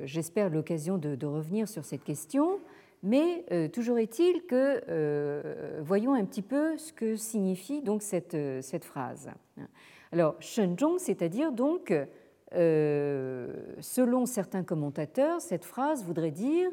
j'espère, 0.05 0.49
l'occasion 0.49 0.97
de, 0.97 1.27
revenir 1.27 1.69
sur 1.69 1.85
cette 1.85 2.03
question. 2.03 2.61
Mais 3.07 3.45
euh, 3.53 3.69
toujours 3.69 4.01
est-il 4.01 4.43
que 4.47 4.83
euh, 4.89 5.81
voyons 5.81 6.15
un 6.15 6.25
petit 6.25 6.43
peu 6.43 6.77
ce 6.77 6.93
que 6.93 7.15
signifie 7.15 7.81
donc 7.81 8.03
cette, 8.03 8.35
euh, 8.35 8.61
phrase. 8.81 9.31
Alors, 10.11 10.35
Shenzhong, 10.41 10.99
c'est-à-dire 10.99 11.53
donc, 11.53 11.95
selon 12.53 14.27
certains 14.27 14.65
commentateurs, 14.65 15.41
cette 15.41 15.65
phrase 15.65 16.05
voudrait 16.05 16.33
dire 16.33 16.69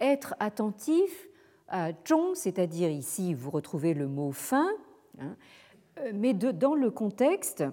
être 0.00 0.34
attentif 0.40 1.28
à 1.68 1.90
zhong, 2.08 2.34
c'est-à-dire 2.34 2.88
ici 2.88 3.34
vous 3.34 3.50
retrouvez 3.50 3.92
le 3.92 4.08
mot 4.08 4.32
fin, 4.32 4.70
hein, 5.20 5.36
mais 6.14 6.32
dans 6.32 6.74
le 6.74 6.90
contexte 6.90 7.64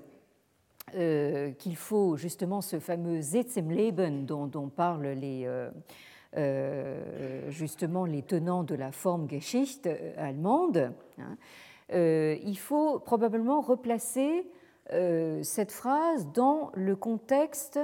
qu'il 0.91 1.76
faut 1.76 2.18
justement 2.18 2.59
ce 2.59 2.80
fameux 2.80 3.22
Zetsemleben 3.22 4.26
dont, 4.26 4.47
dont 4.47 4.68
parlent 4.68 5.07
les 5.07 5.47
justement 7.49 8.05
les 8.05 8.21
tenants 8.21 8.63
de 8.63 8.75
la 8.75 8.91
forme 8.91 9.29
Geschichte 9.29 9.89
allemande, 10.17 10.93
hein, 11.17 11.38
euh, 11.93 12.38
il 12.43 12.57
faut 12.57 12.99
probablement 12.99 13.61
replacer 13.61 14.47
euh, 14.93 15.43
cette 15.43 15.71
phrase 15.71 16.27
dans 16.34 16.71
le 16.73 16.95
contexte 16.95 17.79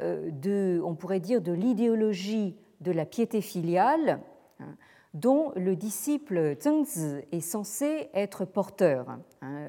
de, 0.00 0.80
on 0.84 0.96
pourrait 0.96 1.20
dire, 1.20 1.40
de 1.40 1.52
l'idéologie 1.52 2.56
de 2.80 2.90
la 2.90 3.06
piété 3.06 3.40
filiale, 3.40 4.18
hein, 4.58 4.74
dont 5.14 5.52
le 5.54 5.76
disciple 5.76 6.56
Zhengzi 6.60 7.20
est 7.30 7.40
censé 7.40 8.10
être 8.12 8.44
porteur. 8.44 9.06
Hein. 9.40 9.68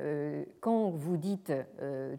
Quand 0.61 0.89
vous 0.89 1.17
dites 1.17 1.53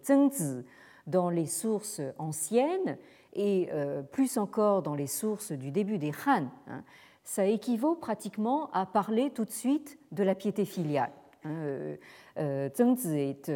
Zhengzi 0.05 0.65
dans 1.09 1.31
les 1.31 1.47
sources 1.47 2.01
anciennes, 2.19 2.97
et 3.33 3.69
euh, 3.73 4.03
plus 4.03 4.39
encore 4.39 4.83
dans 4.83 4.95
les 4.95 5.07
sources 5.07 5.53
du 5.53 5.71
début 5.71 5.99
des 5.99 6.13
Han, 6.27 6.47
hein, 6.69 6.83
ça 7.25 7.45
équivaut 7.45 7.95
pratiquement 7.95 8.71
à 8.73 8.87
parler 8.87 9.31
tout 9.31 9.45
de 9.45 9.51
suite 9.51 9.99
de 10.13 10.23
la 10.23 10.35
piété 10.35 10.65
filiale. 10.65 11.13
Hein, 11.45 11.51
euh, 11.51 11.97
euh, 12.39 12.69
Zhengzi 12.75 13.19
est, 13.19 13.53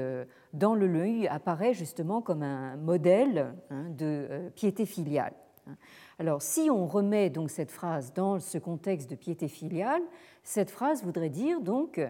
dans 0.52 0.74
le 0.74 0.86
Leu 0.86 1.30
apparaît 1.30 1.74
justement 1.74 2.20
comme 2.20 2.42
un 2.42 2.76
modèle 2.76 3.54
hein, 3.70 3.84
de 3.90 4.50
piété 4.54 4.86
filiale. 4.86 5.32
Alors, 6.18 6.42
si 6.42 6.68
on 6.70 6.86
remet 6.86 7.30
donc 7.30 7.50
cette 7.50 7.70
phrase 7.70 8.12
dans 8.12 8.40
ce 8.40 8.58
contexte 8.58 9.08
de 9.08 9.14
piété 9.14 9.46
filiale, 9.48 10.02
cette 10.42 10.70
phrase 10.70 11.04
voudrait 11.04 11.30
dire 11.30 11.60
donc 11.60 12.00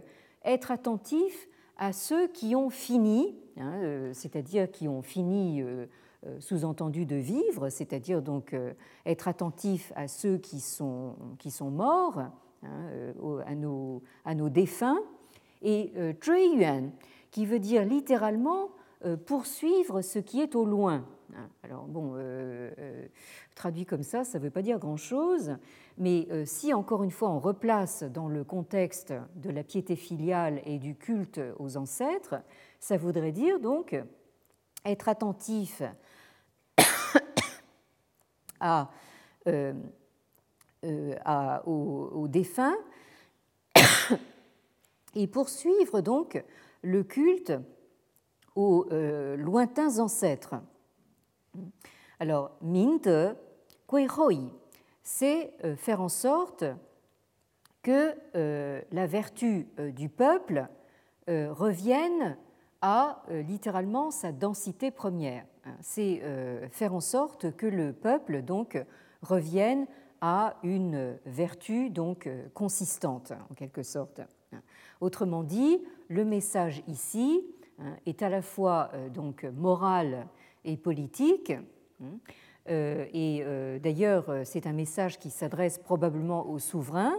être 0.45 0.71
attentif 0.71 1.49
à 1.77 1.93
ceux 1.93 2.27
qui 2.29 2.57
ont 2.57 2.71
fini, 2.71 3.37
c'est-à-dire 4.13 4.71
qui 4.71 4.89
ont 4.89 5.03
fini 5.03 5.63
sous-entendu 6.39 7.07
de 7.07 7.17
vivre, 7.17 7.71
c'est-à-dire 7.71 8.21
donc 8.21 8.53
euh, 8.53 8.75
être 9.07 9.27
attentif 9.27 9.91
à 9.97 10.07
ceux 10.07 10.37
qui 10.37 10.61
sont, 10.61 11.15
qui 11.39 11.51
sont 11.51 11.71
morts, 11.71 12.19
hein, 12.19 12.33
euh, 12.63 13.43
à, 13.47 13.55
nos, 13.55 14.03
à 14.27 14.35
nos 14.35 14.51
défunts, 14.51 15.01
et 15.63 15.93
Zhui 16.23 16.57
Yuan, 16.57 16.91
qui 17.31 17.45
veut 17.45 17.59
dire 17.59 17.85
littéralement 17.85 18.71
poursuivre 19.27 20.01
ce 20.01 20.19
qui 20.19 20.41
est 20.41 20.55
au 20.55 20.65
loin. 20.65 21.05
Hein. 21.35 21.49
Alors 21.63 21.85
bon, 21.85 22.15
traduit 23.55 23.85
comme 23.85 24.03
ça, 24.03 24.25
ça 24.25 24.39
ne 24.39 24.45
veut 24.45 24.51
pas 24.51 24.63
dire 24.63 24.79
grand-chose, 24.79 25.57
mais 25.99 26.27
si 26.47 26.73
encore 26.73 27.03
une 27.03 27.11
fois 27.11 27.29
on 27.29 27.39
replace 27.39 28.05
dans 28.05 28.27
le 28.27 28.43
contexte 28.43 29.13
de 29.37 29.51
la 29.51 29.63
piété 29.63 29.97
filiale 29.97 30.63
et 30.65 30.79
du 30.79 30.95
culte 30.95 31.43
aux 31.59 31.77
ancêtres, 31.77 32.37
ça 32.79 32.97
voudrait 32.97 33.33
dire 33.33 33.61
donc 33.61 34.03
être 34.85 35.09
attentif 35.09 35.83
à, 38.61 38.91
euh, 39.47 39.73
euh, 40.85 41.59
aux, 41.67 42.27
défunts 42.29 42.77
et 45.15 45.27
poursuivre 45.27 46.01
donc 46.01 46.43
le 46.83 47.03
culte 47.03 47.53
aux 48.55 48.87
euh, 48.91 49.37
lointains 49.37 49.99
ancêtres. 49.99 50.55
Alors, 52.19 52.53
Minte 52.63 53.09
Hoi, 53.93 54.09
c'est 55.03 55.53
faire 55.77 56.01
en 56.01 56.09
sorte 56.09 56.65
que 57.83 58.15
la 58.93 59.07
vertu 59.07 59.67
du 59.79 60.09
peuple 60.09 60.69
revienne 61.27 62.37
à 62.81 63.23
littéralement 63.29 64.11
sa 64.11 64.33
densité 64.33 64.91
première. 64.91 65.45
C'est 65.81 66.23
faire 66.71 66.95
en 66.95 67.01
sorte 67.01 67.55
que 67.57 67.67
le 67.67 67.93
peuple 67.93 68.43
donc 68.43 68.83
revienne 69.23 69.87
à 70.21 70.57
une 70.63 71.19
vertu 71.27 71.91
donc 71.91 72.29
consistante 72.55 73.33
en 73.51 73.55
quelque 73.55 73.83
sorte. 73.83 74.21
Autrement 75.01 75.43
dit, 75.43 75.83
le 76.09 76.25
message 76.25 76.83
ici 76.87 77.43
hein, 77.79 77.97
est 78.07 78.23
à 78.23 78.29
la 78.29 78.43
fois 78.43 78.91
donc 79.15 79.45
moral 79.45 80.27
et 80.65 80.77
politique. 80.77 81.53
Hein, 82.03 82.19
et 82.67 83.45
d'ailleurs, 83.83 84.33
c'est 84.45 84.67
un 84.67 84.73
message 84.73 85.19
qui 85.19 85.31
s'adresse 85.31 85.79
probablement 85.79 86.49
aux 86.49 86.59
souverains. 86.59 87.17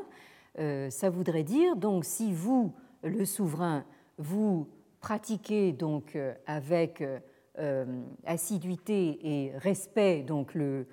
Ça 0.58 1.10
voudrait 1.10 1.44
dire 1.44 1.76
donc 1.76 2.06
si 2.06 2.34
vous, 2.34 2.74
le 3.04 3.26
souverain, 3.26 3.84
vous 4.18 4.68
pratiquez 5.00 5.74
donc 5.74 6.18
avec 6.46 7.04
assiduité 8.26 9.20
et 9.22 9.58
respect 9.58 10.24
donc 10.24 10.54
le 10.54 10.88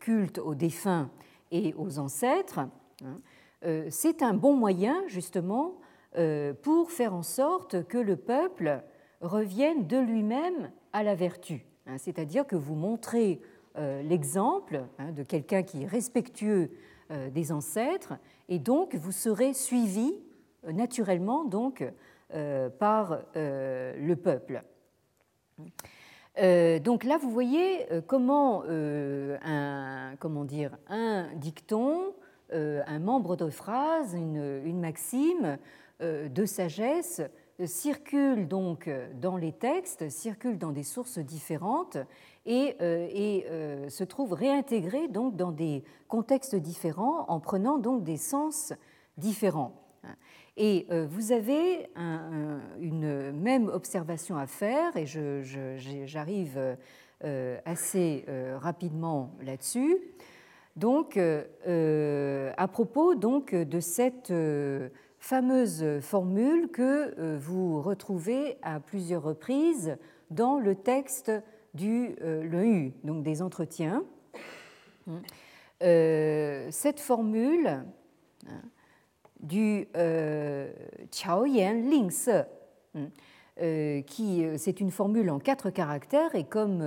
culte 0.00 0.38
aux 0.38 0.54
défunts 0.54 1.10
et 1.50 1.74
aux 1.76 1.98
ancêtres, 1.98 2.60
hein, 3.04 3.20
euh, 3.64 3.86
c'est 3.90 4.22
un 4.22 4.34
bon 4.34 4.54
moyen 4.54 5.02
justement 5.08 5.80
euh, 6.16 6.52
pour 6.54 6.90
faire 6.90 7.14
en 7.14 7.22
sorte 7.22 7.86
que 7.86 7.98
le 7.98 8.16
peuple 8.16 8.82
revienne 9.20 9.86
de 9.86 9.98
lui-même 9.98 10.70
à 10.92 11.02
la 11.02 11.14
vertu. 11.14 11.66
Hein, 11.86 11.98
c'est-à-dire 11.98 12.46
que 12.46 12.56
vous 12.56 12.74
montrez 12.74 13.40
euh, 13.76 14.02
l'exemple 14.02 14.84
hein, 14.98 15.12
de 15.12 15.22
quelqu'un 15.22 15.62
qui 15.62 15.82
est 15.82 15.86
respectueux 15.86 16.70
des 17.32 17.52
ancêtres 17.52 18.14
et 18.48 18.58
donc 18.58 18.96
vous 18.96 19.12
serez 19.12 19.54
suivi 19.54 20.12
naturellement 20.66 21.44
donc 21.44 21.84
par 22.80 23.20
le 23.36 24.14
peuple. 24.14 24.64
Euh, 26.38 26.78
donc 26.78 27.04
là, 27.04 27.18
vous 27.18 27.30
voyez 27.30 27.90
euh, 27.92 28.00
comment, 28.06 28.62
euh, 28.68 29.38
un, 29.42 30.16
comment 30.18 30.44
dire, 30.44 30.76
un 30.88 31.28
dicton, 31.36 32.14
un 32.52 33.00
membre 33.00 33.34
de 33.34 33.50
phrase, 33.50 34.14
une, 34.14 34.78
maxime 34.78 35.58
de 36.00 36.46
sagesse 36.46 37.20
circule 37.64 38.46
donc 38.46 38.88
dans 39.20 39.36
les 39.36 39.50
textes, 39.50 40.08
circule 40.10 40.56
dans 40.56 40.70
des 40.70 40.84
sources 40.84 41.18
différentes 41.18 41.96
et, 42.44 42.76
et 42.78 43.46
se 43.88 44.04
trouve 44.04 44.32
réintégré 44.32 45.08
donc 45.08 45.34
dans 45.34 45.50
des 45.50 45.82
contextes 46.06 46.54
différents 46.54 47.24
en 47.26 47.40
prenant 47.40 47.78
donc 47.78 48.04
des 48.04 48.16
sens 48.16 48.72
différents. 49.16 49.72
Et 50.56 50.86
euh, 50.90 51.06
vous 51.08 51.32
avez 51.32 51.88
une 52.80 53.32
même 53.32 53.68
observation 53.68 54.36
à 54.38 54.46
faire, 54.46 54.96
et 54.96 55.04
j'arrive 55.06 56.76
euh, 57.24 57.58
assez 57.64 58.24
euh, 58.28 58.56
rapidement 58.58 59.34
là-dessus. 59.42 59.98
Donc, 60.76 61.16
à 61.16 62.68
propos 62.68 63.14
donc 63.14 63.54
de 63.54 63.80
cette 63.80 64.30
fameuse 65.18 66.00
formule 66.00 66.68
que 66.68 67.36
vous 67.36 67.80
retrouvez 67.80 68.58
à 68.60 68.78
plusieurs 68.78 69.22
reprises 69.22 69.96
dans 70.30 70.58
le 70.58 70.74
texte 70.74 71.32
du 71.72 72.14
l'EU, 72.20 72.92
donc 73.04 73.22
des 73.22 73.40
entretiens. 73.40 74.04
cette 75.80 77.00
formule, 77.00 77.68
hein, 78.46 78.62
du 79.40 79.88
euh, 79.96 80.72
Qiaoyan 81.10 81.82
Lingse, 81.90 82.30
hmm, 82.94 83.04
euh, 83.62 84.02
qui 84.02 84.44
euh, 84.44 84.56
c'est 84.58 84.80
une 84.80 84.90
formule 84.90 85.30
en 85.30 85.38
quatre 85.38 85.70
caractères 85.70 86.34
et 86.34 86.44
comme 86.44 86.84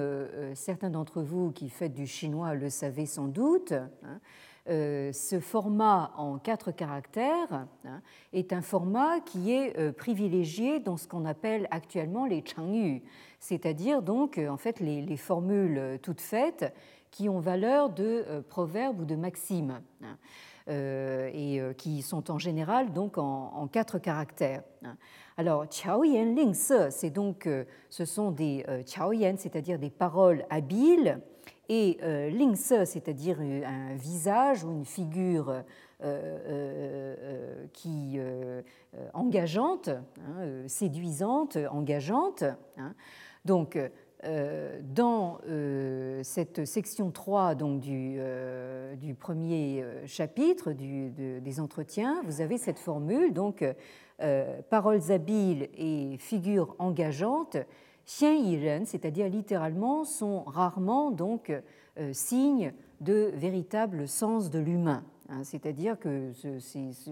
certains 0.53 0.89
d'entre 0.89 1.21
vous 1.21 1.51
qui 1.51 1.69
faites 1.69 1.93
du 1.93 2.07
chinois 2.07 2.53
le 2.53 2.69
savez 2.69 3.05
sans 3.05 3.27
doute, 3.27 3.73
hein, 3.73 4.19
ce 4.67 5.39
format 5.39 6.11
en 6.15 6.37
quatre 6.37 6.71
caractères 6.71 7.65
hein, 7.85 8.01
est 8.33 8.53
un 8.53 8.61
format 8.61 9.19
qui 9.21 9.51
est 9.51 9.91
privilégié 9.93 10.79
dans 10.79 10.95
ce 10.95 11.07
qu'on 11.07 11.25
appelle 11.25 11.67
actuellement 11.71 12.27
les 12.27 12.43
changyu, 12.45 13.01
c'est-à-dire 13.39 14.03
donc 14.03 14.37
en 14.37 14.57
fait 14.57 14.79
les, 14.79 15.01
les, 15.01 15.17
formules 15.17 15.97
toutes 16.03 16.21
faites 16.21 16.71
qui 17.09 17.29
ont 17.29 17.39
valeur 17.39 17.89
de 17.89 18.43
proverbes 18.47 18.99
ou 18.99 19.05
de 19.05 19.15
maximes. 19.15 19.81
Hein. 20.03 20.17
Euh, 20.69 21.31
et 21.33 21.59
euh, 21.59 21.73
qui 21.73 22.03
sont 22.03 22.29
en 22.29 22.37
général 22.37 22.93
donc 22.93 23.17
en, 23.17 23.67
quatre 23.71 23.97
caractères. 23.97 24.61
Alors, 25.35 25.67
Qiaoyan 25.67 26.35
Lingse, 26.35 26.89
c'est 26.91 27.09
donc, 27.09 27.47
euh, 27.47 27.63
ce 27.89 28.05
sont 28.05 28.29
des 28.29 28.63
Qiaoyan, 28.85 29.35
c'est-à-dire 29.37 29.79
des 29.79 29.89
paroles 29.89 30.45
habiles, 30.51 31.21
et 31.69 31.97
Lingse, 32.01 32.83
c'est-à-dire 32.85 33.39
un 33.39 33.95
visage 33.95 34.63
ou 34.63 34.71
une 34.71 34.85
figure 34.85 35.63
qui 37.73 38.19
engageante, 39.13 39.89
hein, 39.89 40.67
séduisante, 40.67 41.57
engageante. 41.71 42.43
Hein. 42.77 42.95
Donc, 43.45 43.75
euh, 43.75 43.89
dans 44.23 45.39
euh, 45.47 46.21
cette 46.23 46.65
section 46.65 47.09
3 47.09 47.55
donc, 47.55 47.79
du, 47.79 48.17
euh, 48.19 48.95
premier 49.17 49.85
chapitre 50.05 50.73
des 50.73 51.59
entretiens, 51.59 52.21
vous 52.25 52.41
avez 52.41 52.57
cette 52.57 52.79
formule, 52.79 53.33
donc 53.33 53.63
paroles 54.69 55.11
habiles 55.11 55.69
et 55.77 56.17
figures 56.17 56.75
engageantes, 56.79 57.57
c'est-à-dire 58.05 59.29
littéralement, 59.29 60.03
sont 60.03 60.43
rarement 60.43 61.11
donc 61.11 61.51
signes 62.11 62.73
de 63.01 63.31
véritable 63.35 64.07
sens 64.07 64.49
de 64.49 64.59
l'humain. 64.59 65.03
Hein, 65.31 65.43
c'est-à-dire 65.43 65.99
que 65.99 66.31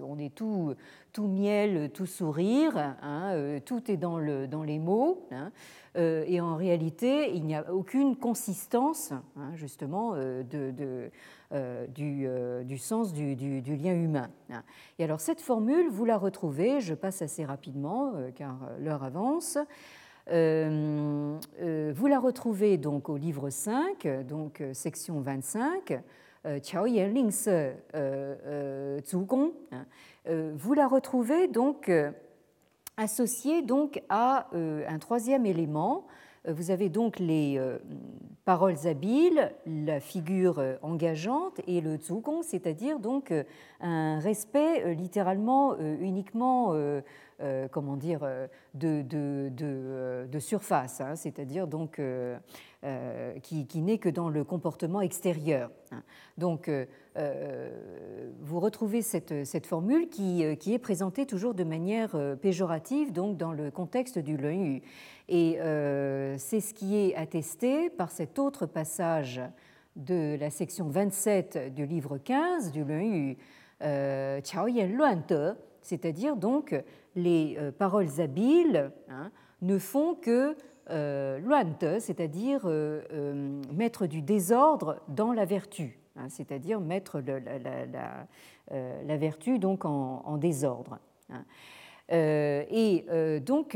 on 0.02 0.18
est 0.18 0.34
tout, 0.34 0.76
miel, 1.20 1.92
tout 1.94 2.08
sourire, 2.08 2.76
hein, 2.76 3.32
euh, 3.34 3.60
tout 3.64 3.92
est 3.92 3.98
dans, 3.98 4.18
le, 4.18 4.48
dans 4.48 4.64
les 4.64 4.80
mots, 4.80 5.28
hein, 5.32 5.52
euh, 5.98 6.24
et 6.26 6.42
en 6.42 6.56
réalité, 6.56 7.32
il 7.36 7.46
n'y 7.46 7.56
a 7.56 7.72
aucune 7.72 8.16
consistance, 8.16 9.14
justement, 9.54 10.14
euh, 10.16 10.42
du, 12.64 12.78
sens 12.80 13.14
du, 13.14 13.36
du, 13.36 13.76
lien 13.76 13.94
humain. 13.94 14.30
Et 14.98 15.04
alors, 15.04 15.20
cette 15.20 15.42
formule, 15.42 15.88
vous 15.90 16.06
la 16.06 16.18
retrouvez, 16.18 16.82
je 16.82 16.96
passe 16.96 17.22
assez 17.22 17.46
rapidement, 17.46 18.14
car 18.34 18.58
l'heure 18.80 19.04
avance. 19.04 19.60
vous 20.28 22.08
la 22.08 22.20
retrouvez 22.20 22.78
donc 22.78 23.10
au 23.10 23.18
livre 23.18 23.52
5, 23.52 24.08
donc 24.28 24.64
section 24.74 25.22
25, 25.22 26.02
vous 30.56 30.74
la 30.74 30.88
retrouvez 30.88 31.48
donc 31.48 31.90
euh, 31.90 32.12
associée 32.98 33.62
donc 33.62 34.02
à 34.10 34.48
euh, 34.54 34.84
un 34.88 35.00
troisième 35.00 35.46
élément. 35.46 36.06
Euh, 36.48 36.54
vous 36.54 36.72
avez 36.72 36.90
donc 36.90 37.20
les 37.20 37.62
paroles 38.46 38.88
habiles, 38.88 39.52
la 39.66 40.00
figure 40.00 40.64
engageante 40.82 41.60
et 41.68 41.82
le 41.82 41.98
zugong, 41.98 42.44
c'est-à-dire 42.44 43.00
donc 43.00 43.34
un 43.82 44.20
respect 44.20 44.96
littéralement 44.96 45.78
uniquement 45.78 46.74
comment 47.72 47.98
dire 47.98 48.28
de, 48.74 49.02
de, 49.04 49.52
de, 50.28 50.40
surface, 50.40 51.02
hein, 51.02 51.16
c'est-à-dire 51.16 51.68
donc 51.68 52.00
euh, 52.84 53.34
qui, 53.40 53.82
n'est 53.82 53.98
que 53.98 54.08
dans 54.08 54.30
le 54.30 54.44
comportement 54.44 55.02
extérieur. 55.02 55.72
Hein. 55.92 56.04
Donc, 56.38 56.70
euh, 56.70 56.86
euh, 57.18 57.72
vous 58.40 58.60
retrouvez 58.60 59.02
cette, 59.02 59.46
cette 59.46 59.66
formule 59.66 60.10
qui, 60.10 60.44
qui, 60.58 60.76
est 60.76 60.80
présentée 60.80 61.26
toujours 61.26 61.56
de 61.56 61.64
manière 61.64 62.16
péjorative, 62.40 63.12
donc 63.12 63.36
dans 63.36 63.52
le 63.52 63.72
contexte 63.72 64.20
du 64.20 64.38
Leu. 64.38 64.82
Et 65.28 65.58
c'est 66.38 66.62
ce 66.62 66.74
qui 66.76 66.96
est 66.98 67.16
attesté 67.16 67.90
par 67.90 68.12
cet 68.12 68.38
autre 68.38 68.68
passage 68.68 69.42
de 69.96 70.38
la 70.40 70.52
section 70.52 70.88
27 70.88 71.74
du 71.74 71.88
livre 71.88 72.20
15 72.20 72.72
du 72.72 72.84
Leu, 72.84 73.36
Qiao 73.80 74.68
Yan 74.68 74.88
Luan 74.88 75.24
c'est-à-dire 75.82 76.36
donc 76.36 76.76
les 77.18 77.58
paroles 77.78 78.22
habiles 78.22 78.92
hein, 79.10 79.32
ne 79.62 79.78
font 79.78 80.16
que 80.16 80.56
euh, 80.90 81.40
c'est-à-dire 82.00 82.62
euh, 82.66 83.02
euh, 83.12 83.62
mettre 83.74 84.08
du 84.08 84.22
désordre 84.22 85.02
dans 85.10 85.34
la 85.34 85.44
vertu, 85.44 86.00
hein, 86.16 86.30
c'est-à-dire 86.30 86.80
mettre 86.80 87.20
la, 87.20 89.18
vertu 89.18 89.60
donc 89.60 89.84
en, 89.84 90.38
désordre. 90.38 91.00
Hein. 91.30 91.44
et 92.10 93.06
donc, 93.46 93.74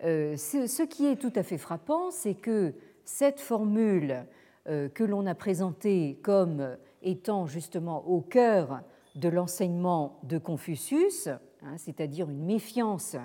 ce, 0.00 0.82
qui 0.84 1.06
est 1.06 1.16
tout 1.16 1.32
à 1.36 1.42
fait 1.42 1.58
frappant, 1.58 2.10
c'est 2.10 2.34
que 2.34 2.74
cette 3.04 3.40
formule 3.40 4.24
que 4.66 5.04
l'on 5.04 5.26
a 5.26 5.34
présentée 5.34 6.18
comme 6.22 6.76
étant 7.02 7.46
justement 7.46 8.06
au 8.08 8.20
cœur 8.20 8.82
de 9.14 9.28
l'enseignement 9.28 10.18
de 10.24 10.38
Confucius, 10.38 11.28
hein, 11.62 11.76
c'est-à-dire 11.76 12.28
une 12.30 12.44
méfiance 12.44 13.16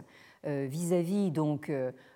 vis-à-vis 0.47 1.31
donc 1.31 1.71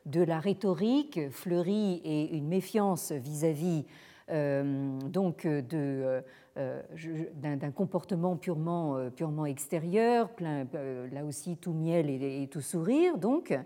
de 0.05 0.21
la 0.21 0.39
rhétorique 0.39 1.31
fleurie 1.31 1.99
et 2.03 2.35
une 2.35 2.47
méfiance 2.47 3.11
vis-à-vis 3.11 3.85
donc 4.29 5.47
de 5.47 6.23
d'un 6.55 7.71
comportement 7.71 8.35
purement, 8.35 9.09
purement 9.15 9.47
extérieur, 9.47 10.29
plein, 10.29 10.67
là 11.11 11.23
aussi 11.25 11.57
tout 11.57 11.71
miel 11.71 12.09
et, 12.09 12.47
tout 12.51 12.61
sourire. 12.61 13.17
Donc, 13.17 13.57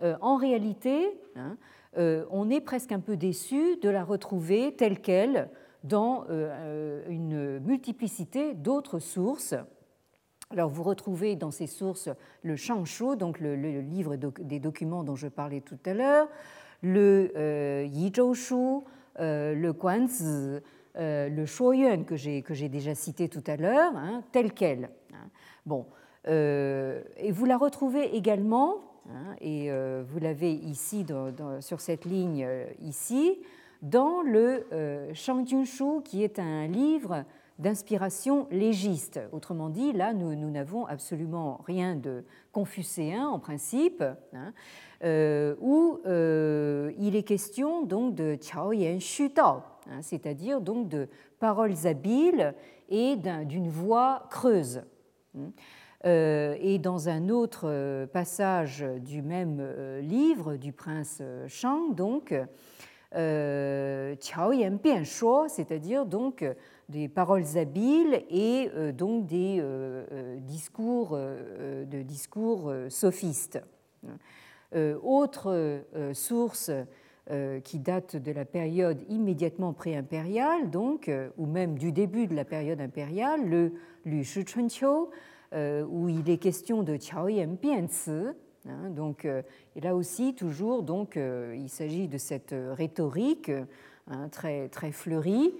en 0.00 0.36
réalité, 0.36 1.18
hein, 1.34 1.56
on 2.30 2.48
est 2.48 2.60
presque 2.60 2.92
un 2.92 3.00
peu 3.00 3.16
déçu 3.16 3.76
de 3.82 3.88
la 3.88 4.04
retrouver 4.04 4.74
telle 4.76 5.00
qu'elle 5.00 5.50
dans 5.84 6.24
une 7.08 7.58
multiplicité 7.60 8.54
d'autres 8.54 8.98
sources 8.98 9.54
alors 10.50 10.70
vous 10.70 10.82
retrouvez 10.82 11.36
dans 11.36 11.50
ces 11.50 11.66
sources 11.66 12.08
le 12.42 12.56
Shangshu, 12.56 13.16
donc 13.16 13.40
le, 13.40 13.54
livre 13.80 14.16
des 14.16 14.60
documents 14.60 15.02
dont 15.02 15.16
je 15.16 15.28
parlais 15.28 15.60
tout 15.60 15.78
à 15.84 15.92
l'heure, 15.92 16.28
le 16.82 17.32
euh, 17.36 17.86
Yizhou 17.88 18.84
euh, 19.18 19.54
le 19.54 19.72
Guanzi, 19.72 20.60
euh, 20.96 21.28
le 21.30 21.46
Shuoyuan 21.46 22.04
que 22.04 22.16
j'ai 22.16 22.42
que 22.42 22.52
j'ai 22.52 22.68
déjà 22.68 22.94
cité 22.94 23.28
tout 23.28 23.44
à 23.46 23.56
l'heure, 23.56 23.96
hein, 23.96 24.22
tel 24.30 24.52
quel. 24.52 24.90
Hein. 25.14 25.28
Bon, 25.64 25.86
euh, 26.28 27.02
et 27.16 27.32
vous 27.32 27.46
la 27.46 27.56
retrouvez 27.56 28.14
également, 28.14 28.76
hein, 29.08 29.34
et 29.40 29.70
vous 29.70 30.18
l'avez 30.18 30.52
ici 30.52 31.06
sur 31.60 31.80
cette 31.80 32.04
ligne 32.04 32.46
ici, 32.82 33.38
dans 33.90 34.22
le 34.22 34.66
Shangjunshu, 35.14 36.02
qui 36.04 36.22
est 36.22 36.38
un 36.38 36.66
livre 36.66 37.24
d'inspiration 37.58 38.46
légiste. 38.50 39.20
Autrement 39.32 39.70
dit, 39.70 39.92
là, 39.92 40.12
nous 40.12 40.34
n'avons 40.50 40.86
absolument 40.86 41.60
rien 41.66 41.96
de 41.96 42.24
confucéen 42.52 43.26
en 43.26 43.38
principe, 43.38 44.02
hein, 44.34 44.52
euh, 45.04 45.54
où 45.60 46.00
euh, 46.06 46.92
il 46.98 47.16
est 47.16 47.22
question 47.22 47.82
donc 47.82 48.14
de 48.14 48.34
Qiaoyan 48.34 48.98
Xu 48.98 49.30
Dao, 49.30 49.62
hein, 49.90 50.02
c'est-à-dire 50.02 50.60
donc 50.60 50.88
de 50.88 51.08
paroles 51.38 51.86
habiles 51.86 52.54
et 52.88 53.16
d'une 53.16 53.68
voix 53.68 54.26
creuse. 54.30 54.82
Hein. 55.36 55.50
Euh, 56.04 56.56
et 56.60 56.78
dans 56.78 57.08
un 57.08 57.30
autre 57.30 58.06
passage 58.12 58.84
du 59.00 59.22
même 59.22 59.66
livre 60.00 60.56
du 60.56 60.72
prince 60.72 61.22
Shang, 61.48 61.94
donc, 61.94 62.34
Shuo, 65.04 65.48
c'est-à-dire 65.48 66.06
donc 66.06 66.44
des 66.88 67.08
paroles 67.08 67.56
habiles 67.56 68.22
et 68.30 68.70
euh, 68.74 68.92
donc 68.92 69.26
des 69.26 69.58
euh, 69.60 70.06
euh, 70.12 70.38
discours, 70.40 71.16
de 71.16 72.02
discours 72.02 72.72
sophistes. 72.88 73.60
Autre 75.02 75.84
source 76.12 76.70
qui 77.64 77.78
date 77.78 78.16
de 78.16 78.32
la 78.32 78.44
période 78.44 79.00
immédiatement 79.08 79.72
pré-impériale, 79.72 80.70
donc, 80.70 81.10
ou 81.38 81.46
même 81.46 81.78
du 81.78 81.92
début 81.92 82.26
de 82.26 82.34
la 82.34 82.44
période 82.44 82.80
impériale, 82.80 83.48
le 83.48 83.72
Lu 84.04 84.22
Shi 84.22 84.44
où 85.54 86.08
il 86.08 86.28
est 86.28 86.36
question 86.36 86.82
de 86.82 86.96
Qiaoyan 86.96 87.56
Bianci. 87.60 88.10
Hein, 88.68 88.90
donc, 88.90 89.24
et 89.24 89.80
là 89.80 89.94
aussi, 89.94 90.34
toujours, 90.34 90.82
donc, 90.82 91.16
il 91.16 91.68
s'agit 91.68 92.08
de 92.08 92.18
cette 92.18 92.54
rhétorique 92.72 93.50
hein, 94.08 94.28
très, 94.28 94.68
très 94.68 94.92
fleurie 94.92 95.52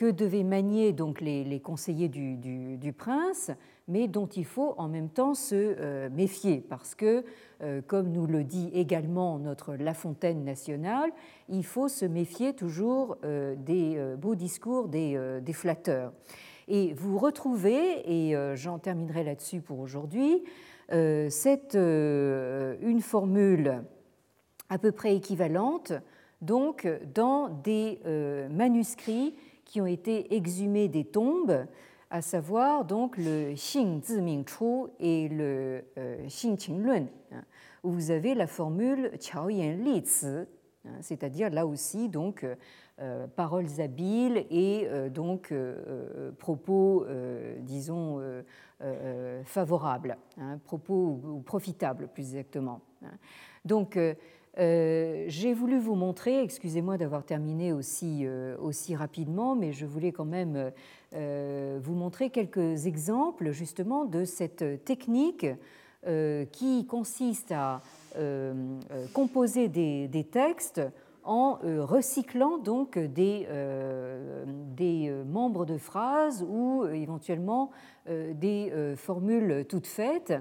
que 0.00 0.10
devaient 0.10 0.44
manier 0.44 0.94
donc 0.94 1.20
les, 1.20 1.60
conseillers 1.60 2.08
du, 2.08 2.94
prince, 2.96 3.50
mais 3.86 4.08
dont 4.08 4.28
il 4.28 4.46
faut 4.46 4.74
en 4.78 4.88
même 4.88 5.10
temps 5.10 5.34
se 5.34 5.54
euh, 5.54 6.08
méfier, 6.08 6.64
parce 6.66 6.94
que, 6.94 7.22
euh, 7.62 7.82
comme 7.86 8.10
nous 8.10 8.26
le 8.26 8.42
dit 8.42 8.70
également 8.72 9.38
notre 9.38 9.74
La 9.74 9.92
Fontaine 9.92 10.42
nationale, 10.42 11.10
il 11.50 11.66
faut 11.66 11.88
se 11.88 12.06
méfier 12.06 12.54
toujours 12.54 13.18
euh, 13.24 13.54
des 13.58 14.02
beaux 14.16 14.36
discours 14.36 14.88
des, 14.88 15.20
des, 15.42 15.52
flatteurs. 15.52 16.14
Et 16.66 16.94
vous 16.94 17.18
retrouvez, 17.18 18.00
et 18.06 18.34
j'en 18.54 18.78
terminerai 18.78 19.22
là-dessus 19.22 19.60
pour 19.60 19.80
aujourd'hui, 19.80 20.42
cette 20.90 21.74
une 21.74 23.00
formule 23.00 23.82
à 24.68 24.78
peu 24.78 24.92
près 24.92 25.14
équivalente 25.16 25.92
donc 26.42 26.88
dans 27.14 27.48
des 27.48 28.00
manuscrits 28.50 29.34
qui 29.70 29.80
ont 29.80 29.86
été 29.86 30.34
exhumés 30.34 30.88
des 30.88 31.04
tombes, 31.04 31.64
à 32.10 32.22
savoir 32.22 32.84
donc 32.84 33.16
le 33.16 33.54
Xing 33.54 34.02
Ziming 34.02 34.44
Chu 34.44 34.90
et 34.98 35.28
le 35.28 35.84
euh, 35.96 36.26
Xing 36.26 36.56
Qing 36.56 36.84
Lun, 36.84 37.06
hein, 37.30 37.44
où 37.84 37.92
vous 37.92 38.10
avez 38.10 38.34
la 38.34 38.48
formule 38.48 39.12
Qiao 39.20 39.48
Yan 39.48 39.76
Li 39.76 40.02
hein, 40.26 40.90
c'est-à-dire 41.00 41.50
là 41.50 41.66
aussi 41.66 42.08
donc 42.08 42.44
euh, 43.00 43.28
paroles 43.28 43.68
habiles 43.78 44.44
et 44.50 44.88
euh, 44.88 45.08
donc 45.08 45.54
propos, 46.38 47.06
disons, 47.60 48.20
favorables, 49.44 50.16
hein, 50.38 50.58
propos 50.64 51.20
ou, 51.24 51.40
profitables 51.40 52.08
plus 52.08 52.34
exactement. 52.34 52.80
Donc 53.64 53.98
euh, 54.58 55.24
j'ai 55.28 55.54
voulu 55.54 55.78
vous 55.78 55.94
montrer, 55.94 56.42
excusez-moi 56.42 56.98
d'avoir 56.98 57.24
terminé 57.24 57.72
aussi, 57.72 58.22
euh, 58.24 58.56
rapidement, 58.96 59.54
mais 59.54 59.72
je 59.72 59.86
voulais 59.86 60.10
quand 60.10 60.24
même 60.24 60.72
euh, 61.14 61.78
vous 61.82 61.94
montrer 61.94 62.30
quelques 62.30 62.86
exemples 62.86 63.52
justement 63.52 64.04
de 64.04 64.24
cette 64.24 64.84
technique 64.84 65.46
qui 66.52 66.86
consiste 66.86 67.52
à 67.52 67.82
composer 69.12 69.68
des, 69.68 70.26
textes 70.32 70.80
en 71.30 71.58
recyclant 71.62 72.58
donc 72.58 72.98
des, 72.98 73.46
des 74.76 75.10
membres 75.26 75.64
de 75.64 75.78
phrases 75.78 76.44
ou 76.48 76.84
éventuellement 76.86 77.70
des 78.08 78.94
formules 78.96 79.64
toutes 79.68 79.86
faites 79.86 80.34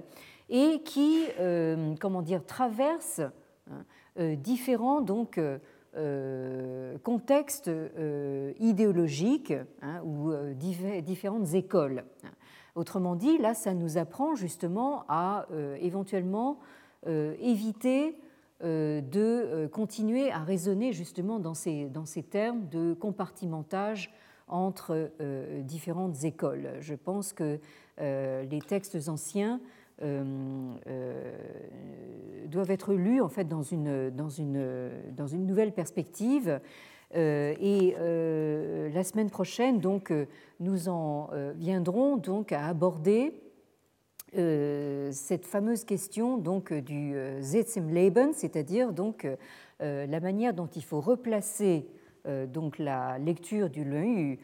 et 0.50 0.82
qui, 0.84 1.26
comment 2.00 2.24
dire, 2.24 2.44
traversent 2.46 3.22
hein, 3.70 3.86
euh, 4.20 4.36
différents 4.36 5.02
donc, 5.02 5.38
euh, 5.38 5.60
euh, 5.96 6.98
contextes 7.00 7.72
idéologiques 8.60 9.54
hein, 9.82 10.02
ou 10.04 10.32
différentes 10.56 11.54
écoles. 11.54 12.04
Autrement 12.76 13.16
dit, 13.16 13.38
là, 13.38 13.54
ça 13.54 13.74
nous 13.74 13.98
apprend 13.98 14.36
justement 14.36 15.04
à 15.10 15.48
éventuellement 15.82 16.60
éviter 17.08 18.16
de 18.62 19.68
continuer 19.68 20.32
à 20.32 20.40
raisonner 20.40 20.92
justement 20.92 21.40
dans 21.40 21.54
ces, 21.54 21.86
dans 21.86 22.04
termes 22.30 22.68
de 22.68 22.94
compartimentage 22.94 24.14
entre 24.48 25.12
différentes 25.64 26.24
écoles. 26.24 26.72
Je 26.82 26.96
pense 26.96 27.32
que 27.34 27.60
les 28.00 28.62
textes 28.68 29.08
anciens 29.08 29.62
euh, 30.02 30.24
euh, 30.88 31.36
doivent 32.48 32.72
être 32.72 32.94
lus 32.94 33.22
en 33.22 33.28
fait 33.28 33.44
dans 33.44 33.62
une, 33.62 34.10
dans 34.10 34.30
une, 34.30 35.46
nouvelle 35.46 35.74
perspective. 35.74 36.60
Euh, 37.16 37.54
et 37.60 37.96
la 38.94 39.04
semaine 39.04 39.30
prochaine, 39.30 39.80
donc, 39.80 40.14
nous 40.60 40.90
en 40.90 41.30
viendrons 41.56 42.18
donc 42.18 42.52
à 42.52 42.66
aborder 42.66 43.34
cette 44.32 45.46
fameuse 45.46 45.84
question 45.84 46.38
donc 46.38 46.74
du 46.74 47.16
Leben, 47.90 48.32
c'est-à-dire 48.34 48.94
donc 48.94 49.28
la 49.80 50.20
manière 50.20 50.54
dont 50.54 50.68
il 50.68 50.84
faut 50.84 51.02
replacer 51.02 51.88
donc 52.26 52.78
la 52.78 53.18
lecture 53.18 53.70
du 53.70 53.84
Lun 53.84 54.36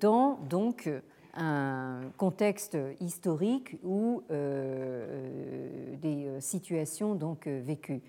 dans 0.00 0.38
donc 0.48 0.88
un 1.36 2.00
contexte 2.16 2.76
historique 3.00 3.76
ou 3.82 4.22
euh, 4.30 5.06
euh, 5.10 5.96
des 5.96 6.26
euh, 6.26 6.40
situations 6.40 7.14
donc 7.14 7.46
vécues. 7.46 8.02